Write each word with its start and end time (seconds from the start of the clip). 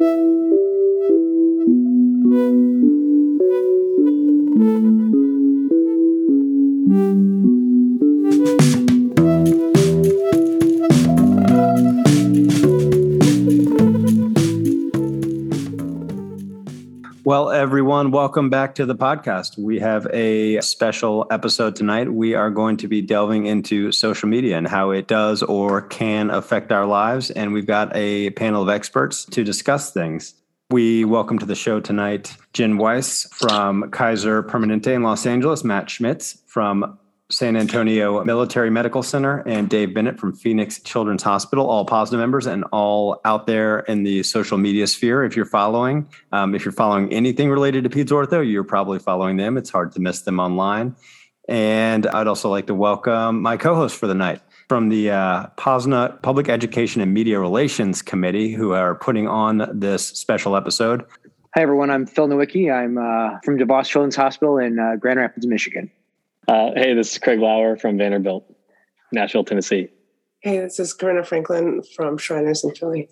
Well, 0.00 0.47
everyone, 17.98 18.12
welcome 18.12 18.48
back 18.48 18.76
to 18.76 18.86
the 18.86 18.94
podcast. 18.94 19.58
We 19.58 19.80
have 19.80 20.06
a 20.12 20.60
special 20.60 21.26
episode 21.32 21.74
tonight. 21.74 22.12
We 22.12 22.32
are 22.32 22.48
going 22.48 22.76
to 22.76 22.86
be 22.86 23.02
delving 23.02 23.46
into 23.46 23.90
social 23.90 24.28
media 24.28 24.56
and 24.56 24.68
how 24.68 24.92
it 24.92 25.08
does 25.08 25.42
or 25.42 25.82
can 25.82 26.30
affect 26.30 26.70
our 26.70 26.86
lives. 26.86 27.32
And 27.32 27.52
we've 27.52 27.66
got 27.66 27.90
a 27.96 28.30
panel 28.30 28.62
of 28.62 28.68
experts 28.68 29.24
to 29.24 29.42
discuss 29.42 29.92
things. 29.92 30.34
We 30.70 31.06
welcome 31.06 31.40
to 31.40 31.46
the 31.46 31.56
show 31.56 31.80
tonight 31.80 32.36
Jen 32.52 32.78
Weiss 32.78 33.26
from 33.32 33.90
Kaiser 33.90 34.44
Permanente 34.44 34.94
in 34.94 35.02
Los 35.02 35.26
Angeles, 35.26 35.64
Matt 35.64 35.90
Schmitz 35.90 36.40
from 36.46 36.96
San 37.30 37.56
Antonio 37.56 38.24
Military 38.24 38.70
Medical 38.70 39.02
Center 39.02 39.42
and 39.46 39.68
Dave 39.68 39.92
Bennett 39.92 40.18
from 40.18 40.32
Phoenix 40.32 40.80
Children's 40.80 41.22
Hospital, 41.22 41.68
all 41.68 41.84
POSNA 41.84 42.16
members 42.16 42.46
and 42.46 42.64
all 42.72 43.20
out 43.26 43.46
there 43.46 43.80
in 43.80 44.02
the 44.02 44.22
social 44.22 44.56
media 44.56 44.86
sphere. 44.86 45.24
If 45.24 45.36
you're 45.36 45.44
following, 45.44 46.08
um, 46.32 46.54
if 46.54 46.64
you're 46.64 46.72
following 46.72 47.12
anything 47.12 47.50
related 47.50 47.84
to 47.84 47.90
Peds 47.90 48.08
Ortho, 48.08 48.50
you're 48.50 48.64
probably 48.64 48.98
following 48.98 49.36
them. 49.36 49.58
It's 49.58 49.68
hard 49.68 49.92
to 49.92 50.00
miss 50.00 50.22
them 50.22 50.40
online. 50.40 50.96
And 51.50 52.06
I'd 52.06 52.26
also 52.26 52.48
like 52.48 52.66
to 52.68 52.74
welcome 52.74 53.42
my 53.42 53.58
co-host 53.58 53.96
for 53.96 54.06
the 54.06 54.14
night 54.14 54.40
from 54.66 54.88
the 54.88 55.10
uh, 55.10 55.46
POSNA 55.58 56.20
Public 56.22 56.48
Education 56.48 57.02
and 57.02 57.12
Media 57.12 57.38
Relations 57.38 58.00
Committee, 58.00 58.52
who 58.52 58.72
are 58.72 58.94
putting 58.94 59.28
on 59.28 59.68
this 59.78 60.06
special 60.06 60.56
episode. 60.56 61.04
Hi, 61.54 61.60
everyone. 61.60 61.90
I'm 61.90 62.06
Phil 62.06 62.26
Nowicki. 62.26 62.72
I'm 62.72 62.96
uh, 62.96 63.38
from 63.44 63.58
DeVos 63.58 63.86
Children's 63.86 64.16
Hospital 64.16 64.56
in 64.56 64.78
uh, 64.78 64.96
Grand 64.96 65.18
Rapids, 65.18 65.46
Michigan. 65.46 65.90
Uh, 66.48 66.70
hey, 66.74 66.94
this 66.94 67.12
is 67.12 67.18
Craig 67.18 67.40
Lauer 67.40 67.76
from 67.76 67.98
Vanderbilt, 67.98 68.50
Nashville, 69.12 69.44
Tennessee. 69.44 69.88
Hey, 70.40 70.58
this 70.60 70.80
is 70.80 70.94
Corinna 70.94 71.22
Franklin 71.22 71.82
from 71.94 72.16
Shriners 72.16 72.64
in 72.64 72.74
Philly. 72.74 73.10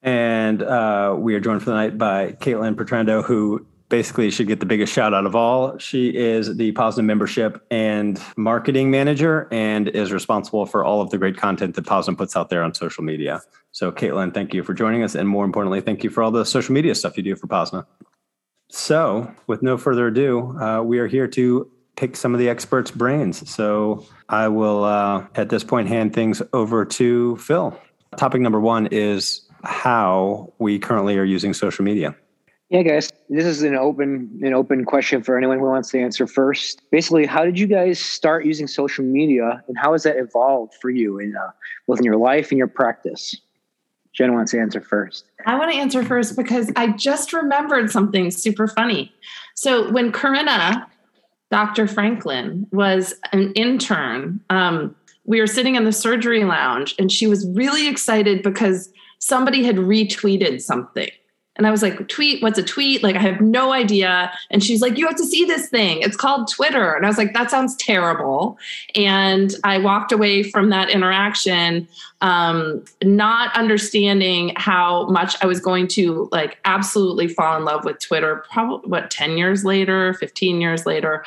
And 0.00 0.62
uh, 0.62 1.16
we 1.18 1.34
are 1.34 1.40
joined 1.40 1.64
for 1.64 1.70
the 1.70 1.76
night 1.76 1.98
by 1.98 2.32
Caitlin 2.40 2.76
Petrando, 2.76 3.24
who 3.24 3.66
basically 3.88 4.30
should 4.30 4.46
get 4.46 4.60
the 4.60 4.66
biggest 4.66 4.92
shout 4.92 5.12
out 5.12 5.26
of 5.26 5.34
all. 5.34 5.76
She 5.78 6.16
is 6.16 6.56
the 6.56 6.70
POSNA 6.70 7.02
membership 7.02 7.66
and 7.68 8.22
marketing 8.36 8.92
manager 8.92 9.48
and 9.50 9.88
is 9.88 10.12
responsible 10.12 10.64
for 10.64 10.84
all 10.84 11.00
of 11.00 11.10
the 11.10 11.18
great 11.18 11.36
content 11.36 11.74
that 11.74 11.84
POSNA 11.84 12.16
puts 12.16 12.36
out 12.36 12.48
there 12.48 12.62
on 12.62 12.74
social 12.74 13.02
media. 13.02 13.40
So, 13.72 13.90
Caitlin, 13.90 14.32
thank 14.32 14.54
you 14.54 14.62
for 14.62 14.72
joining 14.72 15.02
us. 15.02 15.16
And 15.16 15.28
more 15.28 15.44
importantly, 15.44 15.80
thank 15.80 16.04
you 16.04 16.10
for 16.10 16.22
all 16.22 16.30
the 16.30 16.44
social 16.44 16.74
media 16.74 16.94
stuff 16.94 17.16
you 17.16 17.24
do 17.24 17.34
for 17.34 17.48
POSNA. 17.48 17.84
So, 18.70 19.34
with 19.48 19.62
no 19.62 19.76
further 19.78 20.06
ado, 20.06 20.56
uh, 20.60 20.82
we 20.82 21.00
are 21.00 21.08
here 21.08 21.26
to 21.26 21.68
pick 21.98 22.16
some 22.16 22.32
of 22.32 22.38
the 22.38 22.48
experts' 22.48 22.92
brains. 22.92 23.48
So 23.50 24.06
I 24.28 24.46
will, 24.46 24.84
uh, 24.84 25.26
at 25.34 25.48
this 25.48 25.64
point, 25.64 25.88
hand 25.88 26.14
things 26.14 26.40
over 26.52 26.84
to 26.84 27.36
Phil. 27.36 27.78
Topic 28.16 28.40
number 28.40 28.60
one 28.60 28.86
is 28.92 29.42
how 29.64 30.52
we 30.60 30.78
currently 30.78 31.18
are 31.18 31.24
using 31.24 31.52
social 31.52 31.84
media. 31.84 32.14
Yeah, 32.70 32.82
guys, 32.82 33.10
this 33.28 33.46
is 33.46 33.62
an 33.62 33.74
open 33.74 34.40
an 34.42 34.52
open 34.52 34.84
question 34.84 35.22
for 35.22 35.38
anyone 35.38 35.58
who 35.58 35.64
wants 35.64 35.90
to 35.90 35.98
answer 35.98 36.26
first. 36.26 36.82
Basically, 36.90 37.24
how 37.24 37.44
did 37.44 37.58
you 37.58 37.66
guys 37.66 37.98
start 37.98 38.44
using 38.44 38.66
social 38.66 39.04
media, 39.04 39.64
and 39.66 39.76
how 39.78 39.92
has 39.92 40.02
that 40.02 40.18
evolved 40.18 40.74
for 40.80 40.90
you 40.90 41.18
in 41.18 41.34
uh, 41.34 41.50
both 41.86 41.98
in 41.98 42.04
your 42.04 42.18
life 42.18 42.50
and 42.50 42.58
your 42.58 42.68
practice? 42.68 43.34
Jen 44.12 44.34
wants 44.34 44.52
to 44.52 44.60
answer 44.60 44.82
first. 44.82 45.24
I 45.46 45.56
want 45.58 45.72
to 45.72 45.78
answer 45.78 46.04
first 46.04 46.36
because 46.36 46.70
I 46.76 46.88
just 46.88 47.32
remembered 47.32 47.90
something 47.90 48.30
super 48.30 48.66
funny. 48.68 49.14
So 49.54 49.90
when 49.90 50.12
Corinna 50.12 50.86
Dr. 51.50 51.86
Franklin 51.86 52.66
was 52.72 53.14
an 53.32 53.52
intern. 53.54 54.40
Um, 54.50 54.94
we 55.24 55.40
were 55.40 55.46
sitting 55.46 55.74
in 55.74 55.84
the 55.84 55.92
surgery 55.92 56.44
lounge 56.44 56.94
and 56.98 57.10
she 57.10 57.26
was 57.26 57.46
really 57.48 57.88
excited 57.88 58.42
because 58.42 58.90
somebody 59.18 59.62
had 59.64 59.76
retweeted 59.76 60.60
something. 60.60 61.10
And 61.58 61.66
I 61.66 61.70
was 61.72 61.82
like, 61.82 62.08
tweet, 62.08 62.40
what's 62.40 62.58
a 62.58 62.62
tweet? 62.62 63.02
Like, 63.02 63.16
I 63.16 63.20
have 63.20 63.40
no 63.40 63.72
idea. 63.72 64.32
And 64.50 64.62
she's 64.62 64.80
like, 64.80 64.96
you 64.96 65.06
have 65.06 65.16
to 65.16 65.26
see 65.26 65.44
this 65.44 65.68
thing. 65.68 66.00
It's 66.00 66.16
called 66.16 66.48
Twitter. 66.50 66.94
And 66.94 67.04
I 67.04 67.08
was 67.08 67.18
like, 67.18 67.34
that 67.34 67.50
sounds 67.50 67.74
terrible. 67.76 68.56
And 68.94 69.54
I 69.64 69.78
walked 69.78 70.12
away 70.12 70.44
from 70.44 70.70
that 70.70 70.88
interaction, 70.88 71.88
um, 72.20 72.84
not 73.02 73.54
understanding 73.56 74.52
how 74.56 75.08
much 75.08 75.36
I 75.42 75.46
was 75.46 75.58
going 75.58 75.88
to 75.88 76.28
like 76.30 76.58
absolutely 76.64 77.26
fall 77.26 77.56
in 77.56 77.64
love 77.64 77.84
with 77.84 77.98
Twitter, 77.98 78.44
probably 78.50 78.88
what, 78.88 79.10
10 79.10 79.36
years 79.36 79.64
later, 79.64 80.14
15 80.14 80.60
years 80.60 80.86
later. 80.86 81.24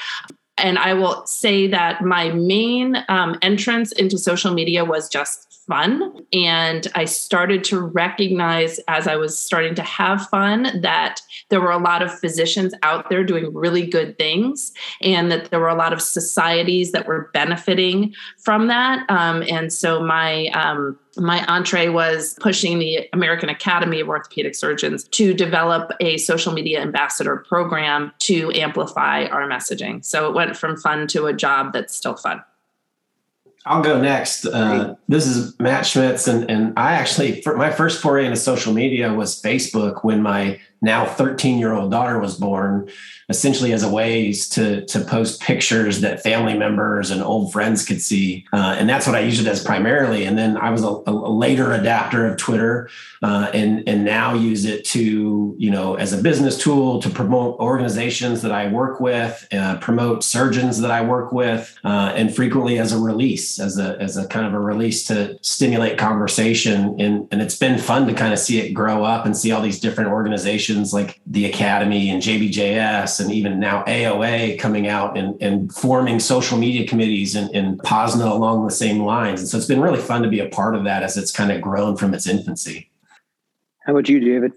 And 0.58 0.78
I 0.78 0.94
will 0.94 1.26
say 1.26 1.68
that 1.68 2.04
my 2.04 2.30
main 2.30 3.04
um, 3.10 3.38
entrance 3.42 3.92
into 3.94 4.18
social 4.18 4.54
media 4.54 4.86
was 4.86 5.10
just 5.10 5.51
fun. 5.68 6.26
And 6.34 6.88
I 6.96 7.06
started 7.06 7.64
to 7.66 7.80
recognize 7.80 8.80
as 8.88 9.08
I 9.08 9.16
was 9.16 9.38
starting 9.38 9.76
to 9.76 9.84
have 9.84 10.28
fun 10.30 10.82
that 10.82 11.22
there 11.50 11.62
were 11.62 11.72
a 11.72 11.78
lot 11.78 12.02
of 12.02 12.12
physicians 12.20 12.74
out 12.84 13.10
there 13.10 13.24
doing 13.24 13.54
really 13.54 13.86
good 13.86 14.18
things 14.18 14.72
and 15.02 15.32
that 15.32 15.50
there 15.52 15.60
were 15.60 15.70
a 15.70 15.76
lot 15.76 15.94
of 15.94 16.02
societies 16.02 16.92
that 16.92 17.08
were 17.08 17.30
benefiting 17.34 18.14
from 18.38 18.68
that. 18.68 19.10
Um, 19.10 19.44
and 19.44 19.72
so 19.72 20.04
my, 20.04 20.48
um, 20.48 20.98
my 21.18 21.46
entree 21.46 21.90
was 21.90 22.36
pushing 22.40 22.80
the 22.80 23.08
American 23.14 23.50
Academy 23.50 24.00
of 24.00 24.08
Orthopedic 24.08 24.56
Surgeons 24.56 25.04
to 25.10 25.34
develop 25.34 25.92
a 26.00 26.18
social 26.18 26.54
media 26.54 26.82
ambassador 26.82 27.38
program 27.48 28.12
to 28.20 28.52
amplify 28.54 29.26
our 29.26 29.48
messaging. 29.48 30.04
So 30.04 30.28
it 30.28 30.34
went 30.34 30.56
from 30.58 30.78
fun 30.78 31.08
to 31.08 31.26
a 31.26 31.34
job 31.34 31.74
that's 31.74 31.96
still 31.96 32.16
fun. 32.16 32.42
I'll 33.66 33.84
go 33.84 34.02
next. 34.02 34.46
Uh, 34.46 34.96
this 35.08 35.28
is 35.28 35.60
Matt 35.60 35.86
Schmitz, 35.86 36.28
and, 36.28 36.50
and 36.50 36.74
I 36.78 36.94
actually, 36.94 37.44
my 37.46 37.70
first 37.70 38.02
foray 38.02 38.26
into 38.26 38.38
social 38.38 38.74
media 38.74 39.14
was 39.14 39.40
Facebook 39.40 40.04
when 40.04 40.22
my 40.22 40.60
now 40.82 41.06
13 41.06 41.60
year 41.60 41.74
old 41.74 41.92
daughter 41.92 42.20
was 42.20 42.36
born 42.36 42.90
essentially 43.30 43.72
as 43.72 43.84
a 43.84 43.90
ways 43.90 44.50
to 44.50 44.86
to 44.86 45.00
post 45.02 45.42
pictures 45.42 46.02
that 46.02 46.22
family 46.22 46.58
members 46.58 47.12
and 47.12 47.22
old 47.22 47.52
friends 47.52 47.86
could 47.86 48.02
see. 48.02 48.46
Uh, 48.52 48.76
and 48.78 48.90
that's 48.90 49.08
what 49.08 49.16
i 49.16 49.20
used 49.20 49.42
it 49.46 49.48
as 49.48 49.64
primarily. 49.64 50.26
And 50.26 50.38
then 50.38 50.58
i 50.58 50.70
was 50.70 50.84
a, 50.84 50.88
a 51.08 51.12
later 51.12 51.74
adapter 51.74 52.26
of 52.28 52.38
twitter 52.38 52.90
uh, 53.22 53.50
and 53.54 53.88
and 53.88 54.04
now 54.04 54.34
use 54.34 54.66
it 54.66 54.84
to 54.86 55.56
you 55.58 55.72
know 55.72 55.96
as 55.96 56.14
a 56.14 56.22
business 56.22 56.58
tool 56.58 57.02
to 57.02 57.10
promote 57.10 57.60
organizations 57.60 58.42
that 58.42 58.52
i 58.52 58.68
work 58.68 59.00
with 59.00 59.48
uh, 59.54 59.78
promote 59.78 60.24
surgeons 60.24 60.80
that 60.82 60.92
i 60.92 61.02
work 61.02 61.32
with 61.32 61.78
uh, 61.84 62.12
and 62.16 62.36
frequently 62.36 62.80
as 62.80 62.92
a 62.92 63.00
release 63.00 63.60
as 63.60 63.78
a 63.78 63.98
as 64.02 64.18
a 64.18 64.28
kind 64.28 64.46
of 64.46 64.54
a 64.54 64.60
release 64.60 65.06
to 65.06 65.38
stimulate 65.42 65.98
conversation. 65.98 67.00
And 67.00 67.28
and 67.32 67.42
it's 67.42 67.58
been 67.58 67.78
fun 67.78 68.08
to 68.08 68.14
kind 68.14 68.34
of 68.34 68.40
see 68.40 68.60
it 68.60 68.74
grow 68.74 69.04
up 69.04 69.26
and 69.26 69.36
see 69.36 69.52
all 69.52 69.62
these 69.62 69.80
different 69.80 70.10
organizations 70.10 70.71
like 70.94 71.20
the 71.26 71.46
Academy 71.46 72.10
and 72.10 72.22
JBJS 72.22 73.20
and 73.20 73.32
even 73.32 73.60
now 73.60 73.84
AOA 73.84 74.60
coming 74.60 74.88
out 74.88 75.18
and, 75.18 75.42
and 75.42 75.74
forming 75.74 76.20
social 76.20 76.58
media 76.58 76.88
committees 76.88 77.36
and, 77.36 77.54
and 77.56 77.80
POSNA 77.84 78.26
along 78.26 78.66
the 78.66 78.72
same 78.72 79.04
lines. 79.04 79.42
And 79.42 79.50
so 79.50 79.58
it's 79.58 79.68
been 79.68 79.82
really 79.82 80.02
fun 80.02 80.22
to 80.24 80.30
be 80.30 80.40
a 80.40 80.50
part 80.50 80.76
of 80.76 80.84
that 80.86 81.04
as 81.04 81.18
it's 81.18 81.32
kind 81.32 81.52
of 81.52 81.62
grown 81.62 81.98
from 81.98 82.14
its 82.14 82.28
infancy. 82.28 82.90
How 83.86 83.94
about 83.94 84.10
you, 84.10 84.20
David? 84.20 84.54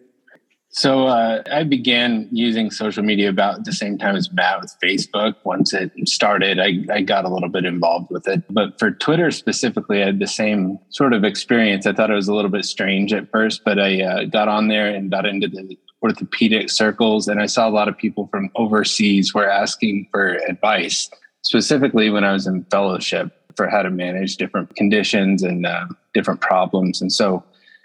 So 0.76 1.06
uh, 1.06 1.40
I 1.52 1.62
began 1.62 2.28
using 2.32 2.68
social 2.72 3.04
media 3.04 3.28
about 3.28 3.64
the 3.64 3.72
same 3.72 3.96
time 3.96 4.16
as 4.16 4.32
Matt 4.32 4.60
with 4.60 4.74
Facebook. 4.82 5.36
Once 5.44 5.72
it 5.72 5.92
started, 6.08 6.58
I, 6.58 6.84
I, 6.92 7.00
got 7.00 7.24
a 7.24 7.28
little 7.28 7.48
bit 7.48 7.64
involved 7.64 8.08
with 8.10 8.26
it. 8.26 8.42
But 8.50 8.76
for 8.80 8.90
Twitter 8.90 9.30
specifically, 9.30 10.02
I 10.02 10.06
had 10.06 10.18
the 10.18 10.26
same 10.26 10.80
sort 10.88 11.12
of 11.12 11.22
experience. 11.22 11.86
I 11.86 11.92
thought 11.92 12.10
it 12.10 12.14
was 12.14 12.26
a 12.26 12.34
little 12.34 12.50
bit 12.50 12.64
strange 12.64 13.12
at 13.12 13.30
first, 13.30 13.62
but 13.64 13.78
I 13.78 14.02
uh, 14.02 14.24
got 14.24 14.48
on 14.48 14.66
there 14.66 14.88
and 14.88 15.12
got 15.12 15.26
into 15.26 15.46
the 15.46 15.78
orthopedic 16.02 16.68
circles, 16.70 17.28
and 17.28 17.40
I 17.40 17.46
saw 17.46 17.68
a 17.68 17.70
lot 17.70 17.86
of 17.86 17.96
people 17.96 18.26
from 18.32 18.50
overseas 18.56 19.32
were 19.32 19.48
asking 19.48 20.08
for 20.10 20.38
advice, 20.48 21.08
specifically 21.42 22.10
when 22.10 22.24
I 22.24 22.32
was 22.32 22.48
in 22.48 22.64
fellowship 22.64 23.30
for 23.56 23.68
how 23.68 23.82
to 23.82 23.90
manage 23.90 24.38
different 24.38 24.74
conditions 24.74 25.44
and 25.44 25.66
uh, 25.66 25.86
different 26.14 26.40
problems. 26.40 27.00
And 27.00 27.12
so, 27.12 27.44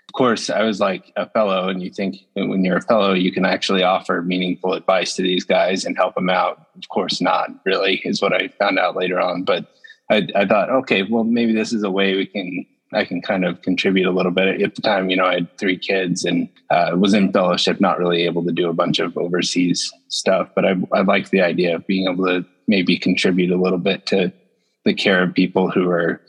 of 0.09 0.13
course, 0.13 0.49
I 0.49 0.63
was 0.63 0.79
like 0.79 1.13
a 1.15 1.29
fellow, 1.29 1.69
and 1.69 1.83
you 1.83 1.91
think 1.91 2.15
when 2.33 2.65
you're 2.65 2.77
a 2.77 2.81
fellow, 2.81 3.13
you 3.13 3.31
can 3.31 3.45
actually 3.45 3.83
offer 3.83 4.23
meaningful 4.23 4.73
advice 4.73 5.15
to 5.15 5.21
these 5.21 5.43
guys 5.43 5.85
and 5.85 5.95
help 5.95 6.15
them 6.15 6.31
out. 6.31 6.65
Of 6.75 6.89
course, 6.89 7.21
not 7.21 7.51
really, 7.63 8.01
is 8.03 8.19
what 8.19 8.33
I 8.33 8.47
found 8.47 8.79
out 8.79 8.95
later 8.95 9.19
on. 9.19 9.43
But 9.43 9.71
I, 10.09 10.27
I 10.35 10.47
thought, 10.47 10.71
okay, 10.71 11.03
well, 11.03 11.25
maybe 11.25 11.53
this 11.53 11.71
is 11.71 11.83
a 11.83 11.91
way 11.91 12.15
we 12.15 12.25
can 12.25 12.65
I 12.91 13.05
can 13.05 13.21
kind 13.21 13.45
of 13.45 13.61
contribute 13.61 14.07
a 14.07 14.11
little 14.11 14.31
bit. 14.31 14.59
At 14.63 14.73
the 14.73 14.81
time, 14.81 15.11
you 15.11 15.15
know, 15.15 15.25
I 15.25 15.35
had 15.35 15.57
three 15.59 15.77
kids 15.77 16.25
and 16.25 16.49
uh, 16.71 16.93
was 16.97 17.13
in 17.13 17.31
fellowship, 17.31 17.79
not 17.79 17.99
really 17.99 18.23
able 18.23 18.43
to 18.45 18.51
do 18.51 18.67
a 18.67 18.73
bunch 18.73 18.97
of 18.97 19.15
overseas 19.15 19.93
stuff. 20.07 20.49
But 20.55 20.65
I, 20.65 20.75
I 20.91 21.01
liked 21.01 21.29
the 21.29 21.41
idea 21.41 21.75
of 21.75 21.85
being 21.85 22.11
able 22.11 22.25
to 22.25 22.43
maybe 22.67 22.97
contribute 22.97 23.51
a 23.51 23.61
little 23.61 23.77
bit 23.77 24.07
to 24.07 24.33
the 24.85 24.95
care 24.95 25.21
of 25.21 25.35
people 25.35 25.69
who 25.69 25.87
are 25.87 26.19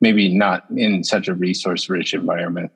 maybe 0.00 0.34
not 0.34 0.64
in 0.74 1.04
such 1.04 1.28
a 1.28 1.34
resource 1.34 1.88
rich 1.88 2.14
environment. 2.14 2.72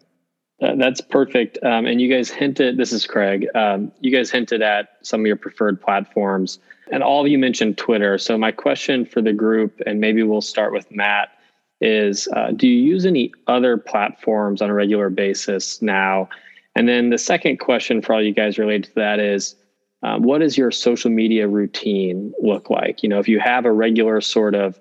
That's 0.77 1.01
perfect. 1.01 1.59
Um, 1.63 1.87
and 1.87 2.01
you 2.01 2.09
guys 2.09 2.31
hinted, 2.31 2.77
this 2.77 2.93
is 2.93 3.05
Craig, 3.05 3.49
um, 3.55 3.91
you 4.01 4.15
guys 4.17 4.31
hinted 4.31 4.63
at 4.63 4.97
some 5.03 5.21
of 5.21 5.27
your 5.27 5.37
preferred 5.37 5.81
platforms, 5.81 6.59
and 6.93 7.03
all 7.03 7.21
of 7.23 7.29
you 7.29 7.39
mentioned 7.39 7.79
Twitter. 7.79 8.17
So, 8.19 8.39
my 8.39 8.53
question 8.53 9.05
for 9.05 9.21
the 9.21 9.33
group, 9.33 9.81
and 9.87 10.01
maybe 10.01 10.23
we'll 10.23 10.41
start 10.41 10.73
with 10.73 10.91
Matt, 10.91 11.31
is 11.81 12.29
uh, 12.29 12.53
do 12.53 12.69
you 12.69 12.81
use 12.81 13.05
any 13.05 13.33
other 13.49 13.77
platforms 13.77 14.63
on 14.63 14.71
a 14.71 14.75
regular 14.75 15.11
basis 15.11 15.83
now? 15.83 16.29
And 16.77 16.89
then 16.89 17.11
the 17.11 17.19
second 17.19 17.59
question 17.59 18.01
for 18.01 18.15
all 18.15 18.23
you 18.23 18.33
guys 18.33 18.59
related 18.59 18.85
to 18.85 18.95
that 18.95 19.19
is 19.19 19.57
um, 20.03 20.23
what 20.23 20.39
does 20.39 20.57
your 20.57 20.71
social 20.71 21.11
media 21.11 21.49
routine 21.49 22.33
look 22.41 22.71
like? 22.71 23.03
You 23.03 23.09
know, 23.09 23.19
if 23.19 23.29
you 23.29 23.41
have 23.41 23.65
a 23.65 23.73
regular 23.73 24.21
sort 24.21 24.55
of 24.55 24.79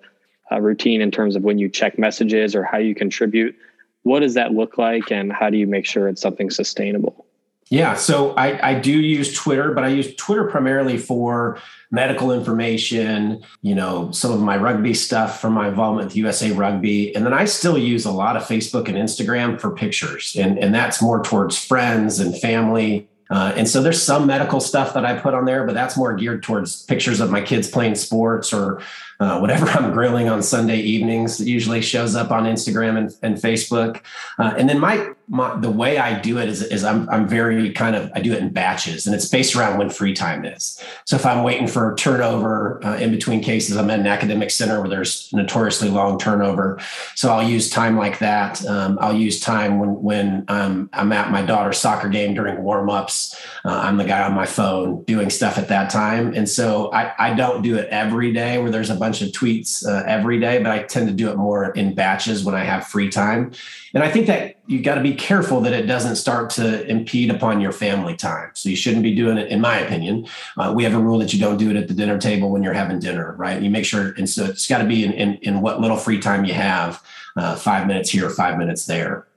uh, 0.52 0.60
routine 0.60 1.02
in 1.02 1.12
terms 1.12 1.36
of 1.36 1.44
when 1.44 1.58
you 1.58 1.70
check 1.70 1.98
messages 1.98 2.56
or 2.56 2.64
how 2.64 2.78
you 2.78 2.94
contribute, 2.94 3.56
what 4.04 4.22
does 4.22 4.34
that 4.34 4.54
look 4.54 4.78
like 4.78 5.12
and 5.12 5.32
how 5.32 5.50
do 5.50 5.58
you 5.58 5.68
make 5.68 5.86
sure 5.86 6.08
it's 6.08 6.22
something 6.22 6.50
sustainable? 6.50 7.26
Yeah 7.70 7.94
so 7.96 8.32
i, 8.32 8.72
I 8.72 8.80
do 8.80 8.92
use 8.92 9.34
twitter 9.34 9.74
but 9.74 9.86
i 9.86 9.88
use 9.88 10.14
twitter 10.16 10.46
primarily 10.50 10.98
for 10.98 11.58
medical 11.90 12.34
information 12.34 13.42
you 13.62 13.74
know 13.74 14.12
some 14.12 14.34
of 14.34 14.42
my 14.42 14.58
rugby 14.58 14.94
stuff 14.94 15.40
from 15.40 15.54
my 15.54 15.70
involvement 15.70 16.08
with 16.08 16.18
usa 16.18 16.52
rugby. 16.52 17.16
And 17.16 17.26
then 17.26 17.34
i 17.34 17.46
still 17.46 17.78
use 17.78 18.04
a 18.04 18.12
lot 18.12 18.36
of 18.36 18.44
facebook 18.44 18.90
and 18.90 18.98
instagram 18.98 19.58
for 19.58 19.72
pictures. 19.72 20.36
And, 20.38 20.60
and 20.60 20.76
that's 20.76 21.02
more 21.02 21.24
towards 21.24 21.58
friends 21.58 22.20
and 22.20 22.38
family. 22.38 23.08
Uh, 23.32 23.54
and 23.56 23.70
so 23.70 23.82
there's 23.82 24.04
some 24.04 24.28
medical 24.28 24.60
stuff 24.60 24.94
that 24.94 25.06
I 25.06 25.18
put 25.18 25.34
on 25.34 25.46
there, 25.46 25.66
but 25.66 25.74
that's 25.74 25.96
more 25.96 26.14
geared 26.14 26.44
towards 26.44 26.84
pictures 26.84 27.22
of 27.22 27.32
my 27.32 27.42
kids 27.42 27.70
playing 27.70 27.96
sports 27.96 28.52
or 28.52 28.82
uh, 29.22 29.38
whatever 29.38 29.68
I'm 29.70 29.94
grilling 29.94 30.28
on 30.28 30.42
Sunday 30.42 30.80
evenings. 30.80 31.40
Usually 31.40 31.82
shows 31.82 32.16
up 32.16 32.32
on 32.32 32.46
Instagram 32.46 32.98
and, 32.98 33.16
and 33.22 33.36
Facebook. 33.36 34.02
Uh, 34.40 34.56
and 34.58 34.68
then 34.68 34.80
my, 34.80 35.12
my, 35.28 35.56
the 35.58 35.70
way 35.70 36.00
I 36.00 36.20
do 36.20 36.40
it 36.40 36.50
is, 36.50 36.64
is 36.64 36.84
I'm, 36.84 37.08
I'm 37.10 37.28
very 37.28 37.72
kind 37.72 37.96
of 37.96 38.12
I 38.16 38.20
do 38.20 38.34
it 38.34 38.40
in 38.40 38.50
batches, 38.50 39.06
and 39.06 39.16
it's 39.16 39.28
based 39.28 39.56
around 39.56 39.78
when 39.78 39.92
free 39.92 40.14
time 40.14 40.44
is. 40.44 40.84
So 41.06 41.16
if 41.16 41.26
I'm 41.26 41.44
waiting 41.44 41.68
for 41.68 41.96
turnover 41.96 42.84
uh, 42.84 42.98
in 42.98 43.12
between 43.12 43.44
cases, 43.44 43.78
I'm 43.78 43.92
at 43.92 44.00
an 44.00 44.08
academic 44.08 44.50
center 44.50 44.80
where 44.80 44.90
there's 44.90 45.32
notoriously 45.32 45.90
long 45.90 46.18
turnover. 46.18 46.80
So 47.16 47.32
I'll 47.32 47.48
use 47.48 47.70
time 47.70 47.98
like 47.98 48.18
that. 48.20 48.66
Um, 48.66 48.98
I'll 49.00 49.16
use 49.16 49.40
time 49.40 49.78
when 49.78 50.02
when 50.02 50.46
um, 50.48 50.90
I'm 50.94 51.12
at 51.12 51.30
my 51.30 51.44
daughter's 51.44 51.78
soccer 51.78 52.10
game 52.10 52.34
during 52.34 52.64
warm 52.64 52.90
ups. 52.90 53.40
Uh, 53.64 53.70
I'm 53.70 53.98
the 53.98 54.06
guy 54.06 54.24
on 54.24 54.34
my 54.34 54.48
phone 54.48 55.04
doing 55.04 55.30
stuff 55.30 55.60
at 55.60 55.68
that 55.68 55.92
time, 55.92 56.34
and 56.34 56.50
so 56.50 56.92
I, 56.92 57.14
I 57.20 57.34
don't 57.36 57.62
do 57.62 57.78
it 57.78 57.88
every 57.90 58.34
day 58.34 58.58
where 58.58 58.72
there's 58.72 58.90
a 58.90 58.96
bunch 58.96 59.11
bunch 59.12 59.22
of 59.22 59.30
tweets 59.30 59.86
uh, 59.86 60.06
every 60.08 60.40
day, 60.40 60.64
but 60.64 60.72
I 60.72 60.84
tend 60.84 61.06
to 61.10 61.14
do 61.14 61.30
it 61.30 61.36
more 61.36 61.72
in 61.72 61.94
batches 61.94 62.46
when 62.46 62.56
I 62.56 62.64
have 62.64 62.88
free 62.88 63.10
time. 63.10 63.52
And 63.94 64.04
I 64.04 64.10
think 64.10 64.26
that 64.28 64.58
you've 64.68 64.84
got 64.84 64.96
to 64.96 65.02
be 65.02 65.14
careful 65.14 65.60
that 65.62 65.74
it 65.74 65.86
doesn't 65.86 66.16
start 66.16 66.50
to 66.52 66.88
impede 66.88 67.30
upon 67.30 67.60
your 67.60 67.74
family 67.74 68.16
time. 68.16 68.52
So 68.54 68.70
you 68.70 68.78
shouldn't 68.78 69.04
be 69.04 69.14
doing 69.14 69.38
it, 69.38 69.50
in 69.50 69.60
my 69.60 69.80
opinion. 69.80 70.28
Uh, 70.58 70.72
we 70.74 70.86
have 70.86 70.94
a 70.94 71.00
rule 71.00 71.20
that 71.20 71.34
you 71.34 71.42
don't 71.42 71.58
do 71.58 71.70
it 71.70 71.76
at 71.76 71.90
the 71.90 71.94
dinner 71.94 72.18
table 72.18 72.52
when 72.52 72.64
you're 72.64 72.72
having 72.72 73.00
dinner, 73.00 73.36
right? 73.38 73.62
You 73.62 73.70
make 73.70 73.84
sure, 73.84 74.14
and 74.14 74.30
so 74.30 74.46
it's 74.46 74.66
got 74.66 74.78
to 74.78 74.88
be 74.88 75.04
in, 75.04 75.12
in, 75.12 75.34
in, 75.42 75.60
what 75.60 75.82
little 75.82 75.98
free 75.98 76.20
time 76.20 76.46
you 76.46 76.54
have, 76.54 77.04
uh, 77.36 77.58
five 77.58 77.88
minutes 77.88 78.10
here, 78.10 78.30
five 78.30 78.58
minutes 78.58 78.86
there. 78.86 79.28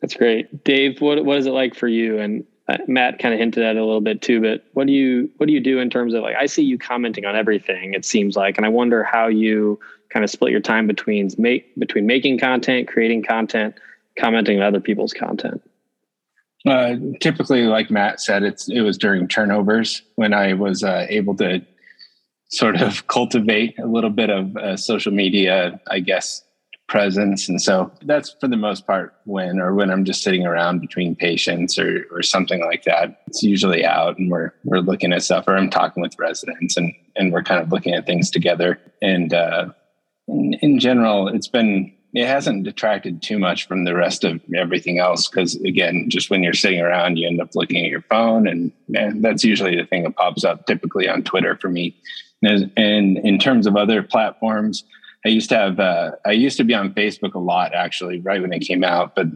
That's 0.00 0.14
great, 0.14 0.62
Dave. 0.62 1.00
What 1.00 1.24
what 1.24 1.36
is 1.38 1.46
it 1.46 1.52
like 1.52 1.74
for 1.74 1.88
you? 1.88 2.20
And 2.20 2.46
Matt 2.86 3.18
kind 3.18 3.32
of 3.34 3.40
hinted 3.40 3.62
at 3.62 3.76
a 3.76 3.84
little 3.84 4.00
bit 4.00 4.22
too, 4.22 4.40
but 4.40 4.64
what 4.72 4.86
do 4.86 4.92
you 4.92 5.30
what 5.36 5.46
do 5.46 5.52
you 5.52 5.60
do 5.60 5.78
in 5.78 5.90
terms 5.90 6.14
of 6.14 6.22
like 6.22 6.36
I 6.36 6.46
see 6.46 6.62
you 6.62 6.78
commenting 6.78 7.24
on 7.24 7.36
everything 7.36 7.94
it 7.94 8.04
seems 8.04 8.36
like, 8.36 8.56
and 8.56 8.66
I 8.66 8.68
wonder 8.68 9.04
how 9.04 9.28
you 9.28 9.78
kind 10.10 10.24
of 10.24 10.30
split 10.30 10.50
your 10.50 10.60
time 10.60 10.86
between 10.86 11.30
make 11.38 11.74
between 11.78 12.06
making 12.06 12.38
content, 12.38 12.88
creating 12.88 13.22
content, 13.22 13.74
commenting 14.18 14.58
on 14.58 14.64
other 14.64 14.80
people's 14.80 15.12
content. 15.12 15.62
Uh, 16.66 16.96
typically, 17.20 17.62
like 17.62 17.90
Matt 17.90 18.20
said, 18.20 18.42
it's 18.42 18.68
it 18.68 18.82
was 18.82 18.98
during 18.98 19.26
turnovers 19.28 20.02
when 20.16 20.34
I 20.34 20.52
was 20.52 20.84
uh, 20.84 21.06
able 21.08 21.36
to 21.36 21.64
sort 22.50 22.76
of 22.76 23.06
cultivate 23.08 23.78
a 23.78 23.86
little 23.86 24.10
bit 24.10 24.30
of 24.30 24.56
uh, 24.56 24.76
social 24.76 25.12
media, 25.12 25.80
I 25.88 26.00
guess, 26.00 26.42
presence. 26.90 27.48
And 27.48 27.62
so 27.62 27.90
that's 28.02 28.34
for 28.40 28.48
the 28.48 28.56
most 28.56 28.86
part 28.86 29.14
when, 29.24 29.60
or 29.60 29.74
when 29.74 29.90
I'm 29.90 30.04
just 30.04 30.22
sitting 30.22 30.44
around 30.44 30.80
between 30.80 31.14
patients 31.14 31.78
or, 31.78 32.04
or 32.10 32.20
something 32.20 32.60
like 32.60 32.82
that. 32.82 33.22
It's 33.28 33.44
usually 33.44 33.84
out 33.84 34.18
and 34.18 34.30
we're, 34.30 34.52
we're 34.64 34.80
looking 34.80 35.12
at 35.12 35.22
stuff 35.22 35.44
or 35.46 35.56
I'm 35.56 35.70
talking 35.70 36.02
with 36.02 36.18
residents 36.18 36.76
and, 36.76 36.92
and 37.14 37.32
we're 37.32 37.44
kind 37.44 37.62
of 37.62 37.70
looking 37.70 37.94
at 37.94 38.06
things 38.06 38.28
together. 38.28 38.78
And, 39.00 39.32
uh, 39.32 39.70
in, 40.26 40.54
in 40.60 40.80
general, 40.80 41.28
it's 41.28 41.48
been, 41.48 41.94
it 42.12 42.26
hasn't 42.26 42.64
detracted 42.64 43.22
too 43.22 43.38
much 43.38 43.68
from 43.68 43.84
the 43.84 43.94
rest 43.94 44.24
of 44.24 44.40
everything 44.56 44.98
else. 44.98 45.28
Cause 45.28 45.54
again, 45.64 46.06
just 46.08 46.28
when 46.28 46.42
you're 46.42 46.54
sitting 46.54 46.80
around, 46.80 47.18
you 47.18 47.28
end 47.28 47.40
up 47.40 47.54
looking 47.54 47.84
at 47.84 47.90
your 47.90 48.02
phone 48.02 48.48
and, 48.48 48.72
and 48.96 49.24
that's 49.24 49.44
usually 49.44 49.76
the 49.76 49.86
thing 49.86 50.02
that 50.02 50.16
pops 50.16 50.44
up 50.44 50.66
typically 50.66 51.08
on 51.08 51.22
Twitter 51.22 51.56
for 51.56 51.68
me. 51.68 51.96
And 52.42 53.18
in 53.18 53.38
terms 53.38 53.68
of 53.68 53.76
other 53.76 54.02
platforms, 54.02 54.82
I 55.24 55.28
used 55.28 55.48
to 55.50 55.56
have 55.56 55.80
uh, 55.80 56.12
I 56.24 56.32
used 56.32 56.56
to 56.58 56.64
be 56.64 56.74
on 56.74 56.94
Facebook 56.94 57.34
a 57.34 57.38
lot 57.38 57.74
actually 57.74 58.20
right 58.20 58.40
when 58.40 58.52
it 58.52 58.60
came 58.60 58.84
out, 58.84 59.14
but 59.14 59.26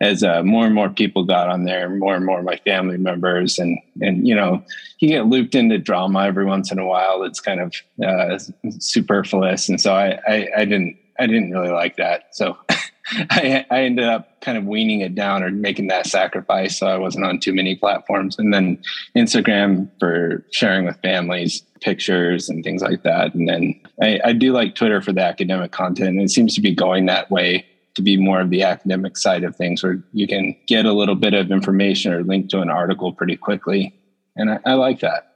as 0.00 0.24
uh, 0.24 0.42
more 0.42 0.64
and 0.64 0.74
more 0.74 0.88
people 0.88 1.24
got 1.24 1.48
on 1.48 1.64
there, 1.64 1.88
more 1.90 2.16
and 2.16 2.24
more 2.24 2.38
of 2.38 2.44
my 2.44 2.56
family 2.64 2.96
members, 2.96 3.58
and 3.58 3.78
and 4.00 4.26
you 4.26 4.34
know, 4.34 4.64
you 4.98 5.08
get 5.08 5.26
looped 5.26 5.54
into 5.54 5.78
drama 5.78 6.24
every 6.24 6.46
once 6.46 6.72
in 6.72 6.78
a 6.78 6.86
while. 6.86 7.22
It's 7.22 7.40
kind 7.40 7.60
of 7.60 7.74
uh, 8.04 8.38
superfluous, 8.78 9.68
and 9.68 9.80
so 9.80 9.94
I, 9.94 10.18
I, 10.26 10.48
I 10.58 10.64
didn't 10.64 10.96
I 11.18 11.26
didn't 11.26 11.50
really 11.50 11.70
like 11.70 11.96
that. 11.96 12.34
So 12.34 12.56
I, 13.12 13.66
I 13.70 13.82
ended 13.82 14.06
up 14.06 14.40
kind 14.40 14.56
of 14.56 14.64
weaning 14.64 15.00
it 15.00 15.14
down 15.14 15.42
or 15.42 15.50
making 15.50 15.88
that 15.88 16.06
sacrifice, 16.06 16.78
so 16.78 16.86
I 16.86 16.96
wasn't 16.96 17.26
on 17.26 17.38
too 17.38 17.52
many 17.52 17.76
platforms. 17.76 18.38
And 18.38 18.54
then 18.54 18.82
Instagram 19.14 19.90
for 20.00 20.44
sharing 20.50 20.86
with 20.86 20.98
families 21.02 21.62
pictures 21.80 22.48
and 22.48 22.62
things 22.62 22.82
like 22.82 23.02
that. 23.02 23.34
And 23.34 23.48
then 23.48 23.80
I, 24.02 24.20
I 24.24 24.32
do 24.32 24.52
like 24.52 24.74
Twitter 24.74 25.00
for 25.00 25.12
the 25.12 25.22
academic 25.22 25.72
content. 25.72 26.10
And 26.10 26.22
it 26.22 26.30
seems 26.30 26.54
to 26.54 26.60
be 26.60 26.74
going 26.74 27.06
that 27.06 27.30
way 27.30 27.66
to 27.94 28.02
be 28.02 28.16
more 28.16 28.40
of 28.40 28.50
the 28.50 28.62
academic 28.62 29.16
side 29.16 29.44
of 29.44 29.56
things 29.56 29.82
where 29.82 30.02
you 30.12 30.26
can 30.26 30.56
get 30.66 30.86
a 30.86 30.92
little 30.92 31.16
bit 31.16 31.34
of 31.34 31.50
information 31.50 32.12
or 32.12 32.22
link 32.22 32.48
to 32.50 32.60
an 32.60 32.70
article 32.70 33.12
pretty 33.12 33.36
quickly. 33.36 33.94
And 34.36 34.50
I, 34.50 34.58
I 34.64 34.74
like 34.74 35.00
that. 35.00 35.26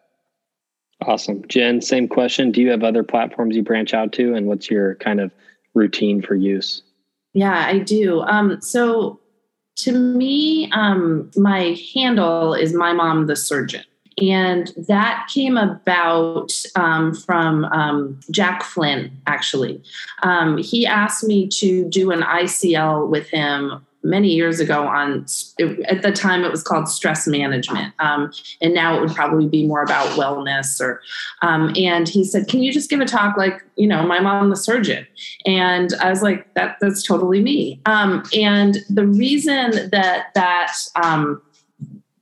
Awesome. 1.03 1.45
Jen, 1.49 1.83
same 1.83 2.09
question. 2.09 2.53
Do 2.53 2.63
you 2.63 2.71
have 2.71 2.83
other 2.83 3.03
platforms 3.03 3.57
you 3.57 3.63
branch 3.63 3.93
out 3.93 4.13
to? 4.13 4.35
And 4.35 4.47
what's 4.47 4.71
your 4.71 4.95
kind 4.97 5.21
of 5.21 5.33
routine 5.75 6.23
for 6.23 6.35
use? 6.35 6.83
Yeah, 7.35 7.67
I 7.67 7.81
do. 7.81 8.21
Um, 8.23 8.61
so 8.61 9.21
to 9.77 9.93
me, 9.93 10.71
um, 10.73 11.31
my 11.37 11.77
handle 11.93 12.55
is 12.55 12.73
my 12.73 12.93
mom, 12.93 13.27
the 13.27 13.37
surgeon. 13.37 13.85
And 14.21 14.73
that 14.89 15.29
came 15.33 15.57
about 15.57 16.53
um, 16.77 17.15
from 17.15 17.65
um, 17.67 18.21
Jack 18.31 18.63
Flynn, 18.63 19.11
actually. 19.27 19.83
Um, 20.23 20.59
he 20.59 20.87
asked 20.87 21.25
me 21.25 21.49
to 21.49 21.89
do 21.89 22.11
an 22.11 22.23
ICL 22.23 23.09
with 23.09 23.29
him 23.29 23.85
many 24.05 24.29
years 24.29 24.61
ago 24.61 24.87
on 24.87 25.25
at 25.89 26.03
the 26.03 26.13
time 26.13 26.45
it 26.45 26.51
was 26.51 26.63
called 26.63 26.89
stress 26.89 27.27
management. 27.27 27.93
Um, 27.99 28.31
and 28.61 28.75
now 28.75 28.97
it 28.97 29.01
would 29.01 29.15
probably 29.15 29.49
be 29.49 29.67
more 29.67 29.83
about 29.83 30.07
wellness 30.11 30.81
or 30.81 31.01
um, 31.43 31.73
and 31.75 32.07
he 32.07 32.23
said 32.23 32.47
can 32.47 32.63
you 32.63 32.71
just 32.71 32.91
give 32.91 33.01
a 33.01 33.07
talk 33.07 33.37
like 33.37 33.65
you 33.77 33.89
know 33.89 34.07
my 34.07 34.21
mom 34.21 34.51
the 34.51 34.57
surgeon? 34.57 35.07
And 35.47 35.95
i 36.01 36.11
was 36.11 36.23
like 36.23 36.53
that 36.55 36.77
that's 36.81 37.03
totally 37.03 37.41
me. 37.41 37.81
Um, 37.87 38.23
and 38.37 38.79
the 38.91 39.07
reason 39.07 39.91
that 39.91 40.35
that 40.35 40.77
um, 41.03 41.41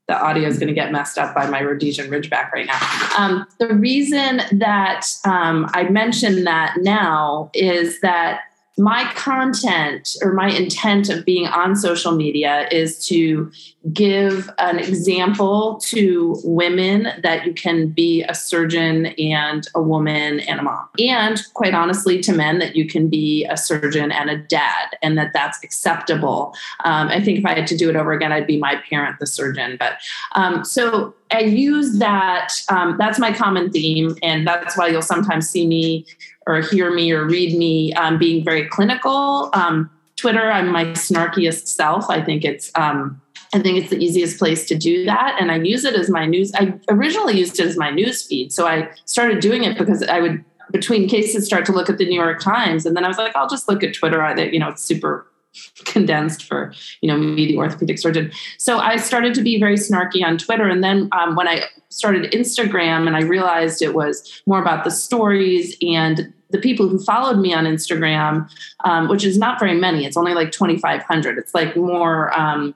the 0.09 0.21
audio 0.21 0.49
is 0.49 0.59
going 0.59 0.69
to 0.69 0.75
get 0.75 0.93
messed 0.93 1.17
up 1.17 1.35
by 1.35 1.49
my 1.49 1.63
Rhodesian 1.63 2.11
Ridgeback 2.11 2.53
right 2.53 2.67
now. 2.67 3.09
Um, 3.17 3.47
the 3.59 3.75
reason 3.75 4.41
that 4.53 5.07
um, 5.25 5.71
I 5.75 5.85
mention 5.85 6.45
that 6.45 6.79
now 6.81 7.51
is 7.55 8.01
that 8.01 8.41
my 8.79 9.05
content 9.15 10.17
or 10.23 10.33
my 10.33 10.49
intent 10.49 11.11
of 11.11 11.25
being 11.25 11.47
on 11.47 11.77
social 11.77 12.13
media 12.13 12.69
is 12.71 13.07
to 13.07 13.51
give 13.93 14.49
an 14.59 14.79
example 14.79 15.79
to 15.81 16.41
women 16.45 17.09
that 17.23 17.45
you 17.45 17.53
can 17.53 17.89
be 17.89 18.23
a 18.23 18.35
surgeon 18.35 19.07
and 19.19 19.69
a 19.75 19.83
woman 19.83 20.41
and 20.41 20.61
a 20.61 20.63
mom. 20.63 20.89
And 20.99 21.43
quite 21.53 21.75
honestly 21.75 22.21
to 22.23 22.33
men 22.33 22.61
that 22.61 22.75
you 22.75 22.87
can 22.87 23.09
be 23.09 23.45
a 23.45 23.57
surgeon 23.57 24.11
and 24.11 24.31
a 24.31 24.39
dad 24.39 24.97
and 25.03 25.19
that 25.19 25.33
that's 25.33 25.63
acceptable. 25.63 26.55
Um, 26.85 27.09
i 27.09 27.21
think 27.23 27.39
if 27.39 27.45
i 27.45 27.55
had 27.55 27.67
to 27.67 27.77
do 27.77 27.91
it 27.91 27.97
over 27.97 28.13
again 28.13 28.33
i'd 28.33 28.47
be 28.47 28.59
my 28.59 28.77
parent 28.89 29.19
the 29.19 29.27
surgeon. 29.27 29.77
But 29.79 29.99
um, 30.35 30.65
so 30.65 31.15
i 31.31 31.41
use 31.41 31.99
that 31.99 32.53
um, 32.69 32.97
that's 32.99 33.19
my 33.19 33.33
common 33.33 33.71
theme 33.71 34.17
and 34.23 34.47
that's 34.47 34.77
why 34.79 34.89
you'll 34.89 35.03
sometimes 35.03 35.49
see 35.49 35.67
me 35.67 36.07
or 36.47 36.61
hear 36.61 36.93
me 36.93 37.13
or 37.13 37.25
read 37.25 37.57
me 37.57 37.93
um, 37.95 38.19
being 38.19 38.45
very 38.45 38.67
clinical. 38.69 39.51
Um, 39.53 39.91
Twitter, 40.17 40.51
I'm 40.51 40.71
my 40.71 40.87
snarkiest 40.87 41.69
self. 41.69 42.09
I 42.09 42.23
think 42.23 42.45
it's 42.45 42.71
um, 42.75 43.21
I 43.55 43.59
think 43.59 43.79
it's 43.79 43.91
the 43.91 43.99
easiest 43.99 44.39
place 44.39 44.67
to 44.69 44.75
do 44.75 45.05
that, 45.05 45.37
and 45.41 45.51
I 45.51 45.57
use 45.57 45.85
it 45.85 45.95
as 45.95 46.09
my 46.09 46.27
news. 46.27 46.53
I 46.55 46.75
originally 46.89 47.39
used 47.39 47.59
it 47.61 47.67
as 47.67 47.77
my 47.77 47.91
news 47.91 48.23
feed, 48.23 48.53
so 48.53 48.67
I 48.67 48.89
started 49.05 49.41
doing 49.41 49.65
it 49.65 49.77
because 49.77 50.03
I 50.05 50.21
would 50.21 50.45
between 50.71 51.07
cases 51.09 51.45
start 51.45 51.67
to 51.67 51.73
look 51.73 51.91
at 51.91 51.99
the 51.99 52.07
New 52.07 52.21
York 52.21 52.41
Times, 52.41 52.87
and 52.87 52.97
then 52.97 53.05
I 53.05 53.09
was 53.09 53.19
like, 53.19 53.35
I'll 53.37 53.49
just 53.49 53.69
look 53.69 53.83
at 53.83 53.95
Twitter. 53.95 54.23
I, 54.23 54.35
you 54.41 54.59
know, 54.59 54.69
it's 54.69 54.83
super 54.83 55.27
condensed 55.85 56.45
for 56.45 56.73
you 57.01 57.09
know 57.09 57.17
me 57.17 57.47
the 57.47 57.57
orthopedic 57.57 57.99
surgeon. 57.99 58.31
So 58.59 58.79
i 58.79 58.97
started 58.97 59.35
to 59.35 59.43
be 59.43 59.59
very 59.59 59.77
snarky 59.77 60.25
on 60.25 60.39
twitter 60.39 60.69
and 60.69 60.83
then 60.83 61.09
um, 61.13 61.35
when 61.35 61.49
i 61.49 61.65
started 61.89 62.31
instagram 62.33 63.07
and 63.07 63.17
i 63.17 63.21
realized 63.21 63.83
it 63.83 63.95
was 63.95 64.43
more 64.47 64.61
about 64.61 64.85
the 64.85 64.91
stories 64.91 65.77
and 65.83 66.33
the 66.51 66.59
people 66.59 66.89
who 66.89 67.03
followed 67.03 67.39
me 67.39 67.53
on 67.53 67.65
instagram 67.65 68.49
um, 68.85 69.09
which 69.09 69.25
is 69.25 69.39
not 69.39 69.59
very 69.59 69.79
many 69.79 70.05
it's 70.07 70.17
only 70.17 70.35
like 70.35 70.53
2500 70.53 71.39
it's 71.39 71.55
like 71.55 71.77
more 71.77 72.39
um, 72.39 72.75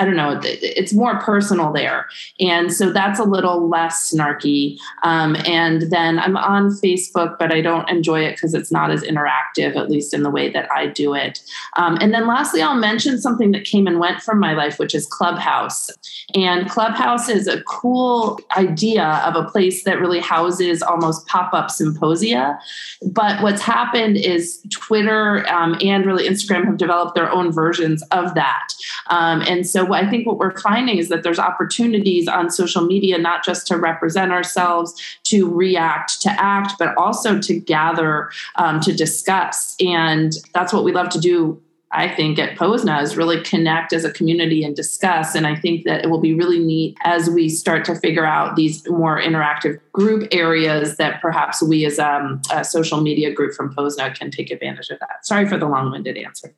I 0.00 0.06
don't 0.06 0.16
know, 0.16 0.40
it's 0.42 0.94
more 0.94 1.20
personal 1.20 1.74
there. 1.74 2.08
And 2.40 2.72
so 2.72 2.90
that's 2.90 3.20
a 3.20 3.24
little 3.24 3.68
less 3.68 4.10
snarky. 4.10 4.78
Um, 5.02 5.36
and 5.44 5.82
then 5.92 6.18
I'm 6.18 6.38
on 6.38 6.70
Facebook, 6.70 7.38
but 7.38 7.52
I 7.52 7.60
don't 7.60 7.86
enjoy 7.90 8.24
it 8.24 8.36
because 8.36 8.54
it's 8.54 8.72
not 8.72 8.90
as 8.90 9.02
interactive, 9.02 9.76
at 9.76 9.90
least 9.90 10.14
in 10.14 10.22
the 10.22 10.30
way 10.30 10.48
that 10.52 10.72
I 10.72 10.86
do 10.86 11.12
it. 11.14 11.40
Um, 11.76 11.98
and 12.00 12.14
then 12.14 12.26
lastly, 12.26 12.62
I'll 12.62 12.76
mention 12.76 13.20
something 13.20 13.50
that 13.50 13.64
came 13.64 13.86
and 13.86 14.00
went 14.00 14.22
from 14.22 14.40
my 14.40 14.54
life, 14.54 14.78
which 14.78 14.94
is 14.94 15.06
Clubhouse. 15.06 15.90
And 16.34 16.70
Clubhouse 16.70 17.28
is 17.28 17.46
a 17.46 17.62
cool 17.64 18.40
idea 18.56 19.22
of 19.26 19.36
a 19.36 19.50
place 19.50 19.84
that 19.84 20.00
really 20.00 20.20
houses 20.20 20.82
almost 20.82 21.26
pop 21.26 21.52
up 21.52 21.70
symposia. 21.70 22.58
But 23.02 23.42
what's 23.42 23.60
happened 23.60 24.16
is 24.16 24.64
Twitter 24.70 25.46
um, 25.52 25.76
and 25.82 26.06
really 26.06 26.26
Instagram 26.26 26.64
have 26.64 26.78
developed 26.78 27.14
their 27.14 27.30
own 27.30 27.52
versions 27.52 28.02
of 28.12 28.34
that. 28.34 28.68
Um, 29.08 29.42
and 29.42 29.66
so 29.66 29.89
I 29.92 30.08
think 30.08 30.26
what 30.26 30.38
we're 30.38 30.58
finding 30.58 30.98
is 30.98 31.08
that 31.08 31.22
there's 31.22 31.38
opportunities 31.38 32.28
on 32.28 32.50
social 32.50 32.84
media, 32.84 33.18
not 33.18 33.44
just 33.44 33.66
to 33.68 33.76
represent 33.76 34.32
ourselves, 34.32 34.94
to 35.24 35.52
react, 35.52 36.20
to 36.22 36.30
act, 36.30 36.74
but 36.78 36.96
also 36.96 37.38
to 37.40 37.60
gather, 37.60 38.30
um, 38.56 38.80
to 38.80 38.92
discuss. 38.92 39.76
And 39.80 40.32
that's 40.54 40.72
what 40.72 40.84
we 40.84 40.92
love 40.92 41.08
to 41.10 41.18
do 41.18 41.60
I 41.92 42.08
think 42.08 42.38
at 42.38 42.56
Posna 42.56 43.02
is 43.02 43.16
really 43.16 43.42
connect 43.42 43.92
as 43.92 44.04
a 44.04 44.12
community 44.12 44.62
and 44.62 44.76
discuss. 44.76 45.34
And 45.34 45.44
I 45.44 45.56
think 45.56 45.84
that 45.84 46.04
it 46.04 46.08
will 46.08 46.20
be 46.20 46.34
really 46.34 46.60
neat 46.60 46.96
as 47.02 47.28
we 47.28 47.48
start 47.48 47.84
to 47.86 47.96
figure 47.96 48.24
out 48.24 48.54
these 48.54 48.88
more 48.88 49.20
interactive 49.20 49.80
group 49.92 50.28
areas 50.30 50.96
that 50.98 51.20
perhaps 51.20 51.60
we 51.60 51.84
as 51.84 51.98
um, 51.98 52.40
a 52.52 52.64
social 52.64 53.00
media 53.00 53.32
group 53.32 53.54
from 53.54 53.74
Posna 53.74 54.16
can 54.16 54.30
take 54.30 54.52
advantage 54.52 54.90
of 54.90 55.00
that. 55.00 55.26
Sorry 55.26 55.48
for 55.48 55.58
the 55.58 55.66
long 55.66 55.90
winded 55.90 56.16
answer. 56.16 56.54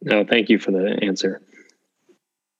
No, 0.00 0.24
thank 0.24 0.48
you 0.48 0.58
for 0.58 0.70
the 0.70 0.98
answer. 1.02 1.42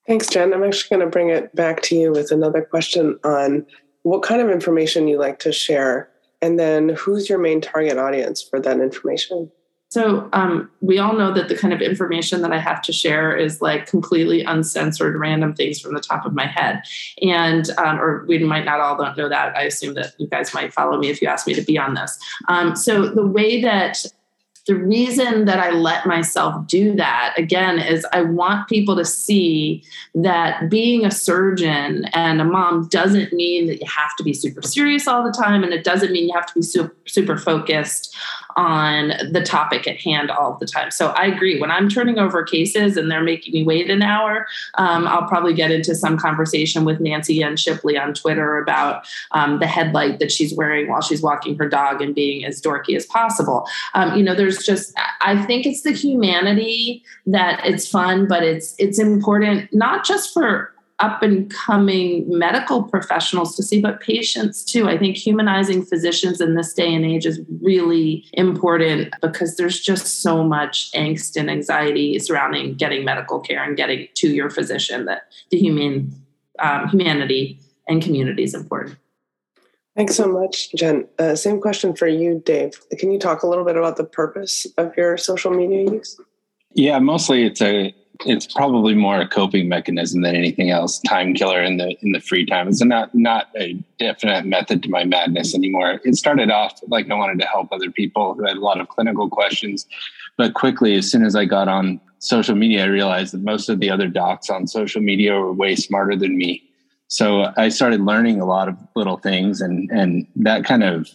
Thanks, 0.09 0.27
Jen. 0.29 0.55
I'm 0.55 0.65
actually 0.65 0.97
going 0.97 1.07
to 1.07 1.12
bring 1.12 1.29
it 1.29 1.55
back 1.55 1.83
to 1.83 1.95
you 1.95 2.12
with 2.12 2.33
another 2.33 2.62
question 2.62 3.19
on 3.25 3.67
what 4.05 4.23
kind 4.23 4.41
of 4.41 4.49
information 4.49 5.07
you 5.07 5.19
like 5.19 5.38
to 5.41 5.53
share, 5.53 6.09
and 6.41 6.59
then 6.59 6.88
who's 6.88 7.29
your 7.29 7.38
main 7.38 7.61
target 7.61 7.99
audience 7.99 8.43
for 8.43 8.59
that 8.59 8.81
information. 8.81 9.50
So 9.91 10.31
um, 10.33 10.71
we 10.81 10.99
all 10.99 11.12
know 11.12 11.33
that 11.35 11.49
the 11.49 11.57
kind 11.57 11.75
of 11.75 11.83
information 11.83 12.41
that 12.41 12.53
I 12.53 12.59
have 12.59 12.81
to 12.83 12.93
share 12.93 13.37
is 13.37 13.61
like 13.61 13.87
completely 13.87 14.45
uncensored, 14.45 15.15
random 15.17 15.55
things 15.55 15.79
from 15.79 15.93
the 15.93 16.00
top 16.00 16.25
of 16.25 16.33
my 16.35 16.47
head, 16.47 16.83
and 17.21 17.69
um, 17.77 18.00
or 18.00 18.25
we 18.27 18.38
might 18.38 18.65
not 18.65 18.81
all 18.81 18.97
don't 18.97 19.17
know 19.17 19.29
that. 19.29 19.55
I 19.59 19.65
assume 19.65 19.93
that 19.95 20.15
you 20.17 20.27
guys 20.27 20.55
might 20.55 20.73
follow 20.73 20.99
me 20.99 21.11
if 21.11 21.21
you 21.21 21.29
ask 21.29 21.47
me 21.47 21.53
to 21.53 21.62
be 21.62 21.77
on 21.77 21.93
this. 21.93 22.19
Um, 22.49 22.75
so 22.77 23.09
the 23.09 23.27
way 23.27 23.61
that 23.61 24.07
the 24.69 24.77
reason 24.77 25.47
that 25.47 25.59
I 25.59 25.71
let 25.71 26.05
myself 26.05 26.67
do 26.67 26.95
that 26.97 27.33
again 27.39 27.79
is 27.79 28.07
I 28.13 28.21
want 28.21 28.69
people 28.69 28.95
to 28.97 29.05
see 29.05 29.83
that 30.15 30.69
being 30.69 31.07
a 31.07 31.11
surgeon 31.11 32.05
and 32.13 32.39
a 32.39 32.45
mom 32.45 32.87
doesn't 32.89 33.33
mean 33.33 33.67
that 33.69 33.81
you 33.81 33.87
have 33.87 34.15
to 34.19 34.23
be 34.23 34.35
super 34.35 34.61
serious 34.61 35.09
all 35.09 35.25
the 35.25 35.33
time, 35.33 35.65
and 35.65 35.73
it 35.73 35.85
doesn't 35.85 36.13
mean 36.13 36.29
you 36.29 36.35
have 36.35 36.47
to 36.47 36.55
be 36.55 36.63
super, 36.63 36.95
super 37.07 37.39
focused 37.39 38.15
on 38.59 39.12
the 39.31 39.41
topic 39.41 39.87
at 39.87 40.00
hand 40.00 40.33
all 40.33 40.57
the 40.59 40.67
time. 40.67 40.91
So 40.91 41.11
I 41.11 41.27
agree. 41.27 41.61
When 41.61 41.71
I'm 41.71 41.88
turning 41.88 42.19
over 42.19 42.43
cases 42.43 42.97
and 42.97 43.09
they're 43.09 43.23
making 43.23 43.55
me 43.55 43.62
wait 43.62 43.88
an 43.88 44.03
hour, 44.03 44.49
um, 44.75 45.07
I'll 45.07 45.29
probably 45.29 45.55
get 45.55 45.71
into 45.71 45.95
some 45.95 46.19
conversation 46.19 46.85
with 46.85 46.99
Nancy 46.99 47.41
and 47.41 47.59
Shipley 47.59 47.97
on 47.97 48.15
Twitter 48.15 48.59
about 48.59 49.07
um, 49.31 49.61
the 49.61 49.69
headlight 49.69 50.19
that 50.19 50.33
she's 50.33 50.53
wearing 50.53 50.88
while 50.88 51.00
she's 51.00 51.23
walking 51.23 51.57
her 51.57 51.69
dog 51.69 52.03
and 52.03 52.17
being 52.17 52.45
as 52.45 52.61
dorky 52.61 52.97
as 52.97 53.07
possible. 53.07 53.69
Um, 53.95 54.17
you 54.17 54.25
know, 54.25 54.35
there's 54.35 54.65
just 54.67 54.93
I 55.21 55.41
think 55.47 55.65
it's 55.65 55.83
the 55.83 55.93
humanity 55.93 57.05
that 57.27 57.65
it's 57.65 57.88
fun, 57.88 58.27
but 58.27 58.43
it's 58.43 58.75
it's 58.79 58.99
important 58.99 59.73
not 59.73 60.05
just 60.05 60.35
for 60.35 60.73
up 61.00 61.23
and 61.23 61.50
coming 61.50 62.25
medical 62.28 62.83
professionals 62.83 63.55
to 63.57 63.62
see, 63.62 63.81
but 63.81 64.00
patients 64.00 64.64
too. 64.64 64.88
I 64.88 64.99
think 64.99 65.17
humanizing 65.17 65.85
physicians 65.85 66.40
in 66.40 66.55
this 66.55 66.73
day 66.75 66.93
and 66.93 67.05
age 67.05 67.25
is 67.25 67.40
really 67.62 68.26
important 68.33 69.14
because 69.23 69.57
there's 69.57 69.81
just 69.81 70.23
so 70.23 70.43
much 70.43 70.90
angst 70.93 71.37
and 71.37 71.50
anxiety 71.50 72.19
surrounding 72.19 72.75
getting 72.75 73.05
medical 73.05 73.38
care 73.38 73.62
and 73.62 73.76
getting 73.76 74.09
to 74.14 74.28
your 74.28 74.50
physician 74.50 75.05
that 75.05 75.33
the 75.50 75.59
human 75.59 76.12
um, 76.59 76.88
humanity 76.88 77.61
and 77.87 78.02
community 78.02 78.43
is 78.43 78.55
important. 78.55 78.97
Thanks 79.97 80.14
so 80.14 80.28
much, 80.28 80.73
Jen. 80.75 81.09
Uh, 81.19 81.35
same 81.35 81.61
question 81.61 81.95
for 81.95 82.07
you, 82.07 82.40
Dave. 82.45 82.78
Can 82.99 83.11
you 83.11 83.19
talk 83.19 83.43
a 83.43 83.49
little 83.49 83.64
bit 83.64 83.76
about 83.76 83.97
the 83.97 84.05
purpose 84.05 84.67
of 84.76 84.97
your 84.97 85.17
social 85.17 85.50
media 85.50 85.90
use? 85.90 86.21
Yeah, 86.73 86.99
mostly 87.00 87.45
it's 87.45 87.61
a 87.61 87.93
it's 88.27 88.53
probably 88.53 88.95
more 88.95 89.21
a 89.21 89.29
coping 89.29 89.69
mechanism 89.69 90.23
than 90.23 90.35
anything 90.35 90.71
else. 90.71 91.01
Time 91.01 91.35
killer 91.35 91.63
in 91.63 91.77
the 91.77 91.97
in 92.03 92.13
the 92.13 92.21
free 92.21 92.45
time. 92.45 92.69
It's 92.69 92.83
not 92.83 93.15
not 93.15 93.49
a 93.57 93.75
definite 93.99 94.45
method 94.45 94.83
to 94.83 94.91
my 94.91 95.05
madness 95.05 95.55
anymore. 95.55 96.01
It 96.05 96.17
started 96.17 96.51
off 96.51 96.81
like 96.89 97.09
I 97.11 97.15
wanted 97.15 97.39
to 97.41 97.47
help 97.47 97.73
other 97.73 97.91
people 97.91 98.35
who 98.35 98.45
had 98.45 98.57
a 98.57 98.61
lot 98.61 98.81
of 98.81 98.89
clinical 98.89 99.29
questions, 99.29 99.87
but 100.37 100.55
quickly 100.55 100.97
as 100.97 101.11
soon 101.11 101.25
as 101.25 101.37
I 101.37 101.45
got 101.45 101.69
on 101.69 102.01
social 102.19 102.57
media, 102.57 102.85
I 102.85 102.89
realized 102.89 103.33
that 103.35 103.43
most 103.43 103.69
of 103.69 103.79
the 103.79 103.91
other 103.91 104.09
docs 104.09 104.51
on 104.51 104.67
social 104.67 105.01
media 105.01 105.35
were 105.35 105.53
way 105.53 105.77
smarter 105.77 106.17
than 106.17 106.37
me. 106.37 106.63
So 107.07 107.53
I 107.57 107.69
started 107.69 108.01
learning 108.01 108.41
a 108.41 108.47
lot 108.47 108.69
of 108.69 108.77
little 108.97 109.19
things, 109.19 109.61
and 109.61 109.89
and 109.93 110.27
that 110.37 110.65
kind 110.65 110.83
of 110.83 111.09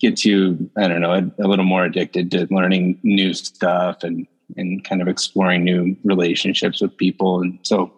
gets 0.00 0.24
you 0.24 0.70
I 0.76 0.86
don't 0.86 1.00
know 1.00 1.12
a, 1.12 1.44
a 1.44 1.48
little 1.48 1.64
more 1.64 1.84
addicted 1.84 2.30
to 2.30 2.46
learning 2.50 3.00
new 3.02 3.34
stuff 3.34 4.02
and 4.02 4.26
and 4.56 4.84
kind 4.84 5.02
of 5.02 5.08
exploring 5.08 5.64
new 5.64 5.96
relationships 6.04 6.80
with 6.80 6.96
people. 6.96 7.40
And 7.40 7.58
so 7.62 7.92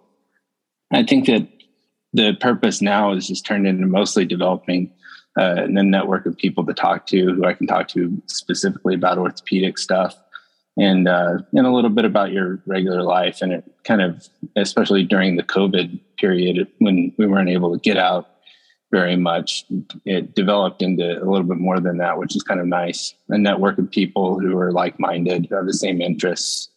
I 0.93 1.03
think 1.03 1.27
that 1.27 1.49
the 2.13 2.35
purpose 2.35 2.83
now 2.83 3.13
is 3.13 3.29
just 3.29 3.47
turned 3.47 3.67
into 3.67 3.87
mostly 3.87 4.25
developing 4.25 4.93
uh, 5.39 5.65
a 5.65 5.69
network 5.69 6.27
of 6.27 6.37
people 6.37 6.65
to 6.67 6.75
talk 6.75 7.07
to 7.07 7.35
who 7.35 7.45
I 7.45 7.55
can 7.55 7.67
talk 7.67 7.89
to 7.89 8.23
specifically 8.27 8.95
about 8.95 9.19
orthopedic 9.19 9.79
stuff 9.79 10.15
and 10.77 11.09
uh, 11.09 11.39
and 11.53 11.67
a 11.67 11.73
little 11.73 11.91
bit 11.91 12.05
about 12.05 12.33
your 12.33 12.61
regular 12.67 13.03
life. 13.03 13.41
And 13.41 13.53
it 13.53 13.65
kind 13.85 14.03
of, 14.03 14.29
especially 14.57 15.05
during 15.05 15.37
the 15.37 15.43
COVID 15.43 15.99
period 16.19 16.67
when 16.79 17.13
we 17.17 17.27
weren't 17.27 17.49
able 17.49 17.73
to 17.73 17.81
get 17.81 17.97
out 17.97 18.29
very 18.93 19.17
much. 19.17 19.65
It 20.05 20.35
developed 20.37 20.83
into 20.83 21.21
a 21.21 21.25
little 21.25 21.43
bit 21.43 21.57
more 21.57 21.81
than 21.81 21.97
that, 21.97 22.19
which 22.19 22.37
is 22.37 22.43
kind 22.45 22.61
of 22.61 22.67
nice. 22.67 23.15
A 23.31 23.39
network 23.39 23.79
of 23.79 23.91
people 23.91 24.39
who 24.39 24.57
are 24.59 24.71
like 24.71 25.01
minded, 25.01 25.49
have 25.51 25.67
the 25.67 25.73
same 25.73 26.01
interests. 26.01 26.69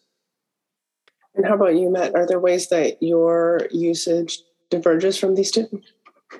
And 1.36 1.46
how 1.46 1.56
about 1.56 1.76
you, 1.76 1.92
Matt? 1.92 2.16
Are 2.16 2.26
there 2.26 2.40
ways 2.40 2.70
that 2.70 3.04
your 3.04 3.68
usage 3.70 4.40
diverges 4.70 5.18
from 5.18 5.36
these 5.36 5.52
two? 5.52 5.68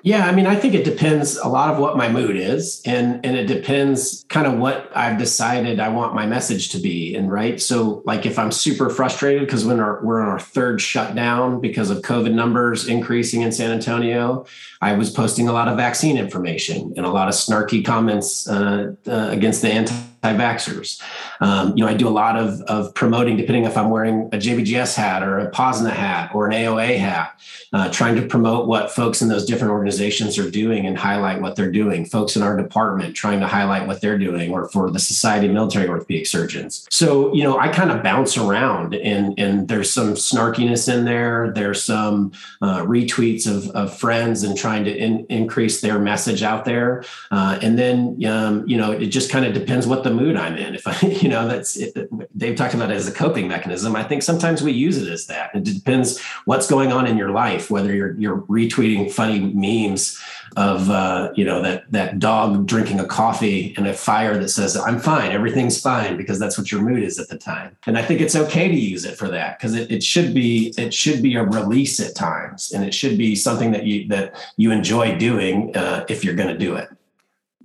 Yeah, 0.02 0.26
I 0.26 0.32
mean, 0.32 0.46
I 0.46 0.56
think 0.56 0.74
it 0.74 0.84
depends 0.84 1.36
a 1.36 1.48
lot 1.48 1.72
of 1.72 1.78
what 1.78 1.96
my 1.96 2.08
mood 2.08 2.36
is, 2.36 2.82
and 2.84 3.24
and 3.24 3.36
it 3.36 3.46
depends 3.46 4.24
kind 4.28 4.46
of 4.46 4.58
what 4.58 4.90
I've 4.94 5.18
decided 5.18 5.80
I 5.80 5.88
want 5.88 6.14
my 6.14 6.26
message 6.26 6.70
to 6.70 6.78
be. 6.78 7.14
And 7.16 7.30
right, 7.30 7.60
so 7.60 8.02
like 8.04 8.26
if 8.26 8.38
I'm 8.38 8.52
super 8.52 8.90
frustrated 8.90 9.46
because 9.46 9.64
when 9.64 9.80
our, 9.80 10.02
we're 10.04 10.20
on 10.20 10.28
our 10.28 10.38
third 10.38 10.80
shutdown 10.80 11.60
because 11.60 11.90
of 11.90 12.02
COVID 12.02 12.32
numbers 12.32 12.86
increasing 12.88 13.42
in 13.42 13.52
San 13.52 13.70
Antonio, 13.70 14.46
I 14.80 14.92
was 14.94 15.10
posting 15.10 15.48
a 15.48 15.52
lot 15.52 15.68
of 15.68 15.76
vaccine 15.76 16.16
information 16.18 16.92
and 16.96 17.06
a 17.06 17.10
lot 17.10 17.28
of 17.28 17.34
snarky 17.34 17.84
comments 17.84 18.48
uh, 18.48 18.94
uh, 19.06 19.28
against 19.30 19.62
the 19.62 19.68
anti 19.68 19.94
vaxxers. 20.22 21.00
Um, 21.40 21.76
you 21.76 21.84
know, 21.84 21.90
I 21.90 21.94
do 21.94 22.08
a 22.08 22.10
lot 22.10 22.36
of, 22.36 22.60
of 22.62 22.94
promoting, 22.94 23.36
depending 23.36 23.64
if 23.64 23.76
I'm 23.76 23.90
wearing 23.90 24.28
a 24.32 24.38
JBJS 24.38 24.94
hat 24.94 25.22
or 25.22 25.38
a 25.38 25.50
POSNA 25.50 25.90
hat 25.90 26.30
or 26.34 26.46
an 26.46 26.52
AOA 26.52 26.98
hat, 26.98 27.40
uh, 27.72 27.90
trying 27.90 28.16
to 28.16 28.22
promote 28.22 28.66
what 28.66 28.90
folks 28.90 29.22
in 29.22 29.28
those 29.28 29.44
different 29.44 29.72
organizations 29.72 30.38
are 30.38 30.50
doing 30.50 30.86
and 30.86 30.96
highlight 30.96 31.40
what 31.40 31.56
they're 31.56 31.70
doing. 31.70 32.04
Folks 32.04 32.36
in 32.36 32.42
our 32.42 32.56
department 32.56 33.14
trying 33.14 33.40
to 33.40 33.46
highlight 33.46 33.86
what 33.86 34.00
they're 34.00 34.18
doing, 34.18 34.50
or 34.50 34.68
for 34.68 34.90
the 34.90 34.98
Society 34.98 35.46
of 35.46 35.52
Military 35.52 35.88
Orthopedic 35.88 36.26
Surgeons. 36.26 36.86
So, 36.90 37.32
you 37.34 37.42
know, 37.42 37.58
I 37.58 37.68
kind 37.68 37.90
of 37.90 38.02
bounce 38.02 38.36
around 38.36 38.94
and, 38.94 39.38
and 39.38 39.68
there's 39.68 39.92
some 39.92 40.14
snarkiness 40.14 40.92
in 40.92 41.04
there. 41.04 41.52
There's 41.54 41.84
some 41.84 42.32
uh, 42.62 42.82
retweets 42.82 43.46
of, 43.46 43.68
of 43.70 43.96
friends 43.96 44.42
and 44.42 44.56
trying 44.56 44.84
to 44.84 44.96
in, 44.96 45.26
increase 45.28 45.80
their 45.80 45.98
message 45.98 46.42
out 46.42 46.64
there. 46.64 47.04
Uh, 47.30 47.58
and 47.62 47.78
then, 47.78 48.24
um, 48.26 48.66
you 48.66 48.76
know, 48.76 48.92
it 48.92 49.06
just 49.06 49.30
kind 49.30 49.44
of 49.44 49.52
depends 49.52 49.86
what 49.86 50.04
the 50.06 50.14
mood 50.14 50.36
I'm 50.36 50.56
in. 50.56 50.74
If 50.74 50.86
I, 50.86 50.98
you 51.06 51.28
know, 51.28 51.46
that's 51.46 51.76
it, 51.76 51.94
Dave 52.38 52.56
talked 52.56 52.74
about 52.74 52.90
it 52.90 52.94
as 52.94 53.08
a 53.08 53.12
coping 53.12 53.48
mechanism. 53.48 53.96
I 53.96 54.04
think 54.04 54.22
sometimes 54.22 54.62
we 54.62 54.72
use 54.72 54.96
it 54.96 55.10
as 55.10 55.26
that. 55.26 55.54
It 55.54 55.64
depends 55.64 56.22
what's 56.44 56.68
going 56.68 56.92
on 56.92 57.06
in 57.06 57.18
your 57.18 57.30
life, 57.30 57.70
whether 57.70 57.94
you're 57.94 58.14
you're 58.18 58.42
retweeting 58.42 59.10
funny 59.10 59.40
memes 59.40 60.18
of 60.56 60.88
uh, 60.88 61.32
you 61.34 61.44
know 61.44 61.60
that 61.62 61.90
that 61.90 62.18
dog 62.18 62.66
drinking 62.66 63.00
a 63.00 63.04
coffee 63.04 63.74
and 63.76 63.86
a 63.86 63.92
fire 63.92 64.38
that 64.38 64.48
says 64.48 64.76
I'm 64.76 65.00
fine, 65.00 65.32
everything's 65.32 65.80
fine 65.80 66.16
because 66.16 66.38
that's 66.38 66.56
what 66.56 66.70
your 66.70 66.80
mood 66.80 67.02
is 67.02 67.18
at 67.18 67.28
the 67.28 67.38
time. 67.38 67.76
And 67.86 67.98
I 67.98 68.02
think 68.02 68.20
it's 68.20 68.36
okay 68.36 68.68
to 68.68 68.74
use 68.74 69.04
it 69.04 69.18
for 69.18 69.28
that 69.28 69.58
because 69.58 69.74
it, 69.74 69.90
it 69.90 70.02
should 70.02 70.32
be 70.32 70.72
it 70.78 70.94
should 70.94 71.22
be 71.22 71.34
a 71.34 71.42
release 71.42 71.98
at 72.00 72.14
times, 72.14 72.72
and 72.72 72.84
it 72.84 72.94
should 72.94 73.18
be 73.18 73.34
something 73.34 73.72
that 73.72 73.84
you 73.84 74.06
that 74.08 74.36
you 74.56 74.70
enjoy 74.70 75.18
doing 75.18 75.76
uh, 75.76 76.06
if 76.08 76.24
you're 76.24 76.36
going 76.36 76.48
to 76.48 76.58
do 76.58 76.76
it. 76.76 76.88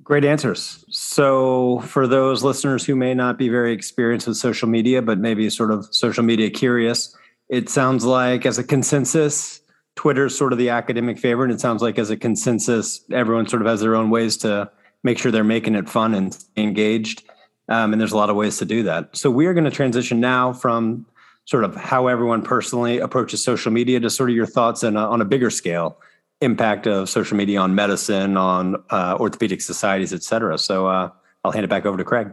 Great 0.03 0.25
answers. 0.25 0.80
So, 1.13 1.79
for 1.87 2.07
those 2.07 2.41
listeners 2.41 2.85
who 2.85 2.95
may 2.95 3.13
not 3.13 3.37
be 3.37 3.49
very 3.49 3.73
experienced 3.73 4.27
with 4.27 4.37
social 4.37 4.69
media, 4.69 5.01
but 5.01 5.19
maybe 5.19 5.49
sort 5.49 5.69
of 5.69 5.93
social 5.93 6.23
media 6.23 6.49
curious, 6.49 7.13
it 7.49 7.67
sounds 7.67 8.05
like 8.05 8.45
as 8.45 8.57
a 8.57 8.63
consensus, 8.63 9.59
Twitter's 9.97 10.37
sort 10.37 10.53
of 10.53 10.57
the 10.57 10.69
academic 10.69 11.19
favorite. 11.19 11.51
And 11.51 11.55
It 11.55 11.59
sounds 11.59 11.81
like 11.81 11.99
as 11.99 12.11
a 12.11 12.15
consensus, 12.15 13.01
everyone 13.11 13.45
sort 13.45 13.61
of 13.61 13.67
has 13.67 13.81
their 13.81 13.93
own 13.93 14.09
ways 14.09 14.37
to 14.37 14.71
make 15.03 15.17
sure 15.17 15.33
they're 15.33 15.43
making 15.43 15.75
it 15.75 15.89
fun 15.89 16.13
and 16.13 16.37
engaged. 16.55 17.23
Um, 17.67 17.91
and 17.91 17.99
there's 17.99 18.13
a 18.13 18.17
lot 18.17 18.29
of 18.29 18.37
ways 18.37 18.57
to 18.59 18.65
do 18.65 18.83
that. 18.83 19.09
So, 19.13 19.29
we 19.29 19.47
are 19.47 19.53
going 19.53 19.65
to 19.65 19.69
transition 19.69 20.21
now 20.21 20.53
from 20.53 21.05
sort 21.43 21.65
of 21.65 21.75
how 21.75 22.07
everyone 22.07 22.41
personally 22.41 22.99
approaches 22.99 23.43
social 23.43 23.73
media 23.73 23.99
to 23.99 24.09
sort 24.09 24.29
of 24.29 24.35
your 24.37 24.45
thoughts 24.45 24.81
on 24.81 24.95
a, 24.95 25.09
on 25.09 25.19
a 25.19 25.25
bigger 25.25 25.49
scale 25.49 25.97
impact 26.41 26.87
of 26.87 27.09
social 27.09 27.37
media 27.37 27.59
on 27.59 27.75
medicine, 27.75 28.35
on 28.35 28.83
uh, 28.89 29.17
orthopedic 29.19 29.61
societies, 29.61 30.11
et 30.11 30.23
cetera. 30.23 30.57
So 30.57 30.87
uh, 30.87 31.09
I'll 31.43 31.51
hand 31.51 31.63
it 31.63 31.69
back 31.69 31.85
over 31.85 31.97
to 31.97 32.03
Craig. 32.03 32.29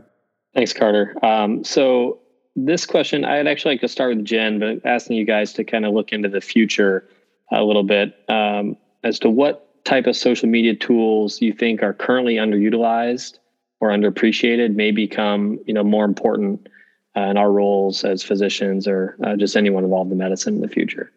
Thanks, 0.55 0.73
Carter. 0.73 1.15
Um, 1.23 1.63
so 1.63 2.19
this 2.57 2.87
question, 2.87 3.25
I'd 3.25 3.47
actually 3.47 3.75
like 3.75 3.83
to 3.83 3.89
start 3.89 4.17
with 4.17 4.25
Jen, 4.25 4.59
but 4.59 4.85
asking 4.85 5.17
you 5.17 5.25
guys 5.25 5.53
to 5.53 5.65
kind 5.65 5.85
of 5.85 5.93
look 5.93 6.13
into 6.13 6.29
the 6.29 6.41
future 6.41 7.09
a 7.53 7.63
little 7.63 7.85
bit 7.85 8.15
um, 8.29 8.77
as 9.05 9.19
to 9.21 9.31
what 9.31 9.85
type 9.85 10.07
of 10.07 10.17
social 10.17 10.49
media 10.49 10.75
tools 10.75 11.41
you 11.41 11.53
think 11.53 11.83
are 11.83 11.95
currently 11.95 12.35
underutilized 12.35 13.39
or 13.81 13.91
underappreciated 13.91 14.75
may 14.75 14.91
become, 14.91 15.59
you 15.67 15.73
know, 15.73 15.85
more 15.85 16.05
important 16.05 16.69
uh, 17.17 17.21
in 17.21 17.37
our 17.37 17.53
roles 17.53 18.05
as 18.05 18.23
physicians 18.23 18.89
or 18.89 19.17
uh, 19.25 19.37
just 19.37 19.57
anyone 19.57 19.85
involved 19.85 20.11
in 20.11 20.19
medicine 20.19 20.55
in 20.55 20.61
the 20.61 20.69
future. 20.69 21.13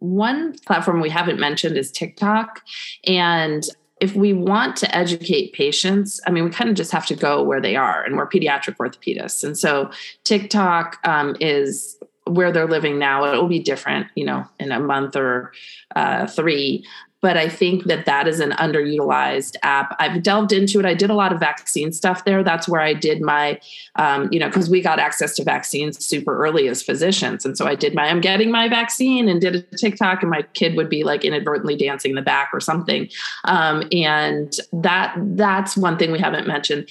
One 0.00 0.56
platform 0.60 1.00
we 1.00 1.10
haven't 1.10 1.40
mentioned 1.40 1.76
is 1.76 1.90
TikTok. 1.90 2.62
And 3.06 3.64
if 4.00 4.14
we 4.14 4.32
want 4.32 4.76
to 4.76 4.96
educate 4.96 5.52
patients, 5.52 6.20
I 6.26 6.30
mean, 6.30 6.44
we 6.44 6.50
kind 6.50 6.70
of 6.70 6.76
just 6.76 6.92
have 6.92 7.06
to 7.06 7.16
go 7.16 7.42
where 7.42 7.60
they 7.60 7.74
are, 7.74 8.04
and 8.04 8.16
we're 8.16 8.28
pediatric 8.28 8.76
orthopedists. 8.76 9.42
And 9.42 9.58
so 9.58 9.90
TikTok 10.24 10.98
um, 11.04 11.36
is 11.40 11.98
where 12.24 12.52
they're 12.52 12.68
living 12.68 12.98
now. 12.98 13.24
It 13.24 13.36
will 13.36 13.48
be 13.48 13.58
different, 13.58 14.06
you 14.14 14.24
know, 14.24 14.46
in 14.60 14.70
a 14.70 14.78
month 14.78 15.16
or 15.16 15.52
uh, 15.96 16.26
three 16.26 16.86
but 17.20 17.36
I 17.36 17.48
think 17.48 17.84
that 17.84 18.06
that 18.06 18.28
is 18.28 18.40
an 18.40 18.52
underutilized 18.52 19.56
app. 19.62 19.96
I've 19.98 20.22
delved 20.22 20.52
into 20.52 20.78
it. 20.78 20.86
I 20.86 20.94
did 20.94 21.10
a 21.10 21.14
lot 21.14 21.32
of 21.32 21.40
vaccine 21.40 21.92
stuff 21.92 22.24
there. 22.24 22.44
That's 22.44 22.68
where 22.68 22.80
I 22.80 22.94
did 22.94 23.20
my, 23.20 23.60
um, 23.96 24.28
you 24.32 24.38
know, 24.38 24.46
because 24.48 24.70
we 24.70 24.80
got 24.80 24.98
access 24.98 25.34
to 25.36 25.44
vaccines 25.44 26.04
super 26.04 26.36
early 26.44 26.68
as 26.68 26.82
physicians, 26.82 27.44
and 27.44 27.56
so 27.56 27.66
I 27.66 27.74
did 27.74 27.94
my 27.94 28.08
I'm 28.08 28.20
getting 28.20 28.50
my 28.50 28.68
vaccine 28.68 29.28
and 29.28 29.40
did 29.40 29.56
a 29.56 29.76
TikTok, 29.76 30.22
and 30.22 30.30
my 30.30 30.42
kid 30.54 30.76
would 30.76 30.88
be 30.88 31.04
like 31.04 31.24
inadvertently 31.24 31.76
dancing 31.76 32.10
in 32.10 32.16
the 32.16 32.22
back 32.22 32.50
or 32.52 32.60
something, 32.60 33.08
um, 33.44 33.82
and 33.92 34.54
that 34.72 35.14
that's 35.18 35.76
one 35.76 35.98
thing 35.98 36.12
we 36.12 36.18
haven't 36.18 36.46
mentioned. 36.46 36.88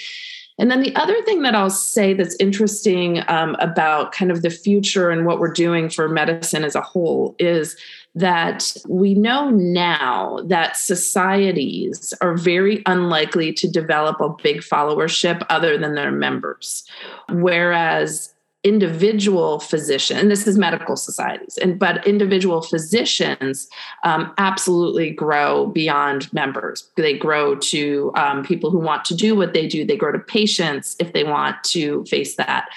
And 0.60 0.72
then 0.72 0.82
the 0.82 0.96
other 0.96 1.22
thing 1.24 1.44
that 1.44 1.54
I'll 1.54 1.70
say 1.70 2.14
that's 2.14 2.36
interesting 2.40 3.24
um, 3.28 3.56
about 3.60 4.12
kind 4.12 4.32
of 4.32 4.42
the 4.42 4.50
future 4.50 5.12
and 5.12 5.26
what 5.26 5.40
we're 5.40 5.54
doing 5.54 5.88
for 5.90 6.10
medicine 6.10 6.64
as 6.64 6.74
a 6.74 6.82
whole 6.82 7.36
is 7.38 7.76
that 8.18 8.76
we 8.88 9.14
know 9.14 9.52
now 9.52 10.40
that 10.46 10.76
societies 10.76 12.16
are 12.20 12.36
very 12.36 12.82
unlikely 12.88 13.54
to 13.54 13.70
develop 13.70 14.20
a 14.20 14.30
big 14.42 14.62
followership 14.62 15.46
other 15.50 15.78
than 15.78 15.94
their 15.94 16.12
members. 16.12 16.84
Whereas 17.30 18.34
individual 18.64 19.60
physicians, 19.60 20.20
and 20.20 20.32
this 20.32 20.48
is 20.48 20.58
medical 20.58 20.96
societies, 20.96 21.58
and 21.58 21.78
but 21.78 22.06
individual 22.08 22.62
physicians 22.62 23.68
um, 24.04 24.34
absolutely 24.40 25.12
grow 25.12 25.68
beyond 25.68 26.34
members. 26.34 26.90
They 26.98 27.16
grow 27.16 27.56
to 27.56 28.12
um, 28.16 28.44
people 28.44 28.72
who 28.72 28.80
want 28.80 29.06
to 29.06 29.16
do 29.16 29.36
what 29.36 29.54
they 29.54 29.68
do. 29.68 29.86
They 29.86 29.96
grow 29.96 30.12
to 30.12 30.20
patients 30.20 30.96
if 31.00 31.14
they 31.14 31.24
want 31.24 31.64
to 31.66 32.04
face 32.06 32.36
that 32.38 32.68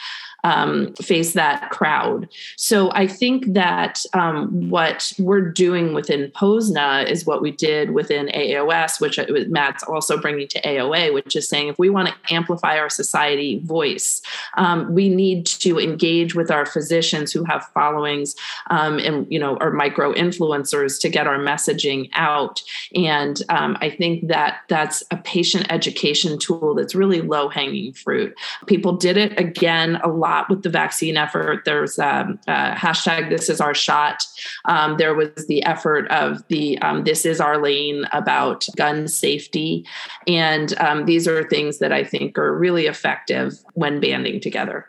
um, 0.44 0.92
face 0.94 1.32
that 1.34 1.70
crowd. 1.70 2.28
So 2.56 2.90
I 2.92 3.06
think 3.06 3.52
that 3.52 4.04
um, 4.14 4.70
what 4.70 5.12
we're 5.18 5.50
doing 5.50 5.94
within 5.94 6.30
POSNA 6.32 7.06
is 7.08 7.26
what 7.26 7.42
we 7.42 7.50
did 7.50 7.90
within 7.90 8.26
AAOS, 8.28 9.00
which 9.00 9.18
Matt's 9.48 9.82
also 9.82 10.18
bringing 10.18 10.48
to 10.48 10.60
AOA, 10.62 11.12
which 11.12 11.36
is 11.36 11.48
saying 11.48 11.68
if 11.68 11.78
we 11.78 11.90
want 11.90 12.08
to 12.08 12.34
amplify 12.34 12.78
our 12.78 12.88
society 12.88 13.60
voice, 13.64 14.22
um, 14.56 14.94
we 14.94 15.08
need 15.08 15.46
to 15.46 15.78
engage 15.78 16.34
with 16.34 16.50
our 16.50 16.66
physicians 16.66 17.32
who 17.32 17.44
have 17.44 17.66
followings 17.74 18.34
um, 18.70 18.98
and 18.98 19.26
you 19.30 19.38
know 19.38 19.56
are 19.58 19.70
micro 19.70 20.12
influencers 20.14 21.00
to 21.00 21.08
get 21.08 21.26
our 21.26 21.38
messaging 21.38 22.08
out. 22.14 22.62
And 22.94 23.42
um, 23.48 23.76
I 23.80 23.90
think 23.90 24.28
that 24.28 24.60
that's 24.68 25.02
a 25.10 25.16
patient 25.16 25.66
education 25.70 26.38
tool 26.38 26.74
that's 26.74 26.94
really 26.94 27.20
low 27.20 27.48
hanging 27.48 27.92
fruit. 27.92 28.34
People 28.66 28.96
did 28.96 29.16
it 29.16 29.38
again 29.38 29.96
a 29.96 30.08
lot 30.08 30.29
lot 30.30 30.48
with 30.48 30.62
the 30.62 30.68
vaccine 30.70 31.16
effort. 31.16 31.64
There's 31.64 31.98
um, 31.98 32.38
uh, 32.46 32.74
hashtag 32.74 33.30
This 33.30 33.48
Is 33.48 33.60
Our 33.60 33.74
Shot. 33.74 34.22
Um, 34.66 34.96
there 34.96 35.14
was 35.14 35.46
the 35.48 35.62
effort 35.64 36.06
of 36.10 36.46
the 36.48 36.78
um, 36.78 37.04
This 37.04 37.26
Is 37.26 37.40
Our 37.40 37.58
Lane 37.60 38.04
about 38.12 38.66
gun 38.76 39.08
safety, 39.08 39.84
and 40.26 40.78
um, 40.78 41.06
these 41.06 41.26
are 41.26 41.48
things 41.48 41.78
that 41.78 41.92
I 41.92 42.04
think 42.04 42.38
are 42.38 42.56
really 42.56 42.86
effective 42.86 43.54
when 43.74 44.00
banding 44.00 44.40
together. 44.40 44.86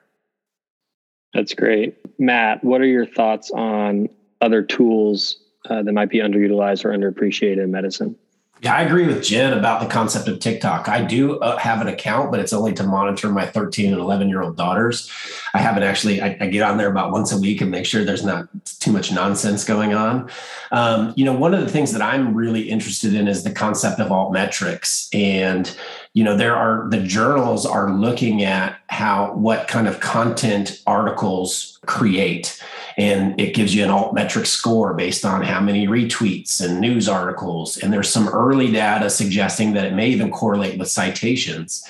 That's 1.34 1.54
great, 1.54 1.98
Matt. 2.20 2.64
What 2.64 2.82
are 2.82 2.86
your 2.98 3.06
thoughts 3.06 3.52
on 3.52 4.10
other 4.42 4.62
tools 4.62 5.38
uh, 5.70 5.82
that 5.82 5.94
might 5.94 6.10
be 6.10 6.20
underutilized 6.20 6.86
or 6.86 6.90
underappreciated 6.90 7.64
in 7.64 7.72
medicine? 7.72 8.16
Yeah, 8.64 8.76
I 8.76 8.84
agree 8.84 9.08
with 9.08 9.24
Jen 9.24 9.58
about 9.58 9.82
the 9.82 9.88
concept 9.88 10.28
of 10.28 10.38
TikTok. 10.38 10.88
I 10.88 11.04
do 11.04 11.40
uh, 11.40 11.58
have 11.58 11.82
an 11.82 11.88
account, 11.88 12.30
but 12.30 12.40
it's 12.40 12.54
only 12.54 12.74
to 12.74 12.84
monitor 12.84 13.30
my 13.30 13.44
13 13.44 13.92
and 13.92 14.00
11 14.00 14.30
year 14.30 14.44
old 14.44 14.56
daughters. 14.56 15.12
I 15.56 15.58
haven't 15.58 15.82
actually, 15.82 16.22
I, 16.22 16.38
I, 16.40 16.46
get 16.46 16.62
on 16.62 16.78
there 16.78 16.92
about 16.92 17.12
once 17.12 17.32
a 17.32 17.40
week 17.40 17.62
and 17.62 17.72
make 17.72 17.88
sure 17.88 18.04
there's 18.04 18.24
not 18.24 18.48
too 18.80 18.92
much 18.92 19.12
nonsense 19.12 19.64
going 19.64 19.96
on. 19.96 20.30
Um, 20.72 21.12
you 21.16 21.26
know, 21.26 21.34
one 21.34 21.56
of 21.56 21.62
the 21.62 21.70
things 21.70 21.92
that 21.94 22.04
I'm 22.04 22.36
really 22.36 22.70
interested 22.70 23.16
in 23.16 23.28
is 23.28 23.44
the 23.44 23.52
concept 23.52 24.00
of 24.00 24.10
altmetrics. 24.10 25.10
And, 25.12 25.76
you 26.14 26.24
know, 26.24 26.38
there 26.38 26.56
are 26.56 26.88
the 26.92 27.02
journals 27.02 27.66
are 27.66 27.92
looking 27.92 28.44
at 28.44 28.78
how, 28.90 29.34
what 29.34 29.70
kind 29.70 29.88
of 29.88 30.02
content 30.02 30.84
articles 30.86 31.80
create 31.88 32.62
and 32.98 33.40
it 33.40 33.54
gives 33.54 33.74
you 33.74 33.84
an 33.84 33.90
altmetric 33.90 34.46
score 34.46 34.94
based 34.94 35.26
on 35.26 35.44
how 35.44 35.60
many 35.60 35.88
retweets 35.88 36.64
and 36.64 36.80
news 36.80 37.08
articles. 37.08 37.78
And 37.78 37.92
there's 37.92 38.10
some 38.10 38.28
early 38.30 38.72
data 38.72 39.10
suggesting 39.10 39.74
that 39.74 39.86
it 39.86 39.94
may 39.94 40.10
even 40.10 40.32
correlate 40.32 40.78
with 40.78 40.90
citations. 40.90 41.84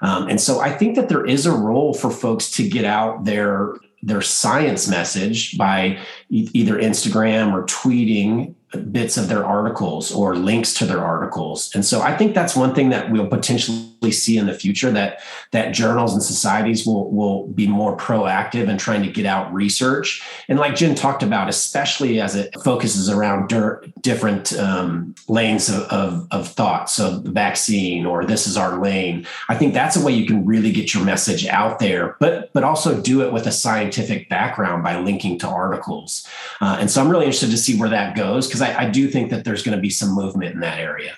Um, 0.00 0.28
and 0.28 0.40
so 0.40 0.60
i 0.60 0.70
think 0.70 0.94
that 0.94 1.08
there 1.08 1.26
is 1.26 1.44
a 1.44 1.52
role 1.52 1.92
for 1.92 2.10
folks 2.10 2.50
to 2.52 2.68
get 2.68 2.84
out 2.84 3.24
their 3.24 3.74
their 4.02 4.22
science 4.22 4.86
message 4.88 5.58
by 5.58 5.98
either 6.30 6.78
instagram 6.78 7.52
or 7.52 7.64
tweeting 7.64 8.54
bits 8.90 9.16
of 9.16 9.28
their 9.28 9.44
articles 9.44 10.12
or 10.12 10.36
links 10.36 10.74
to 10.74 10.84
their 10.84 11.02
articles. 11.02 11.74
And 11.74 11.84
so 11.84 12.02
I 12.02 12.14
think 12.14 12.34
that's 12.34 12.54
one 12.54 12.74
thing 12.74 12.90
that 12.90 13.10
we'll 13.10 13.26
potentially 13.26 14.12
see 14.12 14.36
in 14.36 14.46
the 14.46 14.52
future 14.52 14.90
that 14.90 15.20
that 15.52 15.72
journals 15.72 16.12
and 16.12 16.22
societies 16.22 16.86
will 16.86 17.10
will 17.10 17.46
be 17.48 17.66
more 17.66 17.96
proactive 17.96 18.68
in 18.68 18.76
trying 18.76 19.02
to 19.02 19.10
get 19.10 19.24
out 19.24 19.52
research. 19.54 20.22
And 20.48 20.58
like 20.58 20.76
Jen 20.76 20.94
talked 20.94 21.22
about, 21.22 21.48
especially 21.48 22.20
as 22.20 22.36
it 22.36 22.54
focuses 22.62 23.08
around 23.08 23.48
der- 23.48 23.82
different 24.02 24.52
um, 24.52 25.14
lanes 25.28 25.70
of, 25.70 25.82
of, 25.84 26.28
of 26.30 26.48
thought, 26.48 26.90
so 26.90 27.22
vaccine 27.24 28.04
or 28.04 28.24
this 28.26 28.46
is 28.46 28.58
our 28.58 28.78
lane. 28.78 29.26
I 29.48 29.56
think 29.56 29.72
that's 29.72 29.96
a 29.96 30.04
way 30.04 30.12
you 30.12 30.26
can 30.26 30.44
really 30.44 30.72
get 30.72 30.92
your 30.92 31.04
message 31.04 31.46
out 31.46 31.78
there, 31.78 32.16
but 32.20 32.52
but 32.52 32.64
also 32.64 33.00
do 33.00 33.22
it 33.22 33.32
with 33.32 33.46
a 33.46 33.52
scientific 33.52 34.28
background 34.28 34.82
by 34.82 34.98
linking 34.98 35.38
to 35.38 35.48
articles. 35.48 36.17
Uh, 36.60 36.78
and 36.80 36.90
so 36.90 37.00
I'm 37.00 37.08
really 37.08 37.26
interested 37.26 37.50
to 37.50 37.58
see 37.58 37.78
where 37.78 37.88
that 37.88 38.16
goes 38.16 38.46
because 38.46 38.62
I, 38.62 38.82
I, 38.82 38.90
do 38.90 39.08
think 39.08 39.30
that 39.30 39.44
there's 39.44 39.62
going 39.62 39.76
to 39.76 39.80
be 39.80 39.90
some 39.90 40.14
movement 40.14 40.54
in 40.54 40.60
that 40.60 40.78
area. 40.78 41.16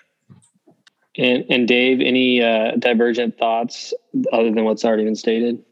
And, 1.17 1.45
and 1.49 1.69
Dave, 1.69 2.01
any 2.01 2.43
uh, 2.43 2.73
divergent 2.79 3.39
thoughts 3.39 3.93
other 4.33 4.51
than 4.51 4.65
what's 4.65 4.85
already 4.85 5.05
been 5.05 5.17
stated? 5.17 5.63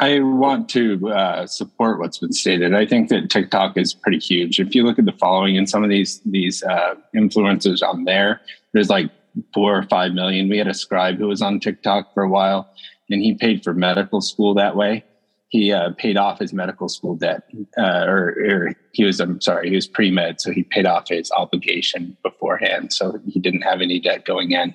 I 0.00 0.20
want 0.20 0.70
to 0.70 1.10
uh, 1.10 1.46
support 1.46 1.98
what's 1.98 2.18
been 2.18 2.32
stated. 2.32 2.74
I 2.74 2.86
think 2.86 3.10
that 3.10 3.28
TikTok 3.28 3.76
is 3.76 3.92
pretty 3.92 4.18
huge. 4.18 4.58
If 4.58 4.74
you 4.74 4.82
look 4.82 4.98
at 4.98 5.04
the 5.04 5.12
following 5.12 5.58
and 5.58 5.68
some 5.68 5.84
of 5.84 5.90
these 5.90 6.20
these 6.24 6.62
uh, 6.62 6.94
influencers 7.14 7.86
on 7.86 8.04
there, 8.04 8.40
there's 8.72 8.88
like 8.88 9.10
four 9.52 9.76
or 9.76 9.82
five 9.84 10.12
million. 10.12 10.48
We 10.48 10.56
had 10.56 10.68
a 10.68 10.74
scribe 10.74 11.18
who 11.18 11.28
was 11.28 11.42
on 11.42 11.60
TikTok 11.60 12.14
for 12.14 12.22
a 12.22 12.28
while, 12.28 12.70
and 13.10 13.20
he 13.20 13.34
paid 13.34 13.62
for 13.62 13.74
medical 13.74 14.22
school 14.22 14.54
that 14.54 14.74
way. 14.74 15.04
He 15.50 15.72
uh, 15.72 15.90
paid 15.98 16.16
off 16.16 16.38
his 16.38 16.52
medical 16.52 16.88
school 16.88 17.16
debt, 17.16 17.42
uh, 17.76 18.04
or, 18.06 18.36
or, 18.48 18.72
he 18.92 19.04
was, 19.04 19.20
I'm 19.20 19.40
sorry, 19.40 19.68
he 19.68 19.74
was 19.74 19.86
pre 19.86 20.10
med. 20.10 20.40
So 20.40 20.52
he 20.52 20.62
paid 20.62 20.86
off 20.86 21.08
his 21.08 21.30
obligation 21.32 22.16
beforehand. 22.22 22.92
So 22.92 23.20
he 23.26 23.40
didn't 23.40 23.62
have 23.62 23.80
any 23.80 23.98
debt 24.00 24.24
going 24.24 24.52
in, 24.52 24.74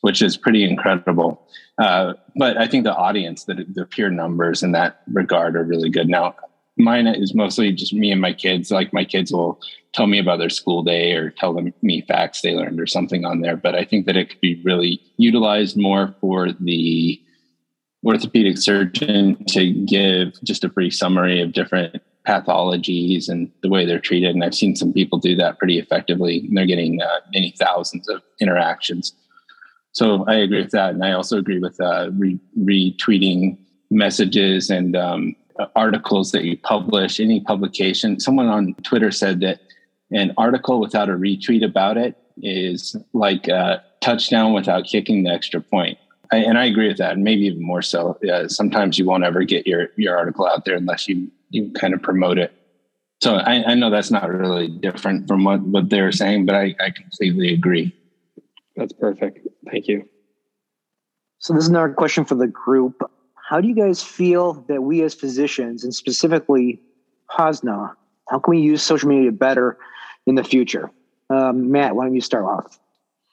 which 0.00 0.20
is 0.20 0.36
pretty 0.36 0.64
incredible. 0.64 1.46
Uh, 1.78 2.14
but 2.36 2.56
I 2.56 2.66
think 2.66 2.84
the 2.84 2.94
audience, 2.94 3.44
the, 3.44 3.64
the 3.72 3.86
pure 3.86 4.10
numbers 4.10 4.62
in 4.62 4.72
that 4.72 5.02
regard 5.12 5.56
are 5.56 5.64
really 5.64 5.88
good. 5.88 6.08
Now, 6.08 6.34
mine 6.76 7.06
is 7.06 7.34
mostly 7.34 7.70
just 7.72 7.94
me 7.94 8.10
and 8.10 8.20
my 8.20 8.32
kids. 8.32 8.72
Like 8.72 8.92
my 8.92 9.04
kids 9.04 9.32
will 9.32 9.60
tell 9.92 10.08
me 10.08 10.18
about 10.18 10.38
their 10.38 10.50
school 10.50 10.82
day 10.82 11.12
or 11.12 11.30
tell 11.30 11.52
them 11.54 11.72
me 11.82 12.02
facts 12.02 12.40
they 12.40 12.54
learned 12.54 12.80
or 12.80 12.86
something 12.86 13.24
on 13.24 13.40
there. 13.40 13.56
But 13.56 13.76
I 13.76 13.84
think 13.84 14.06
that 14.06 14.16
it 14.16 14.30
could 14.30 14.40
be 14.40 14.60
really 14.64 15.00
utilized 15.16 15.76
more 15.76 16.14
for 16.20 16.50
the 16.52 17.22
orthopedic 18.04 18.58
surgeon 18.58 19.44
to 19.46 19.72
give 19.84 20.34
just 20.42 20.64
a 20.64 20.68
brief 20.68 20.94
summary 20.94 21.40
of 21.40 21.52
different 21.52 22.02
pathologies 22.26 23.28
and 23.28 23.50
the 23.62 23.68
way 23.68 23.84
they're 23.84 23.98
treated. 23.98 24.34
And 24.34 24.44
I've 24.44 24.54
seen 24.54 24.76
some 24.76 24.92
people 24.92 25.18
do 25.18 25.34
that 25.36 25.58
pretty 25.58 25.78
effectively. 25.78 26.40
And 26.46 26.56
they're 26.56 26.66
getting 26.66 27.00
uh, 27.00 27.20
many 27.32 27.54
thousands 27.58 28.08
of 28.08 28.22
interactions. 28.40 29.12
So 29.92 30.24
I 30.26 30.34
agree 30.34 30.62
with 30.62 30.70
that. 30.70 30.94
And 30.94 31.04
I 31.04 31.12
also 31.12 31.36
agree 31.38 31.58
with 31.58 31.80
uh, 31.80 32.10
re- 32.12 32.40
retweeting 32.58 33.58
messages 33.90 34.70
and 34.70 34.96
um, 34.96 35.36
articles 35.76 36.32
that 36.32 36.44
you 36.44 36.56
publish, 36.56 37.20
any 37.20 37.40
publication. 37.40 38.18
Someone 38.18 38.48
on 38.48 38.74
Twitter 38.82 39.10
said 39.10 39.40
that 39.40 39.60
an 40.10 40.32
article 40.36 40.80
without 40.80 41.08
a 41.08 41.12
retweet 41.12 41.64
about 41.64 41.96
it 41.96 42.16
is 42.42 42.96
like 43.12 43.48
a 43.48 43.82
touchdown 44.00 44.52
without 44.52 44.84
kicking 44.84 45.24
the 45.24 45.30
extra 45.30 45.60
point. 45.60 45.98
I, 46.32 46.36
and 46.38 46.58
I 46.58 46.64
agree 46.64 46.88
with 46.88 46.96
that, 46.96 47.12
and 47.12 47.22
maybe 47.22 47.42
even 47.42 47.62
more 47.62 47.82
so. 47.82 48.18
Yeah, 48.22 48.46
sometimes 48.48 48.98
you 48.98 49.04
won't 49.04 49.22
ever 49.22 49.44
get 49.44 49.66
your 49.66 49.88
your 49.96 50.16
article 50.16 50.46
out 50.46 50.64
there 50.64 50.76
unless 50.76 51.06
you 51.06 51.30
you 51.50 51.70
kind 51.72 51.92
of 51.92 52.02
promote 52.02 52.38
it. 52.38 52.52
So 53.20 53.36
I, 53.36 53.72
I 53.72 53.74
know 53.74 53.90
that's 53.90 54.10
not 54.10 54.28
really 54.28 54.68
different 54.68 55.28
from 55.28 55.44
what 55.44 55.60
what 55.60 55.90
they're 55.90 56.10
saying, 56.10 56.46
but 56.46 56.56
I, 56.56 56.74
I 56.80 56.90
completely 56.90 57.52
agree. 57.52 57.94
That's 58.76 58.94
perfect. 58.94 59.46
Thank 59.70 59.88
you. 59.88 60.08
So 61.38 61.52
this 61.52 61.64
is 61.64 61.68
another 61.68 61.92
question 61.92 62.24
for 62.24 62.34
the 62.34 62.46
group. 62.46 63.02
How 63.34 63.60
do 63.60 63.68
you 63.68 63.74
guys 63.74 64.02
feel 64.02 64.54
that 64.68 64.82
we 64.82 65.02
as 65.02 65.12
physicians, 65.12 65.84
and 65.84 65.94
specifically 65.94 66.80
Posna, 67.30 67.94
how 68.30 68.38
can 68.38 68.52
we 68.52 68.60
use 68.60 68.82
social 68.82 69.10
media 69.10 69.32
better 69.32 69.76
in 70.26 70.34
the 70.34 70.44
future? 70.44 70.90
Um, 71.28 71.70
Matt, 71.70 71.94
why 71.94 72.06
don't 72.06 72.14
you 72.14 72.22
start 72.22 72.44
off? 72.44 72.78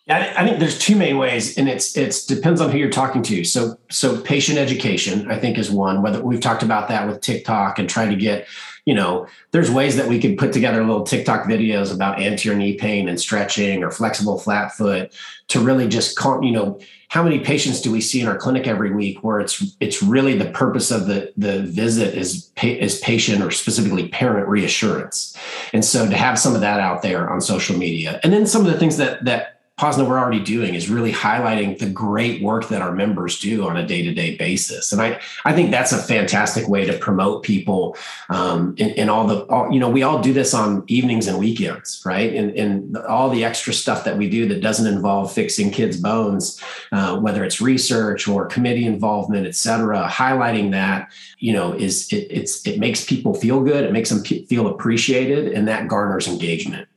I, 0.09 0.43
think 0.43 0.59
there's 0.59 0.79
two 0.79 0.95
main 0.95 1.17
ways, 1.17 1.57
and 1.57 1.69
it's 1.69 1.95
it's 1.95 2.25
depends 2.25 2.61
on 2.61 2.71
who 2.71 2.79
you're 2.79 2.89
talking 2.89 3.21
to. 3.23 3.43
So 3.43 3.77
so 3.91 4.19
patient 4.19 4.57
education, 4.57 5.29
I 5.29 5.37
think, 5.37 5.57
is 5.57 5.69
one. 5.69 6.01
Whether 6.01 6.23
we've 6.23 6.41
talked 6.41 6.63
about 6.63 6.87
that 6.87 7.07
with 7.07 7.21
TikTok 7.21 7.77
and 7.77 7.87
trying 7.87 8.09
to 8.09 8.15
get, 8.15 8.47
you 8.85 8.95
know, 8.95 9.27
there's 9.51 9.69
ways 9.69 9.97
that 9.97 10.07
we 10.07 10.19
could 10.19 10.37
put 10.37 10.51
together 10.51 10.83
little 10.83 11.03
TikTok 11.03 11.45
videos 11.45 11.93
about 11.93 12.19
anterior 12.19 12.57
knee 12.57 12.73
pain 12.73 13.07
and 13.07 13.19
stretching 13.19 13.83
or 13.83 13.91
flexible 13.91 14.39
flat 14.39 14.71
foot 14.71 15.13
to 15.49 15.59
really 15.59 15.87
just, 15.87 16.17
call, 16.17 16.43
you 16.43 16.51
know, 16.51 16.79
how 17.09 17.21
many 17.21 17.39
patients 17.39 17.81
do 17.81 17.91
we 17.91 18.01
see 18.01 18.21
in 18.21 18.27
our 18.27 18.37
clinic 18.37 18.67
every 18.67 18.91
week 18.91 19.23
where 19.23 19.39
it's 19.39 19.75
it's 19.79 20.01
really 20.01 20.35
the 20.35 20.49
purpose 20.51 20.89
of 20.89 21.05
the 21.05 21.31
the 21.37 21.61
visit 21.63 22.15
is 22.15 22.51
is 22.63 22.99
patient 22.99 23.43
or 23.43 23.51
specifically 23.51 24.07
parent 24.07 24.47
reassurance, 24.47 25.37
and 25.71 25.85
so 25.85 26.09
to 26.09 26.17
have 26.17 26.39
some 26.39 26.55
of 26.55 26.61
that 26.61 26.79
out 26.79 27.03
there 27.03 27.29
on 27.29 27.41
social 27.41 27.77
media, 27.77 28.19
and 28.23 28.33
then 28.33 28.47
some 28.47 28.65
of 28.65 28.71
the 28.71 28.79
things 28.79 28.97
that 28.97 29.23
that 29.25 29.58
Posna 29.79 30.05
we're 30.05 30.19
already 30.19 30.43
doing 30.43 30.75
is 30.75 30.89
really 30.89 31.13
highlighting 31.13 31.79
the 31.79 31.89
great 31.89 32.41
work 32.43 32.67
that 32.67 32.81
our 32.81 32.91
members 32.91 33.39
do 33.39 33.65
on 33.65 33.77
a 33.77 33.87
day-to-day 33.87 34.35
basis. 34.35 34.91
And 34.91 35.01
I, 35.01 35.21
I 35.45 35.53
think 35.53 35.71
that's 35.71 35.93
a 35.93 35.97
fantastic 35.97 36.67
way 36.67 36.83
to 36.83 36.97
promote 36.97 37.43
people 37.43 37.95
um, 38.27 38.75
in, 38.77 38.89
in, 38.89 39.07
all 39.07 39.25
the, 39.25 39.45
all, 39.45 39.71
you 39.71 39.79
know, 39.79 39.89
we 39.89 40.03
all 40.03 40.21
do 40.21 40.33
this 40.33 40.53
on 40.53 40.83
evenings 40.87 41.27
and 41.27 41.39
weekends, 41.39 42.01
right? 42.05 42.33
And, 42.33 42.51
and 42.57 42.97
all 42.97 43.29
the 43.29 43.45
extra 43.45 43.73
stuff 43.73 44.03
that 44.03 44.17
we 44.17 44.29
do 44.29 44.49
that 44.49 44.59
doesn't 44.59 44.93
involve 44.93 45.31
fixing 45.31 45.71
kids' 45.71 45.95
bones, 45.95 46.61
uh, 46.91 47.17
whether 47.17 47.45
it's 47.45 47.61
research 47.61 48.27
or 48.27 48.47
committee 48.47 48.85
involvement, 48.85 49.47
et 49.47 49.55
cetera, 49.55 50.09
highlighting 50.09 50.71
that, 50.71 51.09
you 51.37 51.53
know, 51.53 51.71
is 51.71 52.11
it, 52.11 52.27
it's, 52.29 52.67
it 52.67 52.79
makes 52.79 53.05
people 53.05 53.33
feel 53.33 53.63
good. 53.63 53.85
It 53.85 53.93
makes 53.93 54.09
them 54.09 54.25
feel 54.25 54.67
appreciated 54.67 55.53
and 55.53 55.69
that 55.69 55.87
garners 55.87 56.27
engagement. 56.27 56.89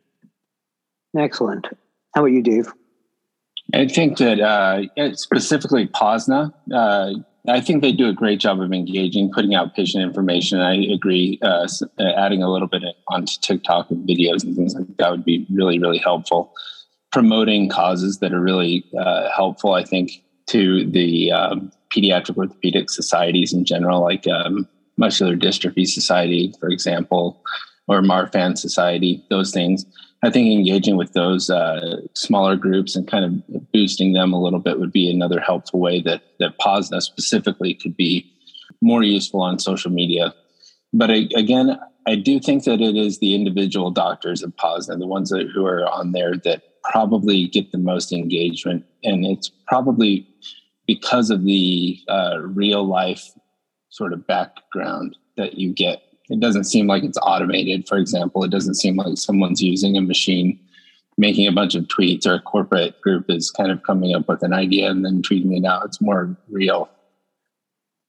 Excellent. 1.16 1.68
How 2.14 2.22
about 2.22 2.32
you, 2.32 2.42
Dave? 2.42 2.72
I 3.74 3.86
think 3.86 4.18
that 4.18 4.40
uh, 4.40 5.14
specifically 5.14 5.88
Posna, 5.88 6.52
uh, 6.74 7.14
I 7.48 7.60
think 7.60 7.82
they 7.82 7.92
do 7.92 8.08
a 8.08 8.12
great 8.12 8.38
job 8.38 8.60
of 8.60 8.72
engaging, 8.72 9.32
putting 9.32 9.54
out 9.54 9.74
patient 9.74 10.02
information. 10.02 10.60
I 10.60 10.74
agree. 10.92 11.38
Uh, 11.42 11.66
uh, 11.98 12.04
adding 12.16 12.42
a 12.42 12.50
little 12.50 12.68
bit 12.68 12.82
onto 13.08 13.34
TikTok 13.40 13.90
and 13.90 14.06
videos 14.06 14.44
and 14.44 14.54
things 14.54 14.74
like 14.74 14.96
that 14.98 15.10
would 15.10 15.24
be 15.24 15.46
really, 15.50 15.78
really 15.78 15.98
helpful. 15.98 16.52
Promoting 17.10 17.68
causes 17.68 18.18
that 18.18 18.32
are 18.32 18.40
really 18.40 18.84
uh, 18.98 19.28
helpful, 19.34 19.72
I 19.72 19.84
think, 19.84 20.22
to 20.48 20.88
the 20.88 21.32
um, 21.32 21.72
pediatric 21.94 22.36
orthopedic 22.36 22.90
societies 22.90 23.52
in 23.52 23.64
general, 23.64 24.02
like 24.02 24.26
um, 24.28 24.68
Muscular 24.96 25.36
Dystrophy 25.36 25.86
Society, 25.86 26.54
for 26.60 26.68
example, 26.68 27.42
or 27.88 28.02
Marfan 28.02 28.56
Society. 28.56 29.24
Those 29.30 29.50
things 29.50 29.84
I 30.24 30.30
think 30.30 30.52
engaging 30.52 30.96
with 30.96 31.14
those 31.14 31.50
uh, 31.50 32.00
smaller 32.14 32.56
groups 32.56 32.94
and 32.94 33.08
kind 33.08 33.24
of 33.24 33.72
boosting 33.72 34.12
them 34.12 34.32
a 34.32 34.40
little 34.40 34.60
bit 34.60 34.78
would 34.78 34.92
be 34.92 35.10
another 35.10 35.40
helpful 35.40 35.80
way 35.80 36.00
that 36.02 36.22
that 36.38 36.58
Posna 36.60 37.02
specifically 37.02 37.74
could 37.74 37.96
be 37.96 38.30
more 38.80 39.02
useful 39.02 39.42
on 39.42 39.58
social 39.58 39.90
media. 39.90 40.32
But 40.92 41.10
I, 41.10 41.28
again, 41.34 41.78
I 42.06 42.16
do 42.16 42.38
think 42.38 42.64
that 42.64 42.80
it 42.80 42.96
is 42.96 43.18
the 43.18 43.34
individual 43.34 43.90
doctors 43.90 44.42
of 44.42 44.54
Posna, 44.56 44.98
the 44.98 45.06
ones 45.06 45.30
that, 45.30 45.48
who 45.52 45.66
are 45.66 45.86
on 45.86 46.12
there, 46.12 46.36
that 46.44 46.62
probably 46.84 47.46
get 47.46 47.72
the 47.72 47.78
most 47.78 48.12
engagement, 48.12 48.84
and 49.04 49.24
it's 49.24 49.50
probably 49.66 50.26
because 50.86 51.30
of 51.30 51.44
the 51.44 51.98
uh, 52.08 52.38
real 52.42 52.84
life 52.84 53.30
sort 53.90 54.12
of 54.12 54.26
background 54.26 55.16
that 55.36 55.54
you 55.54 55.72
get 55.72 56.02
it 56.32 56.40
doesn't 56.40 56.64
seem 56.64 56.86
like 56.86 57.04
it's 57.04 57.18
automated 57.22 57.86
for 57.86 57.98
example. 57.98 58.44
It 58.44 58.50
doesn't 58.50 58.74
seem 58.74 58.96
like 58.96 59.16
someone's 59.16 59.62
using 59.62 59.96
a 59.96 60.00
machine. 60.00 60.58
Making 61.18 61.46
a 61.46 61.52
bunch 61.52 61.74
of 61.74 61.84
tweets 61.84 62.26
or 62.26 62.34
a 62.34 62.40
corporate 62.40 62.98
group 63.02 63.26
is 63.28 63.50
kind 63.50 63.70
of 63.70 63.82
coming 63.82 64.14
up 64.14 64.28
with 64.28 64.42
an 64.42 64.54
idea 64.54 64.90
and 64.90 65.04
then 65.04 65.20
tweeting 65.20 65.56
it 65.56 65.66
out. 65.66 65.84
It's 65.84 66.00
more 66.00 66.34
real. 66.48 66.88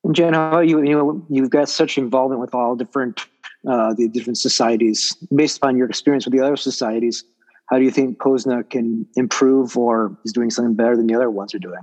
And 0.06 0.16
jen 0.16 0.34
how 0.34 0.60
you? 0.60 0.82
You 0.82 0.96
know 0.96 1.26
you've 1.30 1.50
got 1.50 1.68
such 1.68 1.98
involvement 1.98 2.40
with 2.40 2.56
all 2.56 2.76
different 2.76 3.26
uh, 3.68 3.94
the 3.94 4.08
different 4.08 4.38
societies. 4.38 5.16
Based 5.36 5.58
upon 5.58 5.78
your 5.78 5.88
experience 5.88 6.26
with 6.26 6.34
the 6.34 6.40
other 6.40 6.56
societies 6.56 7.26
how 7.68 7.78
do 7.78 7.86
you 7.86 7.92
think 7.92 8.20
posna 8.20 8.70
can 8.70 9.06
improve 9.16 9.78
or 9.78 10.18
is 10.26 10.34
doing 10.34 10.50
something 10.50 10.76
better 10.76 10.96
than 10.96 11.08
the 11.08 11.16
other 11.16 11.30
ones 11.30 11.56
are 11.56 11.60
doing? 11.60 11.82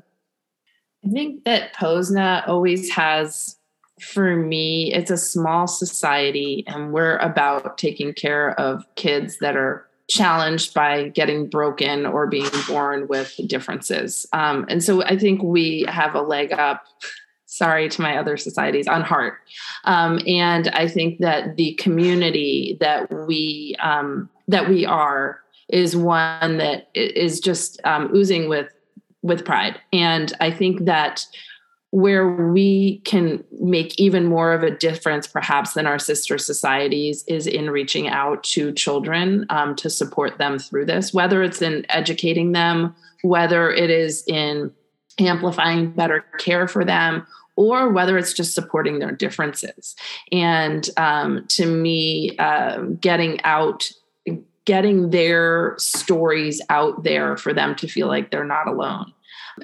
I 1.05 1.09
think 1.09 1.45
that 1.45 1.75
posna 1.75 2.47
always 2.47 2.91
has 2.91 3.57
for 4.01 4.37
me, 4.37 4.93
it's 4.93 5.11
a 5.11 5.17
small 5.17 5.67
society, 5.67 6.65
and 6.67 6.93
we're 6.93 7.19
about 7.19 7.79
taking 7.79 8.13
care 8.15 8.59
of 8.59 8.85
kids 8.97 9.39
that 9.39 9.57
are 9.57 9.87
challenged 10.09 10.75
by 10.75 11.09
getting 11.09 11.49
broken 11.49 12.05
or 12.05 12.27
being 12.27 12.51
born 12.69 13.07
with 13.09 13.39
differences. 13.47 14.27
Um, 14.33 14.67
and 14.69 14.83
so 14.83 15.03
I 15.05 15.17
think 15.17 15.43
we 15.43 15.87
have 15.89 16.15
a 16.15 16.21
leg 16.21 16.53
up. 16.53 16.85
Sorry 17.47 17.89
to 17.89 18.03
my 18.03 18.17
other 18.17 18.37
societies 18.37 18.89
on 18.89 19.03
heart. 19.03 19.35
Um, 19.85 20.21
and 20.27 20.69
I 20.69 20.89
think 20.89 21.21
that 21.21 21.57
the 21.57 21.75
community 21.75 22.77
that 22.81 23.11
we 23.27 23.77
um, 23.83 24.29
that 24.49 24.69
we 24.69 24.85
are 24.85 25.41
is 25.69 25.97
one 25.97 26.59
that 26.59 26.89
is 26.95 27.41
just 27.41 27.81
um, 27.85 28.11
oozing 28.15 28.49
with 28.49 28.69
with 29.23 29.45
pride. 29.45 29.81
And 29.93 30.33
I 30.41 30.51
think 30.51 30.87
that 30.87 31.27
where 31.93 32.29
we 32.29 32.99
can 32.99 33.43
make 33.59 33.99
even 33.99 34.25
more 34.27 34.53
of 34.53 34.63
a 34.63 34.71
difference 34.71 35.27
perhaps 35.27 35.73
than 35.73 35.87
our 35.87 35.99
sister 35.99 36.39
societies 36.39 37.25
is 37.27 37.49
in 37.49 37.69
reaching 37.69 38.09
out 38.09 38.45
to 38.45 38.73
children 38.73 39.45
um, 39.51 39.75
to 39.75 39.91
support 39.91 40.39
them 40.39 40.59
through 40.59 40.85
this 40.85 41.13
whether 41.13 41.43
it's 41.43 41.61
in 41.61 41.85
educating 41.89 42.53
them 42.53 42.95
whether 43.23 43.71
it 43.71 43.91
is 43.91 44.23
in 44.27 44.73
amplifying 45.19 45.91
better 45.91 46.25
care 46.39 46.67
for 46.67 46.85
them 46.85 47.27
or 47.57 47.91
whether 47.91 48.17
it's 48.17 48.33
just 48.33 48.55
supporting 48.55 49.01
their 49.01 49.13
differences. 49.13 49.95
And 50.33 50.89
um, 50.97 51.45
to 51.49 51.67
me 51.67 52.37
uh, 52.39 52.79
getting 53.01 53.41
out 53.43 53.91
getting 54.65 55.11
their 55.11 55.75
stories 55.79 56.61
out 56.69 57.03
there 57.03 57.37
for 57.37 57.53
them 57.53 57.75
to 57.75 57.89
feel 57.89 58.07
like 58.07 58.31
they're 58.31 58.45
not 58.45 58.69
alone 58.69 59.13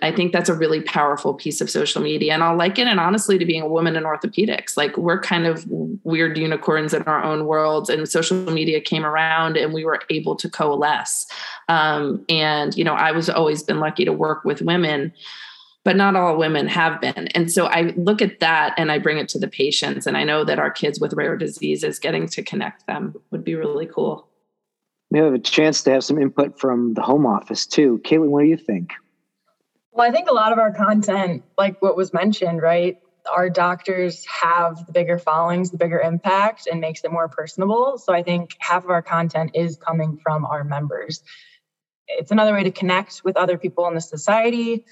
I 0.03 0.13
think 0.13 0.33
that's 0.33 0.49
a 0.49 0.55
really 0.55 0.81
powerful 0.81 1.35
piece 1.35 1.61
of 1.61 1.71
social 1.71 2.03
media. 2.03 2.33
And 2.33 2.43
I'll 2.43 2.61
it 2.61 2.79
And 2.79 3.01
honestly 3.01 3.39
to 3.39 3.47
being 3.47 3.63
a 3.63 3.69
woman 3.69 3.97
in 3.97 4.05
orthopedics. 4.05 4.77
Like 4.77 4.97
we're 4.97 5.21
kind 5.21 5.47
of 5.47 5.65
weird 6.05 6.37
unicorns 6.37 6.95
in 6.95 7.03
our 7.03 7.23
own 7.23 7.47
worlds, 7.47 7.89
and 7.89 8.09
social 8.09 8.37
media 8.51 8.81
came 8.81 9.05
around 9.05 9.57
and 9.57 9.73
we 9.73 9.85
were 9.85 10.01
able 10.11 10.37
to 10.37 10.49
coalesce. 10.49 11.27
Um, 11.69 12.25
and, 12.29 12.77
you 12.77 12.85
know, 12.85 12.95
I 12.95 13.13
was 13.13 13.29
always 13.31 13.63
been 13.63 13.81
lucky 13.81 14.05
to 14.05 14.13
work 14.13 14.45
with 14.45 14.63
women 14.63 15.13
but 15.87 15.95
not 15.95 16.17
all 16.17 16.37
women 16.37 16.67
have 16.67 17.01
been. 17.01 17.29
And 17.29 17.49
so 17.49 17.67
I 17.67 17.95
look 17.97 18.21
at 18.21 18.41
that 18.41 18.75
and 18.77 18.91
I 18.91 18.99
bring 18.99 19.19
it 19.19 19.29
to 19.29 19.39
the 19.39 19.47
patients. 19.47 20.05
And 20.05 20.17
I 20.17 20.25
know 20.25 20.43
that 20.43 20.59
our 20.59 20.69
kids 20.69 20.99
with 20.99 21.13
rare 21.13 21.37
diseases 21.37 22.01
getting 22.01 22.27
to 22.31 22.43
connect 22.43 22.89
them 22.89 23.15
would 23.31 23.45
be 23.45 23.55
really 23.55 23.87
cool. 23.87 24.27
We 25.13 25.21
have 25.21 25.33
a 25.33 25.39
chance 25.39 25.85
to 25.85 25.93
have 25.93 26.03
some 26.03 26.21
input 26.21 26.59
from 26.59 26.95
the 26.95 27.03
home 27.03 27.25
office 27.25 27.67
too. 27.67 28.01
Caitlin, 28.05 28.31
what 28.31 28.43
do 28.43 28.49
you 28.49 28.57
think? 28.57 28.95
Well, 29.97 30.07
I 30.07 30.13
think 30.13 30.29
a 30.29 30.35
lot 30.35 30.53
of 30.53 30.59
our 30.59 30.73
content, 30.75 31.43
like 31.57 31.81
what 31.81 31.97
was 31.97 32.13
mentioned, 32.13 32.61
right? 32.61 32.99
Our 33.35 33.49
doctors 33.49 34.27
have 34.27 34.85
the 34.85 34.93
bigger 34.93 35.19
followings, 35.19 35.71
the 35.71 35.79
bigger 35.79 35.99
impact, 35.99 36.69
and 36.71 36.83
makes 36.83 37.03
it 37.03 37.11
more 37.11 37.29
personable. 37.29 37.97
So 37.97 38.13
I 38.13 38.23
think 38.23 38.51
half 38.59 38.85
of 38.85 38.91
our 38.91 39.01
content 39.01 39.53
is 39.55 39.79
coming 39.79 40.19
from 40.23 40.45
our 40.45 40.65
members. 40.65 41.23
It's 42.09 42.31
another 42.31 42.53
way 42.53 42.65
to 42.65 42.71
connect 42.71 43.23
with 43.25 43.39
other 43.39 43.57
people 43.57 43.89
in 43.89 43.95
the 43.95 44.03
society. 44.03 44.85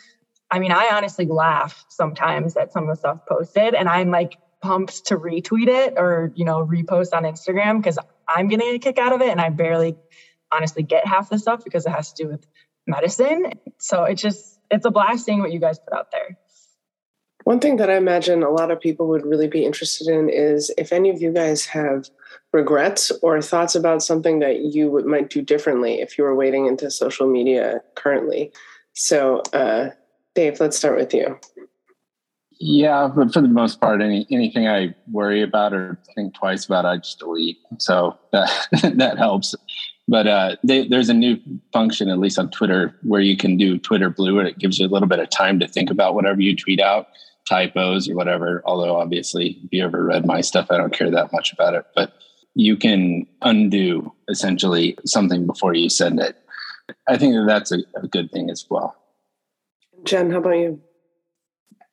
I 0.50 0.58
mean, 0.58 0.72
I 0.72 0.88
honestly 0.92 1.26
laugh 1.26 1.84
sometimes 1.90 2.56
at 2.56 2.72
some 2.72 2.84
of 2.84 2.88
the 2.88 2.96
stuff 2.96 3.26
posted, 3.28 3.74
and 3.74 3.90
I'm 3.90 4.10
like 4.10 4.38
pumped 4.62 5.08
to 5.08 5.18
retweet 5.18 5.68
it 5.68 5.94
or, 5.98 6.32
you 6.34 6.46
know, 6.46 6.64
repost 6.64 7.12
on 7.12 7.24
Instagram 7.24 7.76
because 7.76 7.98
I'm 8.26 8.48
getting 8.48 8.74
a 8.74 8.78
kick 8.78 8.96
out 8.98 9.12
of 9.12 9.20
it. 9.20 9.28
And 9.28 9.40
I 9.40 9.50
barely 9.50 9.96
honestly 10.50 10.82
get 10.82 11.06
half 11.06 11.28
the 11.28 11.38
stuff 11.38 11.62
because 11.62 11.84
it 11.84 11.90
has 11.90 12.14
to 12.14 12.22
do 12.22 12.30
with 12.30 12.46
medicine. 12.86 13.52
So 13.76 14.04
it's 14.04 14.22
just, 14.22 14.53
it's 14.70 14.85
a 14.85 14.90
blast 14.90 15.24
seeing 15.24 15.40
what 15.40 15.53
you 15.53 15.61
guys 15.61 15.79
put 15.79 15.92
out 15.92 16.11
there. 16.11 16.37
One 17.44 17.61
thing 17.61 17.77
that 17.77 17.90
I 17.90 17.96
imagine 17.96 18.42
a 18.42 18.50
lot 18.50 18.70
of 18.70 18.81
people 18.81 19.07
would 19.09 19.24
really 19.24 19.48
be 19.48 19.66
interested 19.66 20.09
in 20.09 20.31
is 20.31 20.72
if 20.79 20.92
any 20.92 21.11
of 21.11 21.20
you 21.20 21.31
guys 21.31 21.66
have 21.66 22.09
regrets 22.53 23.12
or 23.22 23.40
thoughts 23.42 23.74
about 23.74 24.03
something 24.03 24.38
that 24.38 24.61
you 24.61 24.90
would, 24.90 25.05
might 25.05 25.29
do 25.29 25.42
differently 25.42 26.00
if 26.00 26.16
you 26.16 26.24
were 26.24 26.35
wading 26.35 26.66
into 26.66 26.90
social 26.90 27.29
media 27.29 27.83
currently. 27.96 28.50
So, 28.94 29.42
uh, 29.53 29.90
Dave, 30.35 30.59
let's 30.59 30.77
start 30.77 30.96
with 30.96 31.12
you. 31.12 31.38
Yeah, 32.61 33.11
but 33.14 33.33
for 33.33 33.42
the 33.42 33.48
most 33.48 33.81
part, 33.81 34.00
any 34.00 34.27
anything 34.31 34.68
I 34.68 34.94
worry 35.11 35.42
about 35.42 35.74
or 35.74 35.98
think 36.14 36.35
twice 36.35 36.64
about, 36.64 36.87
I 36.87 36.98
just 36.98 37.18
delete. 37.18 37.59
So 37.79 38.16
that 38.33 38.48
that 38.94 39.18
helps. 39.18 39.55
But 40.06 40.26
uh, 40.26 40.56
they, 40.62 40.86
there's 40.86 41.08
a 41.08 41.14
new 41.14 41.38
function, 41.72 42.10
at 42.10 42.18
least 42.18 42.38
on 42.38 42.50
Twitter, 42.50 42.94
where 43.02 43.22
you 43.22 43.36
can 43.36 43.56
do 43.56 43.78
Twitter 43.78 44.10
Blue, 44.10 44.38
and 44.38 44.46
it 44.46 44.58
gives 44.58 44.78
you 44.78 44.86
a 44.86 44.88
little 44.88 45.08
bit 45.08 45.18
of 45.18 45.30
time 45.30 45.58
to 45.60 45.68
think 45.68 45.90
about 45.90 46.14
whatever 46.14 46.40
you 46.40 46.54
tweet 46.54 46.80
out, 46.80 47.08
typos 47.48 48.08
or 48.08 48.14
whatever. 48.14 48.62
Although 48.66 48.96
obviously, 48.96 49.58
if 49.64 49.72
you 49.72 49.82
ever 49.82 50.04
read 50.04 50.26
my 50.26 50.42
stuff, 50.42 50.66
I 50.70 50.76
don't 50.76 50.92
care 50.92 51.10
that 51.10 51.32
much 51.32 51.52
about 51.52 51.74
it. 51.74 51.86
But 51.94 52.12
you 52.54 52.76
can 52.76 53.26
undo 53.42 54.12
essentially 54.28 54.96
something 55.06 55.46
before 55.46 55.74
you 55.74 55.88
send 55.88 56.20
it. 56.20 56.36
I 57.08 57.16
think 57.16 57.34
that 57.34 57.46
that's 57.46 57.72
a, 57.72 57.78
a 57.96 58.06
good 58.06 58.30
thing 58.30 58.50
as 58.50 58.66
well. 58.68 58.94
Jen, 60.04 60.30
how 60.30 60.38
about 60.38 60.58
you? 60.58 60.80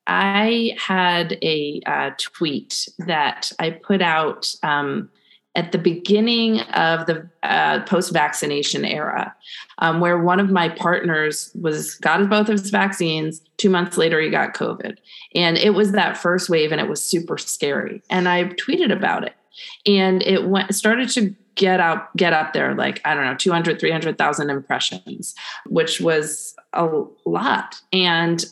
I 0.05 0.75
had 0.77 1.37
a 1.41 1.81
uh, 1.85 2.11
tweet 2.17 2.89
that 2.99 3.51
I 3.59 3.69
put 3.69 4.01
out 4.01 4.53
um, 4.63 5.09
at 5.55 5.71
the 5.71 5.77
beginning 5.77 6.61
of 6.61 7.05
the 7.07 7.27
uh, 7.43 7.83
post-vaccination 7.83 8.85
era, 8.85 9.35
um, 9.79 9.99
where 9.99 10.17
one 10.17 10.39
of 10.39 10.49
my 10.49 10.69
partners 10.69 11.51
was 11.59 11.95
got 11.95 12.29
both 12.29 12.47
of 12.47 12.59
his 12.59 12.69
vaccines. 12.69 13.41
Two 13.57 13.69
months 13.69 13.97
later, 13.97 14.21
he 14.21 14.29
got 14.29 14.53
COVID, 14.53 14.97
and 15.35 15.57
it 15.57 15.71
was 15.71 15.91
that 15.91 16.17
first 16.17 16.49
wave, 16.49 16.71
and 16.71 16.79
it 16.79 16.87
was 16.87 17.03
super 17.03 17.37
scary. 17.37 18.01
And 18.09 18.29
I 18.29 18.45
tweeted 18.45 18.91
about 18.91 19.25
it, 19.25 19.35
and 19.85 20.21
it 20.23 20.47
went 20.47 20.73
started 20.73 21.09
to 21.09 21.35
get 21.55 21.79
out 21.79 22.15
get 22.15 22.33
up 22.33 22.53
there 22.53 22.73
like 22.75 23.01
i 23.05 23.13
don't 23.13 23.25
know 23.25 23.35
200 23.35 23.79
300000 23.79 24.49
impressions 24.49 25.35
which 25.67 25.99
was 25.99 26.55
a 26.73 26.87
lot 27.25 27.75
and 27.91 28.45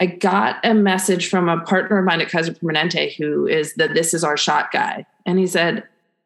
i 0.00 0.06
got 0.06 0.64
a 0.64 0.72
message 0.72 1.28
from 1.28 1.48
a 1.48 1.60
partner 1.62 1.98
of 1.98 2.04
mine 2.04 2.20
at 2.20 2.30
kaiser 2.30 2.52
permanente 2.52 3.14
who 3.16 3.46
is 3.46 3.74
the 3.74 3.88
this 3.88 4.14
is 4.14 4.22
our 4.22 4.36
shot 4.36 4.70
guy 4.70 5.04
and 5.26 5.38
he 5.38 5.46
said 5.46 5.82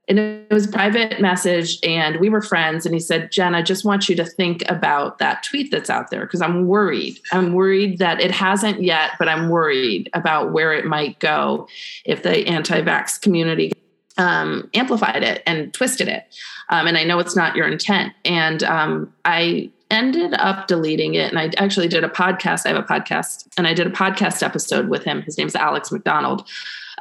and 0.08 0.18
it 0.18 0.52
was 0.52 0.66
a 0.66 0.72
private 0.72 1.20
message 1.20 1.78
and 1.82 2.16
we 2.16 2.28
were 2.28 2.40
friends 2.40 2.86
and 2.86 2.94
he 2.94 3.00
said 3.00 3.30
jen 3.30 3.54
i 3.54 3.62
just 3.62 3.84
want 3.84 4.08
you 4.08 4.16
to 4.16 4.24
think 4.24 4.62
about 4.70 5.18
that 5.18 5.42
tweet 5.42 5.70
that's 5.70 5.90
out 5.90 6.10
there 6.10 6.22
because 6.22 6.42
i'm 6.42 6.66
worried 6.66 7.18
i'm 7.32 7.52
worried 7.52 7.98
that 7.98 8.20
it 8.20 8.30
hasn't 8.30 8.82
yet 8.82 9.12
but 9.18 9.28
i'm 9.28 9.48
worried 9.48 10.08
about 10.12 10.52
where 10.52 10.72
it 10.72 10.84
might 10.84 11.18
go 11.18 11.66
if 12.04 12.22
the 12.22 12.46
anti-vax 12.46 13.20
community 13.20 13.72
um, 14.18 14.70
amplified 14.74 15.22
it 15.22 15.42
and 15.46 15.72
twisted 15.74 16.08
it. 16.08 16.24
Um, 16.68 16.86
and 16.86 16.96
I 16.96 17.04
know 17.04 17.18
it's 17.18 17.36
not 17.36 17.54
your 17.54 17.68
intent. 17.68 18.12
And 18.24 18.62
um, 18.62 19.12
I 19.24 19.70
ended 19.90 20.34
up 20.34 20.66
deleting 20.66 21.14
it. 21.14 21.30
And 21.30 21.38
I 21.38 21.50
actually 21.62 21.88
did 21.88 22.04
a 22.04 22.08
podcast. 22.08 22.66
I 22.66 22.70
have 22.70 22.78
a 22.78 22.82
podcast, 22.82 23.46
and 23.56 23.66
I 23.66 23.74
did 23.74 23.86
a 23.86 23.90
podcast 23.90 24.42
episode 24.42 24.88
with 24.88 25.04
him. 25.04 25.22
His 25.22 25.38
name's 25.38 25.54
Alex 25.54 25.92
McDonald 25.92 26.48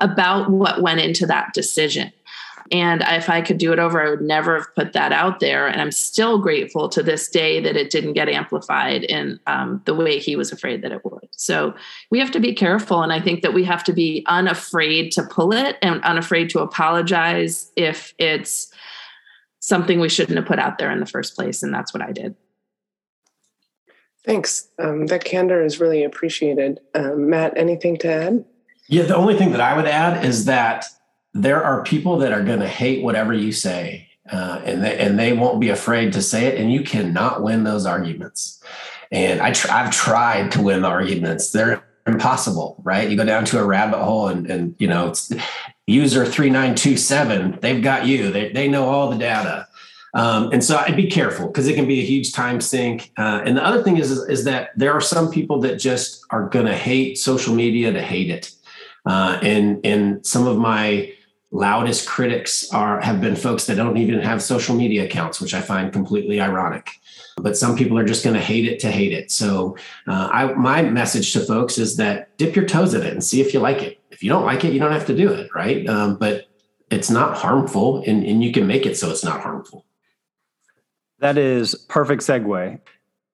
about 0.01 0.49
what 0.51 0.81
went 0.81 0.99
into 0.99 1.25
that 1.25 1.53
decision. 1.53 2.11
And 2.71 3.04
if 3.06 3.30
I 3.30 3.41
could 3.41 3.60
do 3.60 3.71
it 3.73 3.80
over, 3.80 4.01
I 4.01 4.10
would 4.10 4.21
never 4.21 4.58
have 4.58 4.73
put 4.75 4.93
that 4.93 5.12
out 5.12 5.39
there. 5.39 5.67
And 5.67 5.80
I'm 5.80 5.91
still 5.91 6.39
grateful 6.39 6.89
to 6.89 7.04
this 7.04 7.30
day 7.30 7.60
that 7.60 7.75
it 7.75 7.91
didn't 7.91 8.13
get 8.13 8.28
amplified 8.28 9.04
in 9.04 9.39
um, 9.45 9.82
the 9.86 9.93
way 9.93 10.17
he 10.17 10.36
was 10.36 10.51
afraid 10.51 10.82
that 10.82 10.91
it 10.91 11.06
would. 11.06 11.28
So 11.32 11.75
we 12.10 12.19
have 12.19 12.32
to 12.32 12.39
be 12.39 12.54
careful. 12.54 13.04
And 13.04 13.13
I 13.13 13.19
think 13.19 13.43
that 13.43 13.54
we 13.54 13.63
have 13.65 13.84
to 13.84 13.93
be 13.93 14.23
unafraid 14.28 15.12
to 15.13 15.23
pull 15.23 15.54
it 15.54 15.78
and 15.84 16.01
unafraid 16.04 16.49
to 16.51 16.60
apologize 16.60 17.71
if 17.75 18.15
it's 18.17 18.73
something 19.60 19.99
we 19.99 20.10
shouldn't 20.10 20.38
have 20.38 20.47
put 20.47 20.60
out 20.60 20.80
there 20.80 20.91
in 20.91 20.99
the 20.99 21.06
first 21.06 21.36
place. 21.36 21.62
And 21.62 21.73
that's 21.73 21.93
what 21.93 22.01
I 22.01 22.12
did. 22.12 22.36
Thanks. 24.25 24.69
Um, 24.80 25.06
that 25.08 25.23
candor 25.23 25.63
is 25.63 25.80
really 25.80 26.04
appreciated. 26.04 26.80
Um, 26.95 27.30
Matt, 27.30 27.56
anything 27.56 27.97
to 27.97 28.12
add? 28.12 28.45
Yeah, 28.88 29.04
the 29.04 29.15
only 29.15 29.36
thing 29.36 29.51
that 29.51 29.62
I 29.62 29.75
would 29.75 29.86
add 29.86 30.25
is 30.25 30.45
that 30.45 30.86
there 31.36 31.62
are 31.62 31.84
people 31.84 32.17
that 32.19 32.32
are 32.32 32.43
going 32.43 32.62
to 32.62 32.67
hate 32.67 33.04
whatever 33.04 33.34
you 33.34 33.52
say, 33.52 34.08
uh, 34.32 34.62
and 34.63 34.84
they 34.84 34.98
and 34.98 35.19
they 35.19 35.34
won't 35.34 35.60
be 35.60 35.69
afraid 35.69 36.13
to 36.13 36.21
say 36.21 36.45
it, 36.45 36.60
and 36.60 36.71
you 36.71 36.82
cannot 36.82 37.43
win 37.43 37.65
those 37.65 37.86
arguments. 37.86 38.63
And 39.12 39.41
I 39.41 39.52
tr- 39.52 39.69
I've 39.69 39.91
tried 39.91 40.52
to 40.54 40.62
win 40.62 40.86
arguments; 40.86 41.52
they're 41.52 41.84
impossible, 42.08 42.82
right? 42.84 43.10
You 43.10 43.17
go 43.17 43.26
down 43.26 43.43
to 43.45 43.60
a 43.60 43.65
rabbit 43.65 44.02
hole, 44.02 44.30
and 44.30 44.50
and 44.50 44.76
you 44.80 44.88
know, 44.88 45.10
it's 45.10 45.32
user 45.86 46.26
three 46.26 46.50
nine 46.50 46.74
two 46.74 46.95
seven. 46.95 47.60
They've 47.62 47.84
got 47.84 48.08
you. 48.08 48.32
They 48.32 48.54
they 48.54 48.69
know 48.69 48.86
all 48.86 49.12
the 49.12 49.17
data. 49.17 49.67
Um, 50.13 50.50
and 50.54 50.63
so 50.63 50.78
I'd 50.78 50.95
be 50.95 51.10
careful 51.10 51.48
because 51.48 51.67
it 51.67 51.76
can 51.76 51.86
be 51.86 52.00
a 52.00 52.06
huge 52.06 52.32
time 52.32 52.62
sink. 52.62 53.12
Uh, 53.17 53.41
and 53.43 53.58
the 53.58 53.65
other 53.65 53.84
thing 53.84 53.98
is, 53.98 54.12
is, 54.12 54.30
is, 54.30 54.43
that 54.45 54.69
there 54.78 54.93
are 54.93 55.02
some 55.02 55.30
people 55.30 55.60
that 55.60 55.76
just 55.76 56.24
are 56.30 56.48
going 56.48 56.67
to 56.67 56.74
hate 56.74 57.17
social 57.17 57.54
media 57.54 57.91
to 57.91 58.02
hate 58.02 58.30
it. 58.30 58.50
Uh, 59.06 59.38
and, 59.41 59.86
and 59.86 60.26
some 60.26 60.48
of 60.48 60.58
my 60.58 61.12
loudest 61.51 62.08
critics 62.08 62.69
are 62.71 62.99
have 63.01 63.21
been 63.21 63.36
folks 63.36 63.65
that 63.65 63.75
don't 63.75 63.97
even 63.97 64.19
have 64.19 64.41
social 64.41 64.75
media 64.75 65.05
accounts, 65.05 65.39
which 65.39 65.53
I 65.53 65.62
find 65.62 65.91
completely 65.93 66.41
ironic. 66.41 66.91
But 67.38 67.58
some 67.58 67.75
people 67.75 67.97
are 67.97 68.05
just 68.05 68.23
going 68.23 68.36
to 68.36 68.41
hate 68.41 68.65
it 68.65 68.79
to 68.79 68.91
hate 68.91 69.12
it. 69.12 69.29
So, 69.29 69.77
uh, 70.08 70.29
I, 70.31 70.53
my 70.53 70.81
message 70.84 71.34
to 71.34 71.41
folks 71.41 71.77
is 71.77 71.97
that 71.97 72.38
dip 72.38 72.55
your 72.55 72.65
toes 72.65 72.93
in 72.93 73.01
it 73.03 73.12
and 73.12 73.23
see 73.23 73.41
if 73.41 73.53
you 73.53 73.60
like 73.60 73.81
it. 73.81 73.99
If 74.10 74.23
you 74.23 74.29
don't 74.29 74.45
like 74.45 74.63
it, 74.63 74.71
you 74.71 74.79
don't 74.79 74.93
have 74.93 75.05
to 75.08 75.15
do 75.15 75.31
it, 75.31 75.53
right? 75.53 75.86
Um, 75.88 76.15
but 76.15 76.47
it's 76.91 77.10
not 77.10 77.36
harmful, 77.36 78.03
and, 78.08 78.23
and 78.25 78.43
you 78.43 78.51
can 78.53 78.67
make 78.67 78.86
it 78.86 78.95
so 78.95 79.10
it's 79.10 79.23
not 79.23 79.41
harmful. 79.41 79.86
That 81.19 81.38
is 81.38 81.75
perfect 81.89 82.21
segue 82.21 82.79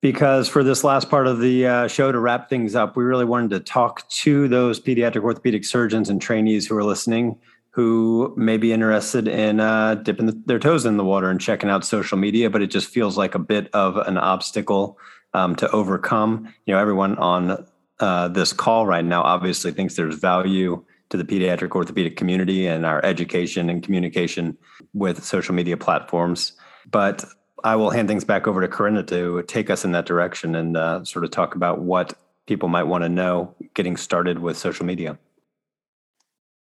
because 0.01 0.47
for 0.47 0.63
this 0.63 0.83
last 0.83 1.09
part 1.09 1.27
of 1.27 1.39
the 1.39 1.67
uh, 1.67 1.87
show 1.87 2.11
to 2.11 2.19
wrap 2.19 2.49
things 2.49 2.75
up, 2.75 2.95
we 2.95 3.03
really 3.03 3.25
wanted 3.25 3.51
to 3.51 3.59
talk 3.59 4.07
to 4.09 4.47
those 4.47 4.79
pediatric 4.79 5.23
orthopedic 5.23 5.63
surgeons 5.63 6.09
and 6.09 6.21
trainees 6.21 6.65
who 6.67 6.75
are 6.75 6.83
listening 6.83 7.37
who 7.71 8.33
may 8.37 8.57
be 8.57 8.73
interested 8.73 9.27
in 9.27 9.59
uh, 9.59 9.95
dipping 9.95 10.25
the, 10.25 10.41
their 10.45 10.59
toes 10.59 10.85
in 10.85 10.97
the 10.97 11.05
water 11.05 11.29
and 11.29 11.39
checking 11.39 11.69
out 11.69 11.85
social 11.85 12.17
media, 12.17 12.49
but 12.49 12.61
it 12.61 12.67
just 12.67 12.89
feels 12.89 13.17
like 13.17 13.33
a 13.33 13.39
bit 13.39 13.69
of 13.73 13.95
an 13.97 14.17
obstacle 14.17 14.97
um, 15.33 15.55
to 15.55 15.69
overcome. 15.71 16.53
You 16.65 16.73
know, 16.73 16.79
everyone 16.79 17.17
on 17.17 17.65
uh, 17.99 18.27
this 18.27 18.51
call 18.51 18.85
right 18.85 19.05
now 19.05 19.21
obviously 19.21 19.71
thinks 19.71 19.95
there's 19.95 20.15
value 20.15 20.83
to 21.11 21.17
the 21.17 21.23
pediatric 21.23 21.71
orthopedic 21.71 22.17
community 22.17 22.67
and 22.67 22.85
our 22.85 23.03
education 23.05 23.69
and 23.69 23.83
communication 23.83 24.57
with 24.93 25.23
social 25.23 25.55
media 25.55 25.77
platforms. 25.77 26.53
But 26.89 27.23
I 27.63 27.75
will 27.75 27.91
hand 27.91 28.07
things 28.07 28.23
back 28.23 28.47
over 28.47 28.61
to 28.61 28.67
Corinna 28.67 29.03
to 29.03 29.43
take 29.43 29.69
us 29.69 29.85
in 29.85 29.91
that 29.93 30.05
direction 30.05 30.55
and 30.55 30.75
uh, 30.75 31.05
sort 31.05 31.23
of 31.23 31.31
talk 31.31 31.55
about 31.55 31.79
what 31.79 32.17
people 32.47 32.69
might 32.69 32.83
want 32.83 33.03
to 33.03 33.09
know 33.09 33.55
getting 33.75 33.95
started 33.95 34.39
with 34.39 34.57
social 34.57 34.85
media. 34.85 35.17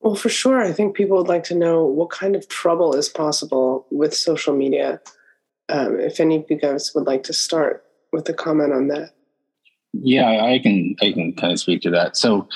Well, 0.06 0.14
for 0.14 0.30
sure. 0.30 0.62
I 0.62 0.72
think 0.72 0.96
people 0.96 1.18
would 1.18 1.28
like 1.28 1.44
to 1.46 1.56
know 1.56 1.84
what 1.84 2.12
kind 2.12 2.36
of 2.36 2.48
trouble 2.48 2.96
is 2.96 3.10
possible 3.10 3.88
with 3.90 4.16
social 4.16 4.56
media. 4.56 5.02
Um, 5.68 6.00
if 6.00 6.20
any 6.20 6.36
of 6.36 6.46
you 6.48 6.58
guys 6.58 6.92
would 6.94 7.08
like 7.08 7.24
to 7.24 7.34
start 7.34 7.84
with 8.14 8.30
a 8.30 8.34
comment 8.34 8.72
on 8.72 8.88
that. 8.90 9.16
Yeah, 9.94 10.46
I 10.46 10.60
can. 10.60 10.96
I 11.02 11.12
can 11.12 11.34
kind 11.34 11.54
of 11.54 11.60
speak 11.60 11.82
to 11.82 11.90
that. 11.90 12.18
So, 12.18 12.48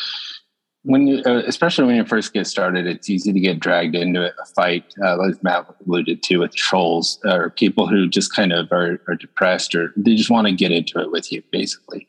when 0.84 1.08
you, 1.08 1.24
uh, 1.26 1.42
especially 1.48 1.86
when 1.86 1.96
you 1.96 2.06
first 2.06 2.34
get 2.34 2.46
started, 2.46 2.86
it's 2.86 3.10
easy 3.10 3.34
to 3.34 3.40
get 3.40 3.60
dragged 3.60 3.96
into 3.96 4.28
a 4.28 4.46
fight, 4.56 4.94
uh, 5.04 5.18
like 5.18 5.44
Matt 5.44 5.66
alluded 5.88 6.22
to, 6.24 6.38
with 6.38 6.54
trolls 6.54 7.18
or 7.24 7.50
people 7.50 7.88
who 7.88 8.08
just 8.08 8.36
kind 8.36 8.54
of 8.54 8.72
are, 8.72 9.02
are 9.08 9.16
depressed 9.16 9.74
or 9.74 9.92
they 9.98 10.16
just 10.16 10.30
want 10.30 10.46
to 10.48 10.54
get 10.54 10.72
into 10.72 11.00
it 11.00 11.12
with 11.12 11.32
you, 11.32 11.42
basically. 11.52 12.08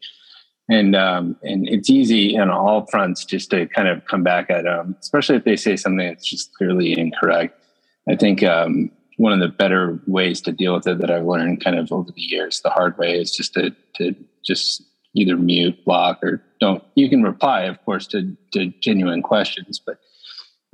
And 0.70 0.94
um, 0.94 1.36
and 1.42 1.68
it's 1.68 1.90
easy 1.90 2.38
on 2.38 2.48
all 2.48 2.86
fronts 2.86 3.24
just 3.24 3.50
to 3.50 3.66
kind 3.66 3.88
of 3.88 4.04
come 4.06 4.22
back 4.22 4.48
at 4.50 4.64
them, 4.64 4.96
especially 5.00 5.36
if 5.36 5.44
they 5.44 5.56
say 5.56 5.76
something 5.76 6.06
that's 6.06 6.28
just 6.28 6.54
clearly 6.54 6.98
incorrect. 6.98 7.60
I 8.08 8.16
think 8.16 8.42
um, 8.44 8.90
one 9.16 9.32
of 9.32 9.40
the 9.40 9.48
better 9.48 10.00
ways 10.06 10.40
to 10.42 10.52
deal 10.52 10.74
with 10.74 10.86
it 10.86 10.98
that 10.98 11.10
I've 11.10 11.24
learned 11.24 11.62
kind 11.62 11.76
of 11.76 11.92
over 11.92 12.10
the 12.10 12.20
years, 12.22 12.60
the 12.60 12.70
hard 12.70 12.96
way, 12.98 13.18
is 13.20 13.34
just 13.34 13.52
to 13.54 13.74
to 13.96 14.14
just 14.44 14.82
either 15.14 15.36
mute, 15.36 15.84
block, 15.84 16.20
or 16.22 16.40
don't. 16.60 16.84
You 16.94 17.10
can 17.10 17.24
reply, 17.24 17.62
of 17.62 17.84
course, 17.84 18.06
to 18.08 18.36
to 18.52 18.66
genuine 18.80 19.22
questions, 19.22 19.80
but 19.84 19.98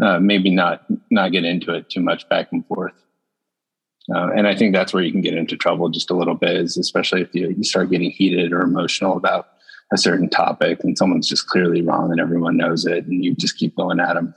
uh, 0.05 0.21
maybe 0.21 0.51
not 0.51 0.85
not 1.11 1.33
get 1.33 1.45
into 1.45 1.73
it 1.73 1.89
too 1.89 2.01
much 2.01 2.29
back 2.29 2.49
and 2.53 2.67
forth. 2.67 2.93
Uh, 4.15 4.29
and 4.37 4.47
I 4.47 4.55
think 4.55 4.73
that's 4.73 4.93
where 4.93 5.03
you 5.03 5.11
can 5.11 5.23
get 5.23 5.35
into 5.35 5.57
trouble 5.57 5.89
just 5.89 6.11
a 6.11 6.15
little 6.15 6.37
bit, 6.37 6.57
is 6.57 6.77
especially 6.77 7.23
if 7.23 7.35
you, 7.35 7.49
you 7.49 7.65
start 7.65 7.91
getting 7.91 8.11
heated 8.11 8.53
or 8.53 8.61
emotional 8.61 9.17
about 9.17 9.49
a 9.93 9.99
certain 9.99 10.29
topic 10.29 10.83
and 10.83 10.99
someone's 10.99 11.29
just 11.29 11.47
clearly 11.47 11.83
wrong 11.83 12.11
and 12.11 12.21
everyone 12.21 12.57
knows 12.57 12.87
it 12.87 13.07
and 13.07 13.25
you 13.25 13.35
just 13.35 13.57
keep 13.57 13.77
going 13.77 14.01
at 14.01 14.15
them. 14.15 14.35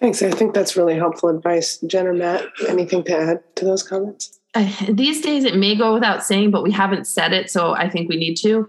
Thanks. 0.00 0.22
I 0.22 0.30
think 0.30 0.54
that's 0.54 0.76
really 0.76 0.96
helpful 0.96 1.28
advice. 1.28 1.78
Jen 1.86 2.06
or 2.06 2.12
Matt, 2.12 2.46
anything 2.68 3.04
to 3.04 3.16
add 3.16 3.56
to 3.56 3.64
those 3.64 3.82
comments? 3.82 4.38
Uh, 4.54 4.70
these 4.88 5.20
days, 5.20 5.44
it 5.44 5.56
may 5.56 5.74
go 5.74 5.94
without 5.94 6.24
saying, 6.24 6.50
but 6.50 6.62
we 6.62 6.70
haven't 6.70 7.06
said 7.06 7.32
it, 7.32 7.50
so 7.50 7.74
I 7.74 7.88
think 7.88 8.08
we 8.08 8.16
need 8.16 8.36
to 8.36 8.68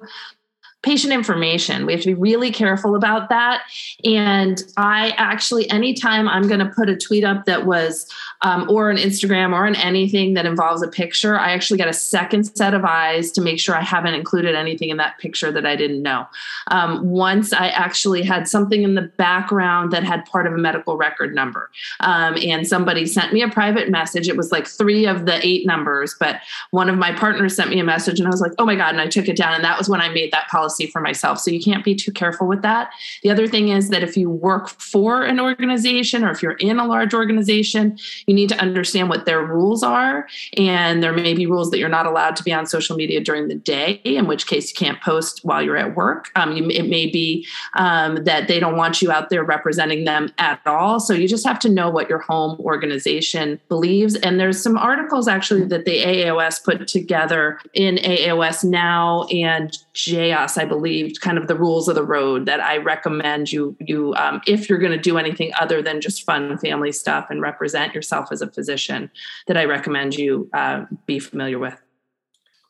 patient 0.86 1.12
information. 1.12 1.88
We 1.88 1.94
have 1.94 2.02
to 2.04 2.10
be 2.10 2.14
really 2.14 2.52
careful 2.52 2.96
about 2.96 3.30
that. 3.30 3.64
And 4.04 4.64
I 4.78 5.16
actually, 5.18 5.68
anytime 5.72 6.30
I'm 6.30 6.48
going 6.48 6.60
to 6.60 6.68
put 6.68 6.90
a 6.90 6.96
tweet 6.96 7.24
up 7.24 7.46
that 7.46 7.66
was, 7.66 8.08
um, 8.44 8.70
or 8.70 8.92
an 8.92 8.98
Instagram 8.98 9.54
or 9.54 9.66
an 9.66 9.76
anything 9.76 10.36
that 10.36 10.46
involves 10.46 10.84
a 10.84 10.88
picture, 10.88 11.40
I 11.40 11.54
actually 11.54 11.78
get 11.78 11.88
a 11.88 11.94
second 11.94 12.56
set 12.56 12.76
of 12.76 12.86
eyes 12.86 13.32
to 13.32 13.42
make 13.42 13.60
sure 13.60 13.76
I 13.76 13.82
haven't 13.82 14.14
included 14.14 14.54
anything 14.54 14.90
in 14.90 14.98
that 14.98 15.18
picture 15.18 15.52
that 15.52 15.66
I 15.66 15.76
didn't 15.76 16.04
know. 16.04 16.28
Um, 16.68 17.10
once 17.10 17.52
I 17.52 17.70
actually 17.70 18.22
had 18.22 18.48
something 18.48 18.84
in 18.84 18.94
the 18.94 19.02
background 19.18 19.92
that 19.92 20.04
had 20.04 20.24
part 20.26 20.46
of 20.46 20.54
a 20.54 20.58
medical 20.58 20.98
record 20.98 21.34
number. 21.34 21.72
Um, 22.02 22.38
and 22.44 22.68
somebody 22.68 23.08
sent 23.08 23.34
me 23.34 23.42
a 23.42 23.50
private 23.50 23.90
message. 23.90 24.28
It 24.28 24.38
was 24.38 24.52
like 24.52 24.68
three 24.68 25.08
of 25.08 25.26
the 25.26 25.44
eight 25.44 25.66
numbers, 25.66 26.16
but 26.20 26.42
one 26.70 26.90
of 26.90 26.98
my 26.98 27.12
partners 27.12 27.56
sent 27.56 27.72
me 27.72 27.80
a 27.80 27.84
message 27.84 28.20
and 28.20 28.28
I 28.28 28.30
was 28.30 28.42
like, 28.42 28.52
oh 28.60 28.66
my 28.66 28.76
God. 28.76 28.90
And 28.90 29.02
I 29.02 29.08
took 29.08 29.28
it 29.28 29.36
down. 29.36 29.56
And 29.56 29.64
that 29.64 29.80
was 29.80 29.90
when 29.90 30.02
I 30.02 30.10
made 30.10 30.32
that 30.32 30.48
policy 30.50 30.75
policy 30.76 30.92
for 30.92 31.02
myself. 31.02 31.40
So 31.40 31.52
you 31.52 31.62
can't 31.62 31.84
be 31.84 31.96
too 31.96 32.12
careful 32.12 32.48
with 32.48 32.62
that. 32.62 32.92
The 33.24 33.30
other 33.30 33.48
thing 33.48 33.70
is 33.70 33.90
that 33.90 34.04
if 34.04 34.18
you 34.18 34.30
work 34.30 34.70
for 34.70 35.24
an 35.24 35.40
organization 35.40 36.24
or 36.24 36.32
if 36.32 36.42
you're 36.42 36.54
in 36.54 36.80
a 36.80 36.86
large 36.86 37.14
organization, 37.14 37.98
you 38.28 38.34
need 38.34 38.50
to 38.50 38.60
understand 38.60 39.10
what 39.10 39.26
their 39.26 39.44
rules 39.44 39.84
are. 39.84 40.28
And 40.58 41.02
there 41.02 41.14
may 41.14 41.34
be 41.34 41.46
rules 41.46 41.72
that 41.72 41.80
you're 41.80 41.90
not 41.90 42.06
allowed 42.06 42.36
to 42.38 42.44
be 42.44 42.54
on 42.54 42.66
social 42.66 42.96
media 42.96 43.22
during 43.22 43.48
the 43.48 43.56
day, 43.56 44.02
in 44.04 44.28
which 44.28 44.48
case 44.48 44.72
you 44.72 44.76
can't 44.76 45.02
post 45.02 45.42
while 45.44 45.62
you're 45.62 45.78
at 45.78 45.96
work. 45.96 46.32
Um, 46.36 46.56
you, 46.56 46.70
it 46.70 46.90
may 46.90 47.10
be 47.10 47.48
um, 47.76 48.24
that 48.26 48.48
they 48.48 48.60
don't 48.60 48.78
want 48.78 49.02
you 49.02 49.12
out 49.12 49.30
there 49.30 49.44
representing 49.44 50.06
them 50.06 50.32
at 50.38 50.60
all. 50.66 51.00
So 51.00 51.14
you 51.14 51.28
just 51.28 51.46
have 51.46 51.60
to 51.60 51.70
know 51.70 51.90
what 51.90 52.10
your 52.10 52.20
home 52.20 52.60
organization 52.60 53.60
believes. 53.70 54.16
And 54.16 54.40
there's 54.40 54.62
some 54.62 54.78
articles 54.78 55.28
actually 55.28 55.64
that 55.66 55.86
the 55.86 56.04
AAOS 56.04 56.64
put 56.64 56.88
together 56.88 57.60
in 57.74 57.96
AAOS 57.98 58.64
Now 58.64 59.24
and 59.26 59.78
JOS, 59.96 60.58
I 60.58 60.66
believe, 60.66 61.14
kind 61.22 61.38
of 61.38 61.48
the 61.48 61.56
rules 61.56 61.88
of 61.88 61.96
the 61.96 62.04
road 62.04 62.46
that 62.46 62.60
I 62.60 62.78
recommend 62.78 63.52
you 63.52 63.76
you 63.80 64.14
um, 64.16 64.42
if 64.46 64.70
you're 64.70 64.78
going 64.80 64.92
to 64.92 64.98
do 64.98 65.18
anything 65.18 65.52
other 65.60 65.82
than 65.82 66.02
just 66.02 66.24
fun 66.24 66.58
family 66.58 66.92
stuff 66.92 67.28
and 67.30 67.42
represent 67.42 67.96
yourself 67.96 68.28
as 68.32 68.42
a 68.42 68.48
physician, 68.52 69.10
that 69.48 69.58
I 69.58 69.66
recommend 69.66 70.16
you 70.16 70.50
uh, 70.54 70.86
be 71.06 71.20
familiar 71.20 71.58
with. 71.58 71.82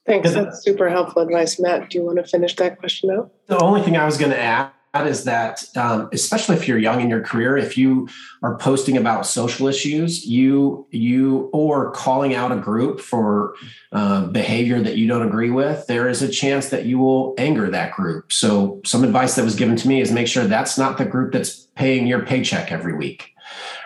Thanks. 0.05 0.33
That's 0.33 0.61
super 0.61 0.87
helpful 0.87 1.23
advice, 1.23 1.59
Matt. 1.59 1.89
Do 1.89 1.97
you 1.97 2.05
want 2.05 2.17
to 2.17 2.23
finish 2.23 2.55
that 2.57 2.79
question 2.79 3.09
out? 3.09 3.31
The 3.47 3.57
only 3.57 3.81
thing 3.81 3.97
I 3.97 4.05
was 4.05 4.17
going 4.17 4.31
to 4.31 4.39
add 4.39 4.71
is 5.03 5.25
that 5.25 5.63
um, 5.75 6.09
especially 6.11 6.55
if 6.55 6.67
you're 6.67 6.77
young 6.77 7.01
in 7.01 7.09
your 7.09 7.21
career 7.21 7.57
if 7.57 7.77
you 7.77 8.07
are 8.41 8.57
posting 8.57 8.97
about 8.97 9.25
social 9.25 9.67
issues 9.67 10.25
you 10.25 10.87
you 10.91 11.49
or 11.53 11.91
calling 11.91 12.33
out 12.33 12.51
a 12.51 12.57
group 12.57 12.99
for 12.99 13.55
uh, 13.91 14.25
behavior 14.27 14.81
that 14.81 14.97
you 14.97 15.07
don't 15.07 15.27
agree 15.27 15.51
with 15.51 15.85
there 15.87 16.07
is 16.07 16.21
a 16.21 16.29
chance 16.29 16.69
that 16.69 16.85
you 16.85 16.97
will 16.99 17.33
anger 17.37 17.69
that 17.69 17.93
group. 17.93 18.31
So 18.31 18.81
some 18.85 19.03
advice 19.03 19.35
that 19.35 19.43
was 19.43 19.55
given 19.55 19.75
to 19.77 19.87
me 19.87 20.01
is 20.01 20.11
make 20.11 20.27
sure 20.27 20.45
that's 20.45 20.77
not 20.77 20.97
the 20.97 21.05
group 21.05 21.33
that's 21.33 21.67
paying 21.75 22.07
your 22.07 22.25
paycheck 22.25 22.71
every 22.71 22.95
week 22.95 23.31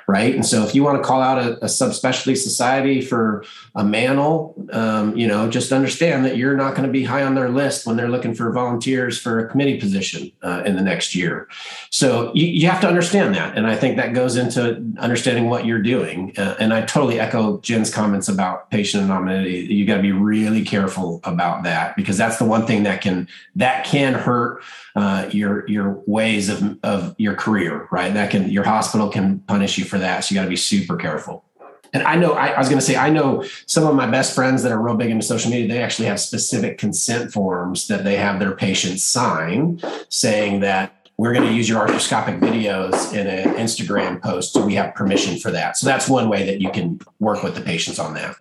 right? 0.09 0.33
And 0.33 0.43
so 0.43 0.63
if 0.63 0.73
you 0.73 0.83
want 0.83 0.97
to 0.97 1.07
call 1.07 1.21
out 1.21 1.37
a, 1.37 1.57
a 1.57 1.67
subspecialty 1.67 2.35
society 2.35 2.99
for 2.99 3.45
a 3.75 3.83
mantle, 3.83 4.55
um, 4.71 5.15
you 5.15 5.27
know, 5.27 5.47
just 5.47 5.71
understand 5.71 6.25
that 6.25 6.35
you're 6.35 6.57
not 6.57 6.71
going 6.73 6.87
to 6.87 6.91
be 6.91 7.03
high 7.03 7.21
on 7.21 7.35
their 7.35 7.47
list 7.47 7.85
when 7.85 7.95
they're 7.95 8.09
looking 8.09 8.33
for 8.33 8.51
volunteers 8.51 9.19
for 9.19 9.37
a 9.37 9.47
committee 9.47 9.79
position 9.79 10.31
uh, 10.41 10.63
in 10.65 10.75
the 10.75 10.81
next 10.81 11.13
year. 11.13 11.47
So 11.91 12.33
you, 12.33 12.47
you, 12.47 12.67
have 12.67 12.81
to 12.81 12.87
understand 12.87 13.35
that. 13.35 13.55
And 13.55 13.67
I 13.67 13.75
think 13.75 13.97
that 13.97 14.15
goes 14.15 14.35
into 14.35 14.83
understanding 14.97 15.47
what 15.47 15.67
you're 15.67 15.83
doing. 15.83 16.33
Uh, 16.35 16.55
and 16.59 16.73
I 16.73 16.81
totally 16.81 17.19
echo 17.19 17.59
Jen's 17.59 17.93
comments 17.93 18.27
about 18.27 18.71
patient 18.71 19.03
anonymity. 19.03 19.71
You 19.71 19.85
got 19.85 19.97
to 19.97 20.01
be 20.01 20.11
really 20.11 20.63
careful 20.63 21.19
about 21.23 21.61
that 21.65 21.95
because 21.95 22.17
that's 22.17 22.37
the 22.37 22.45
one 22.45 22.65
thing 22.65 22.81
that 22.81 23.01
can, 23.01 23.27
that 23.55 23.85
can 23.85 24.15
hurt 24.15 24.63
uh, 24.95 25.29
your 25.31 25.67
your 25.67 26.01
ways 26.07 26.49
of 26.49 26.77
of 26.83 27.15
your 27.17 27.35
career, 27.35 27.87
right? 27.91 28.13
That 28.13 28.31
can 28.31 28.49
your 28.49 28.63
hospital 28.63 29.09
can 29.09 29.39
punish 29.41 29.77
you 29.77 29.85
for 29.85 29.97
that. 29.99 30.23
So 30.23 30.33
you 30.33 30.39
got 30.39 30.45
to 30.45 30.49
be 30.49 30.55
super 30.55 30.95
careful. 30.95 31.45
And 31.91 32.03
I 32.03 32.15
know 32.15 32.33
I, 32.33 32.47
I 32.49 32.59
was 32.59 32.69
going 32.69 32.79
to 32.79 32.85
say 32.85 32.95
I 32.95 33.09
know 33.09 33.43
some 33.65 33.85
of 33.85 33.95
my 33.95 34.05
best 34.05 34.35
friends 34.35 34.61
that 34.63 34.71
are 34.71 34.79
real 34.79 34.95
big 34.95 35.09
into 35.09 35.25
social 35.25 35.49
media. 35.49 35.67
They 35.67 35.81
actually 35.81 36.07
have 36.07 36.19
specific 36.19 36.77
consent 36.77 37.31
forms 37.31 37.87
that 37.87 38.03
they 38.03 38.15
have 38.17 38.39
their 38.39 38.55
patients 38.55 39.03
sign, 39.03 39.81
saying 40.09 40.59
that 40.59 41.09
we're 41.17 41.33
going 41.33 41.47
to 41.47 41.53
use 41.53 41.67
your 41.67 41.85
arthroscopic 41.85 42.39
videos 42.39 43.13
in 43.13 43.27
an 43.27 43.55
Instagram 43.55 44.21
post. 44.21 44.53
So 44.53 44.63
we 44.63 44.75
have 44.75 44.93
permission 44.93 45.37
for 45.39 45.51
that. 45.51 45.77
So 45.77 45.87
that's 45.87 46.07
one 46.07 46.29
way 46.29 46.45
that 46.45 46.61
you 46.61 46.69
can 46.69 46.99
work 47.19 47.43
with 47.43 47.55
the 47.55 47.61
patients 47.61 47.97
on 47.97 48.13
that 48.13 48.35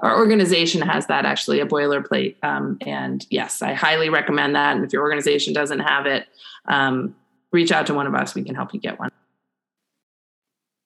our 0.00 0.16
organization 0.16 0.80
has 0.82 1.06
that 1.06 1.24
actually 1.24 1.60
a 1.60 1.66
boilerplate 1.66 2.36
um, 2.42 2.78
and 2.82 3.26
yes 3.30 3.62
i 3.62 3.72
highly 3.72 4.08
recommend 4.08 4.54
that 4.54 4.76
and 4.76 4.84
if 4.84 4.92
your 4.92 5.02
organization 5.02 5.52
doesn't 5.52 5.80
have 5.80 6.06
it 6.06 6.26
um, 6.66 7.14
reach 7.52 7.72
out 7.72 7.86
to 7.86 7.94
one 7.94 8.06
of 8.06 8.14
us 8.14 8.34
we 8.34 8.42
can 8.42 8.54
help 8.54 8.72
you 8.72 8.80
get 8.80 8.98
one 8.98 9.10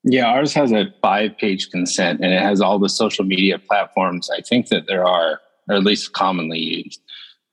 yeah 0.04 0.26
ours 0.26 0.52
has 0.52 0.72
a 0.72 0.92
five 1.00 1.36
page 1.38 1.70
consent 1.70 2.20
and 2.20 2.32
it 2.32 2.40
has 2.40 2.60
all 2.60 2.78
the 2.78 2.88
social 2.88 3.24
media 3.24 3.58
platforms 3.58 4.30
i 4.36 4.40
think 4.40 4.68
that 4.68 4.86
there 4.86 5.06
are 5.06 5.40
or 5.68 5.76
at 5.76 5.84
least 5.84 6.12
commonly 6.12 6.58
used 6.58 7.00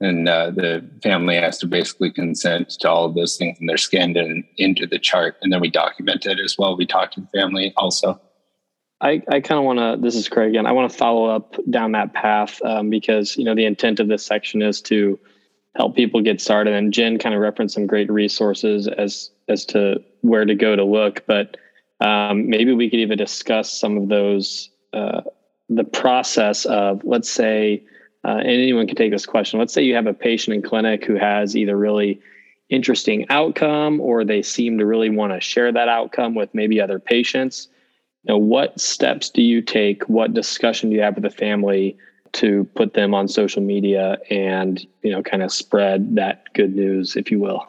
and 0.02 0.30
uh, 0.30 0.50
the 0.50 0.90
family 1.04 1.36
has 1.36 1.58
to 1.58 1.68
basically 1.68 2.10
consent 2.10 2.70
to 2.70 2.90
all 2.90 3.06
of 3.06 3.16
those 3.16 3.36
things 3.36 3.58
and 3.60 3.68
they're 3.68 3.78
scanned 3.78 4.16
in, 4.16 4.44
into 4.58 4.88
the 4.88 5.00
chart 5.00 5.36
and 5.42 5.52
then 5.52 5.60
we 5.60 5.70
document 5.70 6.26
it 6.26 6.40
as 6.40 6.56
well 6.58 6.78
we 6.78 6.86
talk 6.86 7.12
to 7.12 7.22
the 7.22 7.28
family 7.28 7.74
also 7.78 8.20
I, 9.02 9.22
I 9.30 9.40
kind 9.40 9.60
of 9.60 9.64
want 9.64 9.80
to, 9.80 9.98
this 10.02 10.16
is 10.16 10.28
Craig 10.28 10.50
again. 10.50 10.66
I 10.66 10.74
want 10.74 10.92
to 10.92 10.98
follow 10.98 11.30
up 11.30 11.56
down 11.70 11.94
that 11.94 12.14
path 12.14 12.62
um, 12.64 12.90
because, 12.90 13.38
you 13.38 13.46
know, 13.46 13.56
the 13.56 13.66
intent 13.66 14.00
of 14.00 14.10
this 14.10 14.26
section 14.26 14.62
is 14.62 14.82
to 14.84 15.18
help 15.76 15.96
people 15.96 16.22
get 16.22 16.42
started. 16.42 16.74
And 16.74 16.92
Jen 16.92 17.18
kind 17.18 17.34
of 17.34 17.40
referenced 17.40 17.76
some 17.76 17.88
great 17.88 18.12
resources 18.12 18.88
as, 18.88 19.32
as 19.48 19.64
to 19.68 20.04
where 20.22 20.44
to 20.44 20.54
go 20.54 20.76
to 20.76 20.84
look, 20.84 21.24
but 21.28 21.56
um, 22.00 22.50
maybe 22.50 22.74
we 22.74 22.90
could 22.90 23.00
even 23.00 23.18
discuss 23.18 23.72
some 23.72 23.98
of 23.98 24.10
those, 24.10 24.70
uh, 24.94 25.22
the 25.70 25.84
process 25.84 26.66
of, 26.66 27.04
let's 27.04 27.30
say, 27.30 27.84
uh, 28.26 28.38
and 28.38 28.48
anyone 28.48 28.88
can 28.88 28.96
take 28.96 29.12
this 29.12 29.26
question. 29.26 29.60
Let's 29.60 29.74
say 29.74 29.84
you 29.84 29.96
have 29.96 30.08
a 30.08 30.14
patient 30.14 30.56
in 30.56 30.62
clinic 30.62 31.06
who 31.06 31.16
has 31.16 31.56
either 31.56 31.78
really 31.78 32.20
interesting 32.70 33.26
outcome 33.30 34.00
or 34.02 34.24
they 34.24 34.42
seem 34.42 34.78
to 34.78 34.86
really 34.86 35.10
want 35.10 35.34
to 35.34 35.40
share 35.40 35.72
that 35.72 35.90
outcome 35.90 36.36
with 36.36 36.54
maybe 36.54 36.80
other 36.82 37.00
patients 37.00 37.70
you 38.24 38.34
know, 38.34 38.38
what 38.38 38.80
steps 38.80 39.30
do 39.30 39.42
you 39.42 39.62
take? 39.62 40.04
What 40.10 40.34
discussion 40.34 40.90
do 40.90 40.96
you 40.96 41.02
have 41.02 41.16
with 41.16 41.24
the 41.24 41.30
family 41.30 41.98
to 42.34 42.66
put 42.76 42.94
them 42.94 43.14
on 43.14 43.28
social 43.28 43.62
media 43.62 44.18
and 44.30 44.86
you 45.02 45.12
know 45.12 45.24
kind 45.24 45.42
of 45.42 45.52
spread 45.52 46.16
that 46.16 46.54
good 46.54 46.76
news, 46.76 47.16
if 47.16 47.32
you 47.32 47.40
will? 47.40 47.66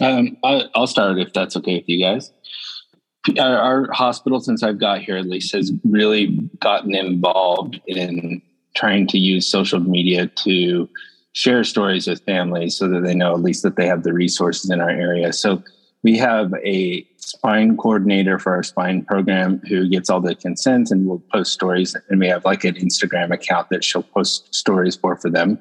Um, 0.00 0.36
I'll 0.42 0.86
start 0.86 1.18
if 1.18 1.32
that's 1.32 1.56
okay 1.56 1.76
with 1.76 1.88
you 1.88 2.04
guys. 2.04 2.32
Our, 3.38 3.90
hospital, 3.92 4.40
since 4.40 4.62
I've 4.62 4.78
got 4.78 5.02
here 5.02 5.16
at 5.16 5.26
least, 5.26 5.52
has 5.54 5.72
really 5.84 6.38
gotten 6.60 6.94
involved 6.94 7.80
in 7.86 8.42
trying 8.76 9.06
to 9.08 9.18
use 9.18 9.48
social 9.48 9.80
media 9.80 10.26
to 10.44 10.88
share 11.32 11.64
stories 11.64 12.06
with 12.06 12.22
families 12.24 12.76
so 12.76 12.88
that 12.88 13.02
they 13.02 13.14
know 13.14 13.32
at 13.32 13.40
least 13.40 13.62
that 13.62 13.76
they 13.76 13.86
have 13.86 14.02
the 14.02 14.12
resources 14.12 14.70
in 14.70 14.80
our 14.80 14.90
area. 14.90 15.32
So 15.32 15.62
we 16.02 16.18
have 16.18 16.52
a 16.64 17.06
spine 17.16 17.76
coordinator 17.76 18.38
for 18.38 18.54
our 18.54 18.62
spine 18.62 19.04
program 19.04 19.60
who 19.68 19.88
gets 19.88 20.10
all 20.10 20.20
the 20.20 20.34
consents 20.34 20.90
and 20.90 21.06
will 21.06 21.20
post 21.32 21.52
stories. 21.52 21.96
And 22.08 22.20
we 22.20 22.28
have 22.28 22.44
like 22.44 22.64
an 22.64 22.74
Instagram 22.74 23.32
account 23.32 23.70
that 23.70 23.82
she'll 23.82 24.02
post 24.02 24.54
stories 24.54 24.96
for 24.96 25.16
for 25.16 25.30
them. 25.30 25.58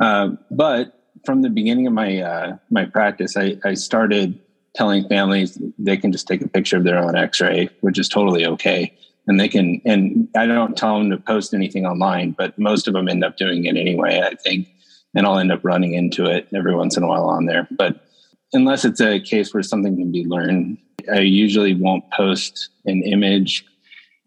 Uh, 0.00 0.30
but 0.50 0.98
from 1.24 1.42
the 1.42 1.50
beginning 1.50 1.86
of 1.86 1.92
my 1.92 2.20
uh, 2.20 2.56
my 2.70 2.84
practice, 2.84 3.36
I, 3.36 3.56
I 3.64 3.74
started 3.74 4.38
telling 4.78 5.06
families 5.08 5.58
they 5.78 5.96
can 5.96 6.12
just 6.12 6.26
take 6.26 6.40
a 6.40 6.48
picture 6.48 6.78
of 6.78 6.84
their 6.84 6.98
own 6.98 7.16
X-ray, 7.16 7.68
which 7.80 7.98
is 7.98 8.08
totally 8.08 8.46
okay. 8.46 8.96
And 9.26 9.38
they 9.38 9.48
can, 9.48 9.82
and 9.84 10.28
I 10.34 10.46
don't 10.46 10.76
tell 10.76 10.96
them 10.98 11.10
to 11.10 11.18
post 11.18 11.52
anything 11.52 11.84
online, 11.84 12.30
but 12.30 12.58
most 12.58 12.88
of 12.88 12.94
them 12.94 13.08
end 13.08 13.24
up 13.24 13.36
doing 13.36 13.66
it 13.66 13.76
anyway. 13.76 14.22
I 14.24 14.34
think 14.36 14.68
and 15.14 15.26
I'll 15.26 15.38
end 15.38 15.52
up 15.52 15.64
running 15.64 15.94
into 15.94 16.26
it 16.26 16.48
every 16.54 16.74
once 16.74 16.96
in 16.96 17.02
a 17.02 17.06
while 17.06 17.24
on 17.24 17.46
there. 17.46 17.66
But 17.70 18.04
unless 18.52 18.84
it's 18.84 19.00
a 19.00 19.20
case 19.20 19.52
where 19.52 19.62
something 19.62 19.96
can 19.96 20.12
be 20.12 20.24
learned, 20.24 20.78
I 21.12 21.20
usually 21.20 21.74
won't 21.74 22.10
post 22.10 22.70
an 22.84 23.02
image 23.02 23.64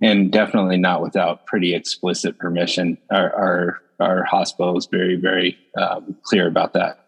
and 0.02 0.32
definitely 0.32 0.78
not 0.78 1.02
without 1.02 1.46
pretty 1.46 1.76
explicit 1.76 2.38
permission. 2.40 2.98
Our, 3.12 3.34
our, 3.36 3.82
our 4.00 4.24
hospital 4.24 4.78
is 4.78 4.88
very, 4.88 5.16
very 5.16 5.58
um, 5.78 6.16
clear 6.24 6.48
about 6.48 6.74
that. 6.74 7.01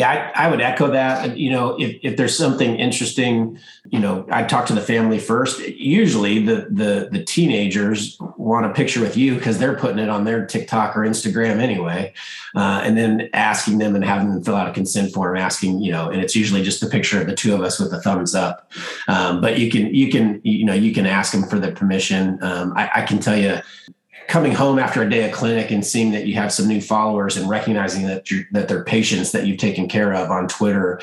Yeah, 0.00 0.32
I, 0.34 0.46
I, 0.46 0.48
would 0.48 0.62
echo 0.62 0.90
that. 0.92 1.36
You 1.36 1.50
know, 1.50 1.78
if, 1.78 1.98
if 2.02 2.16
there's 2.16 2.34
something 2.34 2.76
interesting, 2.76 3.58
you 3.90 3.98
know, 3.98 4.26
I 4.30 4.44
talk 4.44 4.64
to 4.68 4.72
the 4.72 4.80
family 4.80 5.18
first. 5.18 5.60
Usually, 5.60 6.42
the 6.42 6.68
the 6.70 7.10
the 7.12 7.22
teenagers 7.22 8.16
want 8.38 8.64
a 8.64 8.70
picture 8.70 9.02
with 9.02 9.18
you 9.18 9.34
because 9.34 9.58
they're 9.58 9.76
putting 9.76 9.98
it 9.98 10.08
on 10.08 10.24
their 10.24 10.46
TikTok 10.46 10.96
or 10.96 11.00
Instagram 11.00 11.58
anyway, 11.58 12.14
uh, 12.54 12.80
and 12.82 12.96
then 12.96 13.28
asking 13.34 13.76
them 13.76 13.94
and 13.94 14.02
having 14.02 14.30
them 14.30 14.42
fill 14.42 14.56
out 14.56 14.70
a 14.70 14.72
consent 14.72 15.12
form, 15.12 15.36
asking, 15.36 15.82
you 15.82 15.92
know, 15.92 16.08
and 16.08 16.22
it's 16.22 16.34
usually 16.34 16.62
just 16.62 16.82
a 16.82 16.86
picture 16.86 17.20
of 17.20 17.26
the 17.26 17.34
two 17.34 17.52
of 17.52 17.60
us 17.60 17.78
with 17.78 17.92
a 17.92 18.00
thumbs 18.00 18.34
up. 18.34 18.72
Um, 19.06 19.42
but 19.42 19.58
you 19.58 19.70
can 19.70 19.94
you 19.94 20.10
can 20.10 20.40
you 20.44 20.64
know 20.64 20.72
you 20.72 20.94
can 20.94 21.04
ask 21.04 21.30
them 21.30 21.42
for 21.42 21.58
the 21.58 21.72
permission. 21.72 22.42
Um, 22.42 22.72
I, 22.74 22.90
I 22.94 23.02
can 23.02 23.18
tell 23.18 23.36
you 23.36 23.60
coming 24.30 24.52
home 24.52 24.78
after 24.78 25.02
a 25.02 25.10
day 25.10 25.28
of 25.28 25.32
clinic 25.32 25.72
and 25.72 25.84
seeing 25.84 26.12
that 26.12 26.24
you 26.24 26.34
have 26.34 26.52
some 26.52 26.68
new 26.68 26.80
followers 26.80 27.36
and 27.36 27.48
recognizing 27.48 28.06
that 28.06 28.30
you're, 28.30 28.44
that 28.52 28.68
they're 28.68 28.84
patients 28.84 29.32
that 29.32 29.44
you've 29.44 29.58
taken 29.58 29.88
care 29.88 30.14
of 30.14 30.30
on 30.30 30.46
Twitter. 30.46 31.00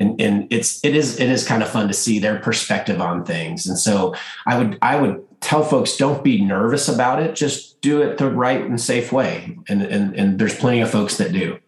And 0.00 0.18
and 0.20 0.50
it's 0.50 0.82
it 0.82 0.96
is 0.96 1.20
it 1.20 1.28
is 1.28 1.46
kind 1.46 1.62
of 1.62 1.68
fun 1.68 1.88
to 1.88 1.94
see 1.94 2.18
their 2.18 2.38
perspective 2.38 3.02
on 3.02 3.22
things. 3.24 3.66
And 3.66 3.78
so 3.78 4.14
i 4.46 4.56
would 4.58 4.78
i 4.80 4.96
would 4.96 5.22
tell 5.40 5.62
folks 5.62 5.98
don't 5.98 6.24
be 6.24 6.40
nervous 6.40 6.88
about 6.88 7.22
it. 7.22 7.36
Just 7.36 7.82
do 7.82 8.00
it 8.00 8.16
the 8.16 8.30
right 8.30 8.62
and 8.62 8.80
safe 8.80 9.12
way. 9.12 9.56
And 9.68 9.82
and, 9.82 10.14
and 10.16 10.38
there's 10.38 10.56
plenty 10.56 10.80
of 10.80 10.90
folks 10.90 11.18
that 11.18 11.32
do. 11.32 11.58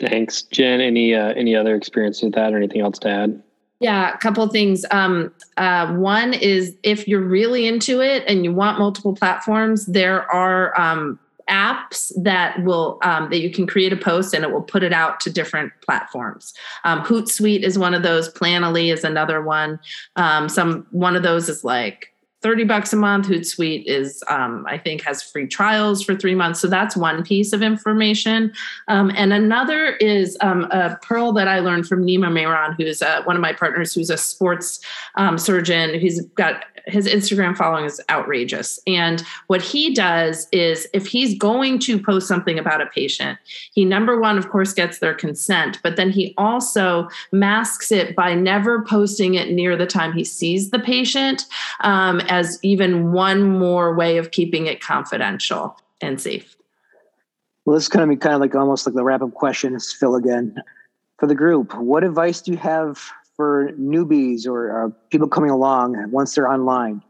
Thanks. 0.00 0.42
Jen 0.42 0.80
any 0.80 1.12
uh, 1.12 1.32
any 1.34 1.56
other 1.56 1.74
experience 1.74 2.22
with 2.22 2.34
that 2.34 2.54
or 2.54 2.56
anything 2.56 2.82
else 2.82 3.00
to 3.00 3.08
add 3.08 3.42
yeah, 3.82 4.14
a 4.14 4.18
couple 4.18 4.44
of 4.44 4.52
things. 4.52 4.84
Um, 4.92 5.34
uh, 5.56 5.92
one 5.94 6.34
is 6.34 6.76
if 6.84 7.08
you're 7.08 7.20
really 7.20 7.66
into 7.66 8.00
it 8.00 8.22
and 8.28 8.44
you 8.44 8.52
want 8.52 8.78
multiple 8.78 9.12
platforms, 9.12 9.86
there 9.86 10.32
are 10.32 10.80
um, 10.80 11.18
apps 11.50 12.12
that 12.22 12.62
will 12.62 13.00
um, 13.02 13.28
that 13.30 13.40
you 13.40 13.50
can 13.50 13.66
create 13.66 13.92
a 13.92 13.96
post 13.96 14.34
and 14.34 14.44
it 14.44 14.52
will 14.52 14.62
put 14.62 14.84
it 14.84 14.92
out 14.92 15.18
to 15.20 15.30
different 15.30 15.72
platforms. 15.80 16.54
Um, 16.84 17.00
Hootsuite 17.00 17.64
is 17.64 17.76
one 17.76 17.92
of 17.92 18.04
those. 18.04 18.32
Planoly 18.32 18.92
is 18.92 19.02
another 19.02 19.42
one. 19.42 19.80
Um, 20.14 20.48
some 20.48 20.86
one 20.92 21.16
of 21.16 21.24
those 21.24 21.48
is 21.48 21.64
like 21.64 22.11
30 22.42 22.64
bucks 22.64 22.92
a 22.92 22.96
month. 22.96 23.26
Hootsuite 23.28 23.84
is, 23.86 24.22
um, 24.28 24.66
I 24.68 24.76
think, 24.76 25.02
has 25.02 25.22
free 25.22 25.46
trials 25.46 26.02
for 26.02 26.14
three 26.16 26.34
months. 26.34 26.60
So 26.60 26.68
that's 26.68 26.96
one 26.96 27.22
piece 27.22 27.52
of 27.52 27.62
information. 27.62 28.52
Um, 28.88 29.12
and 29.14 29.32
another 29.32 29.96
is 29.96 30.36
um, 30.40 30.64
a 30.64 30.98
pearl 31.02 31.32
that 31.32 31.48
I 31.48 31.60
learned 31.60 31.86
from 31.86 32.04
Nima 32.04 32.30
Mehran, 32.30 32.76
who's 32.76 33.00
uh, 33.00 33.22
one 33.24 33.36
of 33.36 33.42
my 33.42 33.52
partners, 33.52 33.94
who's 33.94 34.10
a 34.10 34.16
sports 34.16 34.80
um, 35.14 35.38
surgeon. 35.38 35.98
He's 35.98 36.20
got 36.20 36.64
his 36.86 37.06
Instagram 37.06 37.56
following 37.56 37.84
is 37.84 38.00
outrageous. 38.10 38.78
And 38.86 39.22
what 39.46 39.62
he 39.62 39.94
does 39.94 40.48
is 40.52 40.86
if 40.92 41.06
he's 41.06 41.36
going 41.38 41.78
to 41.80 42.00
post 42.00 42.28
something 42.28 42.58
about 42.58 42.80
a 42.80 42.86
patient, 42.86 43.38
he 43.72 43.84
number 43.84 44.20
one, 44.20 44.38
of 44.38 44.50
course, 44.50 44.72
gets 44.72 44.98
their 44.98 45.14
consent, 45.14 45.78
but 45.82 45.96
then 45.96 46.10
he 46.10 46.34
also 46.36 47.08
masks 47.30 47.92
it 47.92 48.16
by 48.16 48.34
never 48.34 48.82
posting 48.84 49.34
it 49.34 49.50
near 49.50 49.76
the 49.76 49.86
time 49.86 50.12
he 50.12 50.24
sees 50.24 50.70
the 50.70 50.78
patient 50.78 51.44
um, 51.80 52.20
as 52.28 52.58
even 52.62 53.12
one 53.12 53.42
more 53.42 53.94
way 53.94 54.16
of 54.16 54.30
keeping 54.30 54.66
it 54.66 54.80
confidential 54.80 55.78
and 56.00 56.20
safe. 56.20 56.56
Well, 57.64 57.74
this 57.74 57.84
is 57.84 57.88
going 57.88 58.08
to 58.08 58.14
be 58.14 58.18
kind 58.18 58.34
of 58.34 58.40
like 58.40 58.54
almost 58.54 58.86
like 58.86 58.94
the 58.94 59.04
wrap 59.04 59.22
up 59.22 59.34
question. 59.34 59.78
Phil 59.78 60.16
again. 60.16 60.56
For 61.18 61.28
the 61.28 61.34
group, 61.36 61.72
what 61.74 62.02
advice 62.02 62.40
do 62.40 62.50
you 62.50 62.56
have 62.58 63.12
for 63.42 63.72
newbies 63.72 64.46
or 64.46 64.84
uh, 64.84 64.88
people 65.10 65.26
coming 65.26 65.50
along 65.50 65.96
once 66.12 66.32
they're 66.32 66.48
online? 66.48 67.02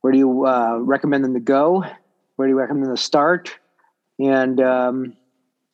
Where 0.00 0.12
do 0.12 0.18
you 0.20 0.46
uh, 0.46 0.76
recommend 0.78 1.24
them 1.24 1.34
to 1.34 1.40
go? 1.40 1.84
Where 2.36 2.46
do 2.46 2.50
you 2.52 2.56
recommend 2.56 2.86
them 2.86 2.94
to 2.94 3.02
start? 3.02 3.50
And 4.20 4.60
um, 4.60 5.16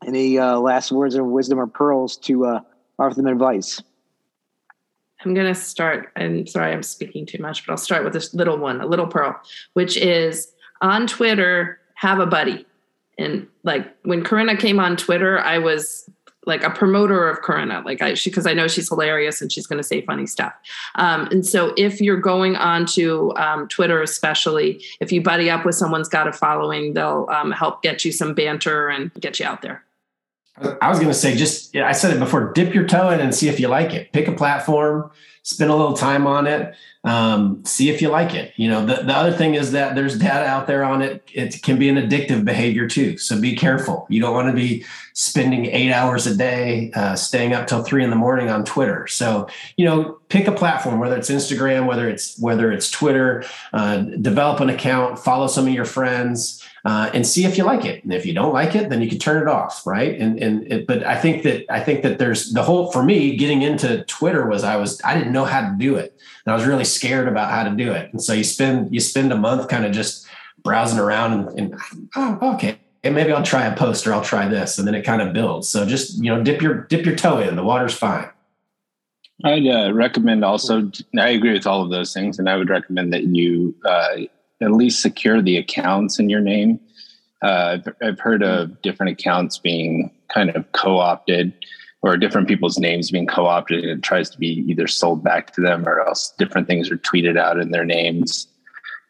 any 0.07 0.39
uh, 0.39 0.57
last 0.57 0.93
words 0.93 1.15
of 1.15 1.27
wisdom 1.27 1.61
or 1.61 1.67
pearls 1.67 2.17
to 2.29 2.47
uh, 2.47 2.61
offer 2.99 3.15
them 3.15 3.27
advice? 3.27 3.83
I'm 5.23 5.35
going 5.35 5.47
to 5.47 5.55
start. 5.55 6.11
I'm 6.17 6.47
sorry, 6.47 6.73
I'm 6.73 6.83
speaking 6.83 7.27
too 7.27 7.43
much, 7.43 7.67
but 7.67 7.73
I'll 7.73 7.77
start 7.77 8.03
with 8.03 8.15
this 8.15 8.33
little 8.33 8.57
one, 8.57 8.81
a 8.81 8.87
little 8.87 9.07
pearl, 9.07 9.39
which 9.75 9.99
is 9.99 10.55
on 10.81 11.07
Twitter, 11.07 11.81
have 11.97 12.19
a 12.19 12.27
buddy. 12.27 12.65
And 13.19 13.47
like 13.63 13.95
when 14.05 14.25
Corinna 14.25 14.57
came 14.57 14.81
on 14.81 14.97
Twitter, 14.97 15.39
I 15.39 15.59
was 15.59 16.09
like 16.45 16.65
a 16.65 16.71
promoter 16.71 17.29
of 17.29 17.41
Corinna, 17.43 17.83
like 17.85 18.03
I, 18.03 18.15
she, 18.15 18.31
because 18.31 18.47
I 18.47 18.53
know 18.53 18.67
she's 18.67 18.89
hilarious 18.89 19.41
and 19.41 19.53
she's 19.53 19.67
going 19.67 19.79
to 19.79 19.85
say 19.85 20.03
funny 20.03 20.27
stuff. 20.27 20.53
Um, 20.97 21.29
and 21.31 21.47
so, 21.47 21.73
if 21.77 22.01
you're 22.01 22.21
going 22.21 22.57
on 22.57 22.87
to 22.87 23.33
um, 23.37 23.69
Twitter, 23.69 24.03
especially 24.03 24.83
if 25.01 25.13
you 25.13 25.23
buddy 25.23 25.51
up 25.51 25.65
with 25.65 25.75
someone's 25.75 26.09
got 26.09 26.27
a 26.27 26.33
following, 26.33 26.95
they'll 26.95 27.29
um, 27.31 27.53
help 27.53 27.83
get 27.83 28.05
you 28.05 28.13
some 28.13 28.35
banter 28.35 28.89
and 28.89 29.13
get 29.15 29.39
you 29.39 29.47
out 29.47 29.63
there. 29.63 29.85
I 30.81 30.91
was 30.91 30.99
going 30.99 31.11
to 31.11 31.15
say, 31.15 31.35
just 31.35 31.75
I 31.77 31.93
said 31.93 32.15
it 32.15 32.19
before, 32.19 32.53
dip 32.53 32.75
your 32.75 32.87
toe 32.87 33.11
in 33.11 33.21
and 33.21 33.35
see 33.35 33.49
if 33.49 33.59
you 33.59 33.69
like 33.69 33.95
it. 33.95 34.13
Pick 34.13 34.29
a 34.29 34.33
platform, 34.33 35.11
spend 35.43 35.71
a 35.71 35.75
little 35.75 35.95
time 35.95 36.27
on 36.27 36.47
it, 36.47 36.75
um, 37.05 37.65
see 37.65 37.91
if 37.91 38.01
you 38.01 38.09
like 38.09 38.33
it. 38.33 38.53
You 38.57 38.69
know, 38.69 38.87
the, 38.87 39.03
the 39.03 39.13
other 39.13 39.33
thing 39.33 39.55
is 39.55 39.73
that 39.73 39.97
there's 39.97 40.17
data 40.17 40.47
out 40.47 40.69
there 40.69 40.85
on 40.85 41.03
it. 41.03 41.29
It 41.33 41.61
can 41.63 41.79
be 41.79 41.89
an 41.89 41.97
addictive 41.97 42.45
behavior 42.45 42.87
too. 42.87 43.19
So 43.19 43.41
be 43.41 43.57
careful. 43.57 44.07
You 44.09 44.21
don't 44.21 44.35
want 44.35 44.49
to 44.49 44.55
be 44.55 44.85
spending 45.15 45.67
eight 45.67 45.93
hours 45.93 46.27
a 46.27 46.37
day, 46.37 46.93
uh, 46.95 47.17
staying 47.17 47.55
up 47.55 47.67
till 47.67 47.83
three 47.83 48.05
in 48.05 48.11
the 48.11 48.17
morning 48.17 48.51
on 48.51 48.65
Twitter. 48.65 49.09
So, 49.09 49.49
you 49.77 49.85
know, 49.85 50.21
pick 50.29 50.47
a 50.47 50.53
platform, 50.53 51.01
whether 51.01 51.17
it's 51.17 51.31
Instagram, 51.31 51.87
whether 51.87 52.09
it's, 52.09 52.39
whether 52.39 52.71
it's 52.71 52.89
Twitter, 52.91 53.45
uh, 53.73 53.99
develop 53.99 54.61
an 54.61 54.71
account, 54.71 55.19
follow 55.19 55.49
some 55.49 55.67
of 55.67 55.73
your 55.73 55.85
friends, 55.85 56.65
uh, 56.85 57.11
and 57.15 57.27
see 57.27 57.45
if 57.45 57.57
you 57.57 57.65
like 57.65 57.85
it. 57.85 58.03
And 58.03 58.13
if 58.13 58.27
you 58.27 58.35
don't 58.35 58.53
like 58.53 58.75
it, 58.75 58.91
then 58.91 59.01
you 59.01 59.09
can 59.09 59.19
turn 59.19 59.41
it 59.41 59.49
off, 59.49 59.87
right? 59.87 60.19
And 60.19 60.43
and 60.43 60.71
it, 60.71 60.87
but 60.87 61.05
I 61.05 61.17
think 61.17 61.45
that 61.45 61.71
I 61.71 61.81
think 61.81 62.03
that 62.03 62.19
there's 62.19 62.53
the 62.53 62.63
whole 62.63 62.91
for 62.91 63.03
me 63.03 63.37
getting 63.37 63.63
into 63.63 64.05
Twitter 64.05 64.47
was 64.47 64.65
I 64.65 64.77
was 64.77 65.01
I 65.05 65.17
didn't 65.17 65.33
know 65.33 65.45
how 65.45 65.61
to 65.61 65.75
do 65.79 65.97
it, 65.97 66.19
and 66.45 66.53
I 66.53 66.57
was 66.57 66.67
really 66.67 66.85
scared 66.85 67.29
about 67.29 67.51
how 67.51 67.65
to 67.65 67.71
do 67.71 67.93
it. 67.93 68.11
And 68.13 68.23
so 68.23 68.33
you 68.33 68.45
spend 68.45 68.93
you 68.93 69.01
spend 69.01 69.33
a 69.33 69.37
month 69.37 69.69
kind 69.69 69.85
of 69.85 69.93
just 69.93 70.27
browsing 70.63 70.99
around 70.99 71.33
and, 71.33 71.59
and 71.59 71.81
oh 72.17 72.55
okay. 72.55 72.79
And 73.05 73.17
maybe 73.17 73.33
I'll 73.33 73.43
try 73.43 73.67
a 73.67 73.77
post 73.77 74.07
or 74.07 74.15
I'll 74.15 74.23
try 74.23 74.47
this, 74.49 74.79
and 74.79 74.87
then 74.87 74.95
it 74.95 75.03
kind 75.03 75.23
of 75.23 75.33
builds. 75.33 75.69
So 75.69 75.85
just 75.85 76.23
you 76.23 76.35
know, 76.35 76.43
dip 76.43 76.63
your 76.63 76.83
dip 76.85 77.07
your 77.07 77.17
toe 77.17 77.39
in. 77.39 77.57
The 77.57 77.65
water's 77.65 77.95
fine. 77.95 78.29
I'd 79.45 79.67
uh, 79.67 79.93
recommend 79.93 80.45
also. 80.45 80.91
I 81.19 81.31
agree 81.31 81.53
with 81.53 81.67
all 81.67 81.83
of 81.83 81.91
those 81.91 82.13
things, 82.13 82.39
and 82.39 82.49
I 82.49 82.57
would 82.57 82.71
recommend 82.71 83.13
that 83.13 83.25
you 83.25 83.75
uh, 83.85 84.19
at 84.63 84.73
least 84.73 85.03
secure 85.03 85.43
the 85.43 85.57
accounts 85.57 86.19
in 86.19 86.29
your 86.29 86.41
name. 86.41 86.81
Uh, 87.43 87.79
I've, 87.79 87.95
I've 88.03 88.21
heard 88.21 88.43
of 88.43 88.81
different 88.83 89.13
accounts 89.13 89.59
being 89.59 90.11
kind 90.33 90.51
of 90.51 90.71
co-opted 90.73 91.53
or 92.03 92.17
different 92.17 92.49
people's 92.49 92.79
names 92.79 93.11
being 93.11 93.27
co-opted 93.27 93.81
and 93.81 93.91
it 93.91 94.03
tries 94.03 94.31
to 94.31 94.39
be 94.39 94.65
either 94.69 94.87
sold 94.87 95.23
back 95.23 95.53
to 95.55 95.61
them 95.61 95.89
or 95.89 96.01
else 96.01 96.33
different 96.39 96.67
things 96.67 96.91
are 96.91 96.99
tweeted 96.99 97.39
out 97.39 97.59
in 97.59 97.71
their 97.71 97.85
names 97.85 98.49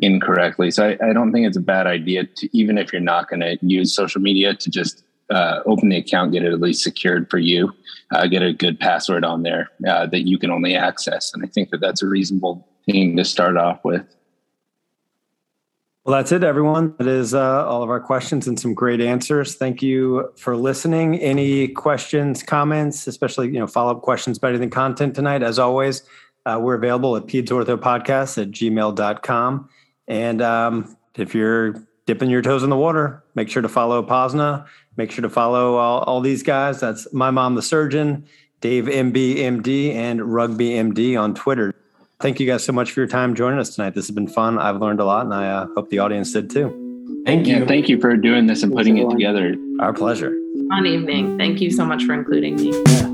incorrectly. 0.00 0.70
So 0.70 0.88
I, 0.88 1.10
I 1.10 1.12
don't 1.12 1.32
think 1.32 1.46
it's 1.46 1.56
a 1.56 1.60
bad 1.60 1.86
idea 1.86 2.24
to, 2.24 2.56
even 2.56 2.78
if 2.78 2.92
you're 2.92 3.00
not 3.00 3.28
going 3.28 3.40
to 3.40 3.58
use 3.62 3.94
social 3.94 4.20
media 4.20 4.54
to 4.54 4.70
just 4.70 5.04
uh, 5.30 5.60
open 5.64 5.88
the 5.88 5.96
account, 5.96 6.32
get 6.32 6.42
it 6.42 6.52
at 6.52 6.60
least 6.60 6.82
secured 6.82 7.30
for 7.30 7.38
you, 7.38 7.72
uh, 8.12 8.26
get 8.26 8.42
a 8.42 8.52
good 8.52 8.78
password 8.78 9.24
on 9.24 9.42
there 9.42 9.70
uh, 9.88 10.06
that 10.06 10.26
you 10.26 10.38
can 10.38 10.50
only 10.50 10.74
access. 10.74 11.32
And 11.32 11.42
I 11.42 11.46
think 11.46 11.70
that 11.70 11.80
that's 11.80 12.02
a 12.02 12.06
reasonable 12.06 12.68
thing 12.84 13.16
to 13.16 13.24
start 13.24 13.56
off 13.56 13.84
with. 13.84 14.04
Well, 16.04 16.16
that's 16.16 16.32
it, 16.32 16.42
everyone. 16.42 16.96
That 16.98 17.06
is 17.06 17.32
uh, 17.32 17.64
all 17.64 17.84
of 17.84 17.88
our 17.88 18.00
questions 18.00 18.48
and 18.48 18.58
some 18.58 18.74
great 18.74 19.00
answers. 19.00 19.54
Thank 19.54 19.82
you 19.82 20.32
for 20.36 20.56
listening. 20.56 21.16
Any 21.20 21.68
questions, 21.68 22.42
comments, 22.42 23.06
especially 23.06 23.46
you 23.46 23.60
know 23.60 23.68
follow 23.68 23.92
up 23.92 24.02
questions 24.02 24.36
about 24.36 24.48
anything 24.48 24.70
content 24.70 25.14
tonight? 25.14 25.44
As 25.44 25.60
always, 25.60 26.02
uh, 26.44 26.58
we're 26.60 26.74
available 26.74 27.16
at 27.16 27.26
pedsorthopodcast 27.26 28.42
at 28.42 28.50
gmail.com. 28.50 29.68
And 30.08 30.42
um, 30.42 30.96
if 31.14 31.36
you're 31.36 31.74
dipping 32.06 32.30
your 32.30 32.42
toes 32.42 32.64
in 32.64 32.70
the 32.70 32.76
water, 32.76 33.22
make 33.36 33.48
sure 33.48 33.62
to 33.62 33.68
follow 33.68 34.02
POSNA. 34.02 34.66
Make 34.96 35.12
sure 35.12 35.22
to 35.22 35.30
follow 35.30 35.76
all, 35.76 36.00
all 36.00 36.20
these 36.20 36.42
guys. 36.42 36.80
That's 36.80 37.06
my 37.12 37.30
mom, 37.30 37.54
the 37.54 37.62
surgeon, 37.62 38.26
Dave 38.60 38.86
MB 38.86 39.36
MD, 39.36 39.94
and 39.94 40.20
Rugby 40.20 40.70
MD 40.70 41.16
on 41.18 41.34
Twitter. 41.34 41.72
Thank 42.22 42.38
you 42.38 42.46
guys 42.46 42.62
so 42.62 42.72
much 42.72 42.92
for 42.92 43.00
your 43.00 43.08
time 43.08 43.34
joining 43.34 43.58
us 43.58 43.74
tonight. 43.74 43.94
This 43.94 44.06
has 44.06 44.14
been 44.14 44.28
fun. 44.28 44.56
I've 44.56 44.80
learned 44.80 45.00
a 45.00 45.04
lot, 45.04 45.24
and 45.24 45.34
I 45.34 45.48
uh, 45.48 45.66
hope 45.74 45.90
the 45.90 45.98
audience 45.98 46.32
did 46.32 46.50
too. 46.50 46.70
Thank 47.26 47.48
you. 47.48 47.56
Yeah, 47.56 47.66
thank 47.66 47.88
you 47.88 48.00
for 48.00 48.16
doing 48.16 48.46
this 48.46 48.62
and 48.62 48.72
putting 48.72 48.96
it 48.98 49.10
together. 49.10 49.56
Our 49.80 49.92
pleasure. 49.92 50.30
Fun 50.68 50.86
evening. 50.86 51.36
Thank 51.36 51.60
you 51.60 51.72
so 51.72 51.84
much 51.84 52.04
for 52.04 52.14
including 52.14 52.54
me. 52.56 52.80
Yeah. 52.86 53.11